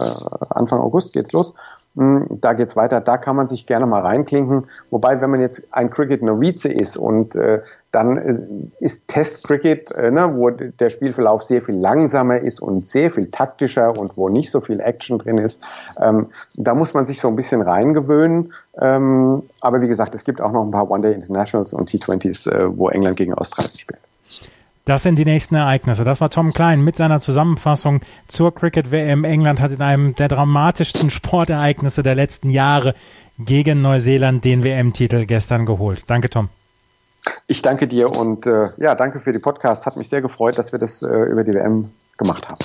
Anfang 0.50 0.80
August 0.80 1.12
geht's 1.12 1.32
los. 1.32 1.54
Hm, 1.94 2.26
da 2.40 2.54
geht's 2.54 2.74
weiter, 2.74 3.02
da 3.02 3.18
kann 3.18 3.36
man 3.36 3.48
sich 3.48 3.66
gerne 3.66 3.84
mal 3.84 4.00
reinklinken. 4.00 4.64
Wobei, 4.90 5.20
wenn 5.20 5.30
man 5.30 5.42
jetzt 5.42 5.62
ein 5.72 5.90
Cricket-Novize 5.90 6.72
ist 6.72 6.96
und 6.96 7.36
äh, 7.36 7.60
dann 7.90 8.16
äh, 8.16 8.84
ist 8.84 9.06
Test-Cricket, 9.08 9.90
äh, 9.90 10.10
ne, 10.10 10.34
wo 10.34 10.48
der 10.48 10.88
Spielverlauf 10.88 11.42
sehr 11.42 11.60
viel 11.60 11.74
langsamer 11.74 12.38
ist 12.38 12.62
und 12.62 12.88
sehr 12.88 13.10
viel 13.10 13.30
taktischer 13.30 13.98
und 13.98 14.16
wo 14.16 14.30
nicht 14.30 14.50
so 14.50 14.62
viel 14.62 14.80
Action 14.80 15.18
drin 15.18 15.36
ist, 15.36 15.60
ähm, 16.00 16.28
da 16.54 16.74
muss 16.74 16.94
man 16.94 17.04
sich 17.04 17.20
so 17.20 17.28
ein 17.28 17.36
bisschen 17.36 17.60
reingewöhnen. 17.60 18.54
Ähm, 18.80 19.42
aber 19.60 19.80
wie 19.82 19.88
gesagt, 19.88 20.14
es 20.14 20.24
gibt 20.24 20.40
auch 20.40 20.52
noch 20.52 20.64
ein 20.64 20.70
paar 20.70 20.90
One-Day 20.90 21.12
Internationals 21.12 21.72
und 21.72 21.90
T20s, 21.90 22.50
äh, 22.50 22.76
wo 22.76 22.88
England 22.88 23.16
gegen 23.16 23.34
Australien 23.34 23.76
spielt. 23.76 24.00
Das 24.84 25.04
sind 25.04 25.16
die 25.16 25.24
nächsten 25.24 25.54
Ereignisse. 25.54 26.02
Das 26.02 26.20
war 26.20 26.30
Tom 26.30 26.52
Klein 26.52 26.82
mit 26.82 26.96
seiner 26.96 27.20
Zusammenfassung 27.20 28.00
zur 28.26 28.52
Cricket 28.52 28.90
WM. 28.90 29.24
England 29.24 29.60
hat 29.60 29.70
in 29.70 29.80
einem 29.80 30.16
der 30.16 30.26
dramatischsten 30.26 31.10
Sportereignisse 31.10 32.02
der 32.02 32.16
letzten 32.16 32.50
Jahre 32.50 32.94
gegen 33.38 33.80
Neuseeland 33.80 34.44
den 34.44 34.64
WM-Titel 34.64 35.26
gestern 35.26 35.66
geholt. 35.66 36.10
Danke, 36.10 36.30
Tom. 36.30 36.48
Ich 37.46 37.62
danke 37.62 37.86
dir 37.86 38.10
und 38.10 38.46
äh, 38.46 38.70
ja, 38.78 38.96
danke 38.96 39.20
für 39.20 39.32
die 39.32 39.38
Podcast. 39.38 39.86
Hat 39.86 39.96
mich 39.96 40.08
sehr 40.08 40.20
gefreut, 40.20 40.58
dass 40.58 40.72
wir 40.72 40.80
das 40.80 41.02
äh, 41.02 41.06
über 41.06 41.44
die 41.44 41.52
WM 41.52 41.90
gemacht 42.18 42.48
haben. 42.48 42.64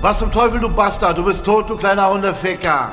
Was 0.00 0.18
zum 0.18 0.32
Teufel, 0.32 0.58
du 0.58 0.70
Bastard? 0.70 1.18
Du 1.18 1.24
bist 1.24 1.44
tot, 1.44 1.68
du 1.68 1.76
kleiner 1.76 2.10
Hundeficker. 2.10 2.92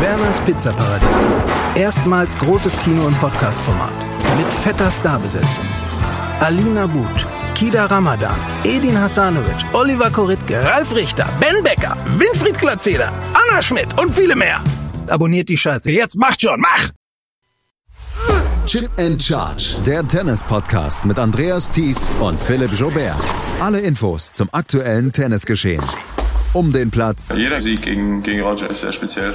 Werners 0.00 0.40
Pizzaparadies. 0.46 1.08
Erstmals 1.74 2.36
großes 2.38 2.74
Kino- 2.78 3.06
und 3.06 3.18
Podcast-Format. 3.20 3.92
Mit 4.38 4.50
fetter 4.62 4.90
Starbesetzung. 4.90 5.66
Alina 6.40 6.86
But, 6.86 7.26
Kida 7.54 7.84
Ramadan, 7.84 8.38
Edin 8.64 8.98
Hasanovic, 8.98 9.62
Oliver 9.74 10.10
Koritke, 10.10 10.64
Ralf 10.64 10.94
Richter, 10.96 11.28
Ben 11.38 11.62
Becker, 11.62 11.96
Winfried 12.18 12.58
Glatzeder, 12.58 13.12
Anna 13.34 13.60
Schmidt 13.60 13.98
und 14.00 14.14
viele 14.14 14.34
mehr. 14.36 14.62
Abonniert 15.06 15.50
die 15.50 15.58
Scheiße. 15.58 15.90
Jetzt 15.90 16.16
macht 16.16 16.40
schon, 16.40 16.60
mach! 16.60 16.88
Chip 18.64 18.90
and 18.98 19.22
Charge, 19.22 19.76
der 19.84 20.06
Tennis-Podcast 20.06 21.04
mit 21.04 21.18
Andreas 21.18 21.70
Thies 21.70 22.10
und 22.20 22.40
Philipp 22.40 22.72
Jobert. 22.72 23.16
Alle 23.60 23.80
Infos 23.80 24.32
zum 24.32 24.48
aktuellen 24.52 25.12
Tennisgeschehen 25.12 25.84
um 26.52 26.72
den 26.72 26.90
Platz. 26.90 27.32
Jeder 27.36 27.60
Sieg 27.60 27.82
gegen, 27.82 28.22
gegen 28.22 28.40
Roger 28.40 28.70
ist 28.70 28.80
sehr 28.80 28.92
speziell. 28.92 29.34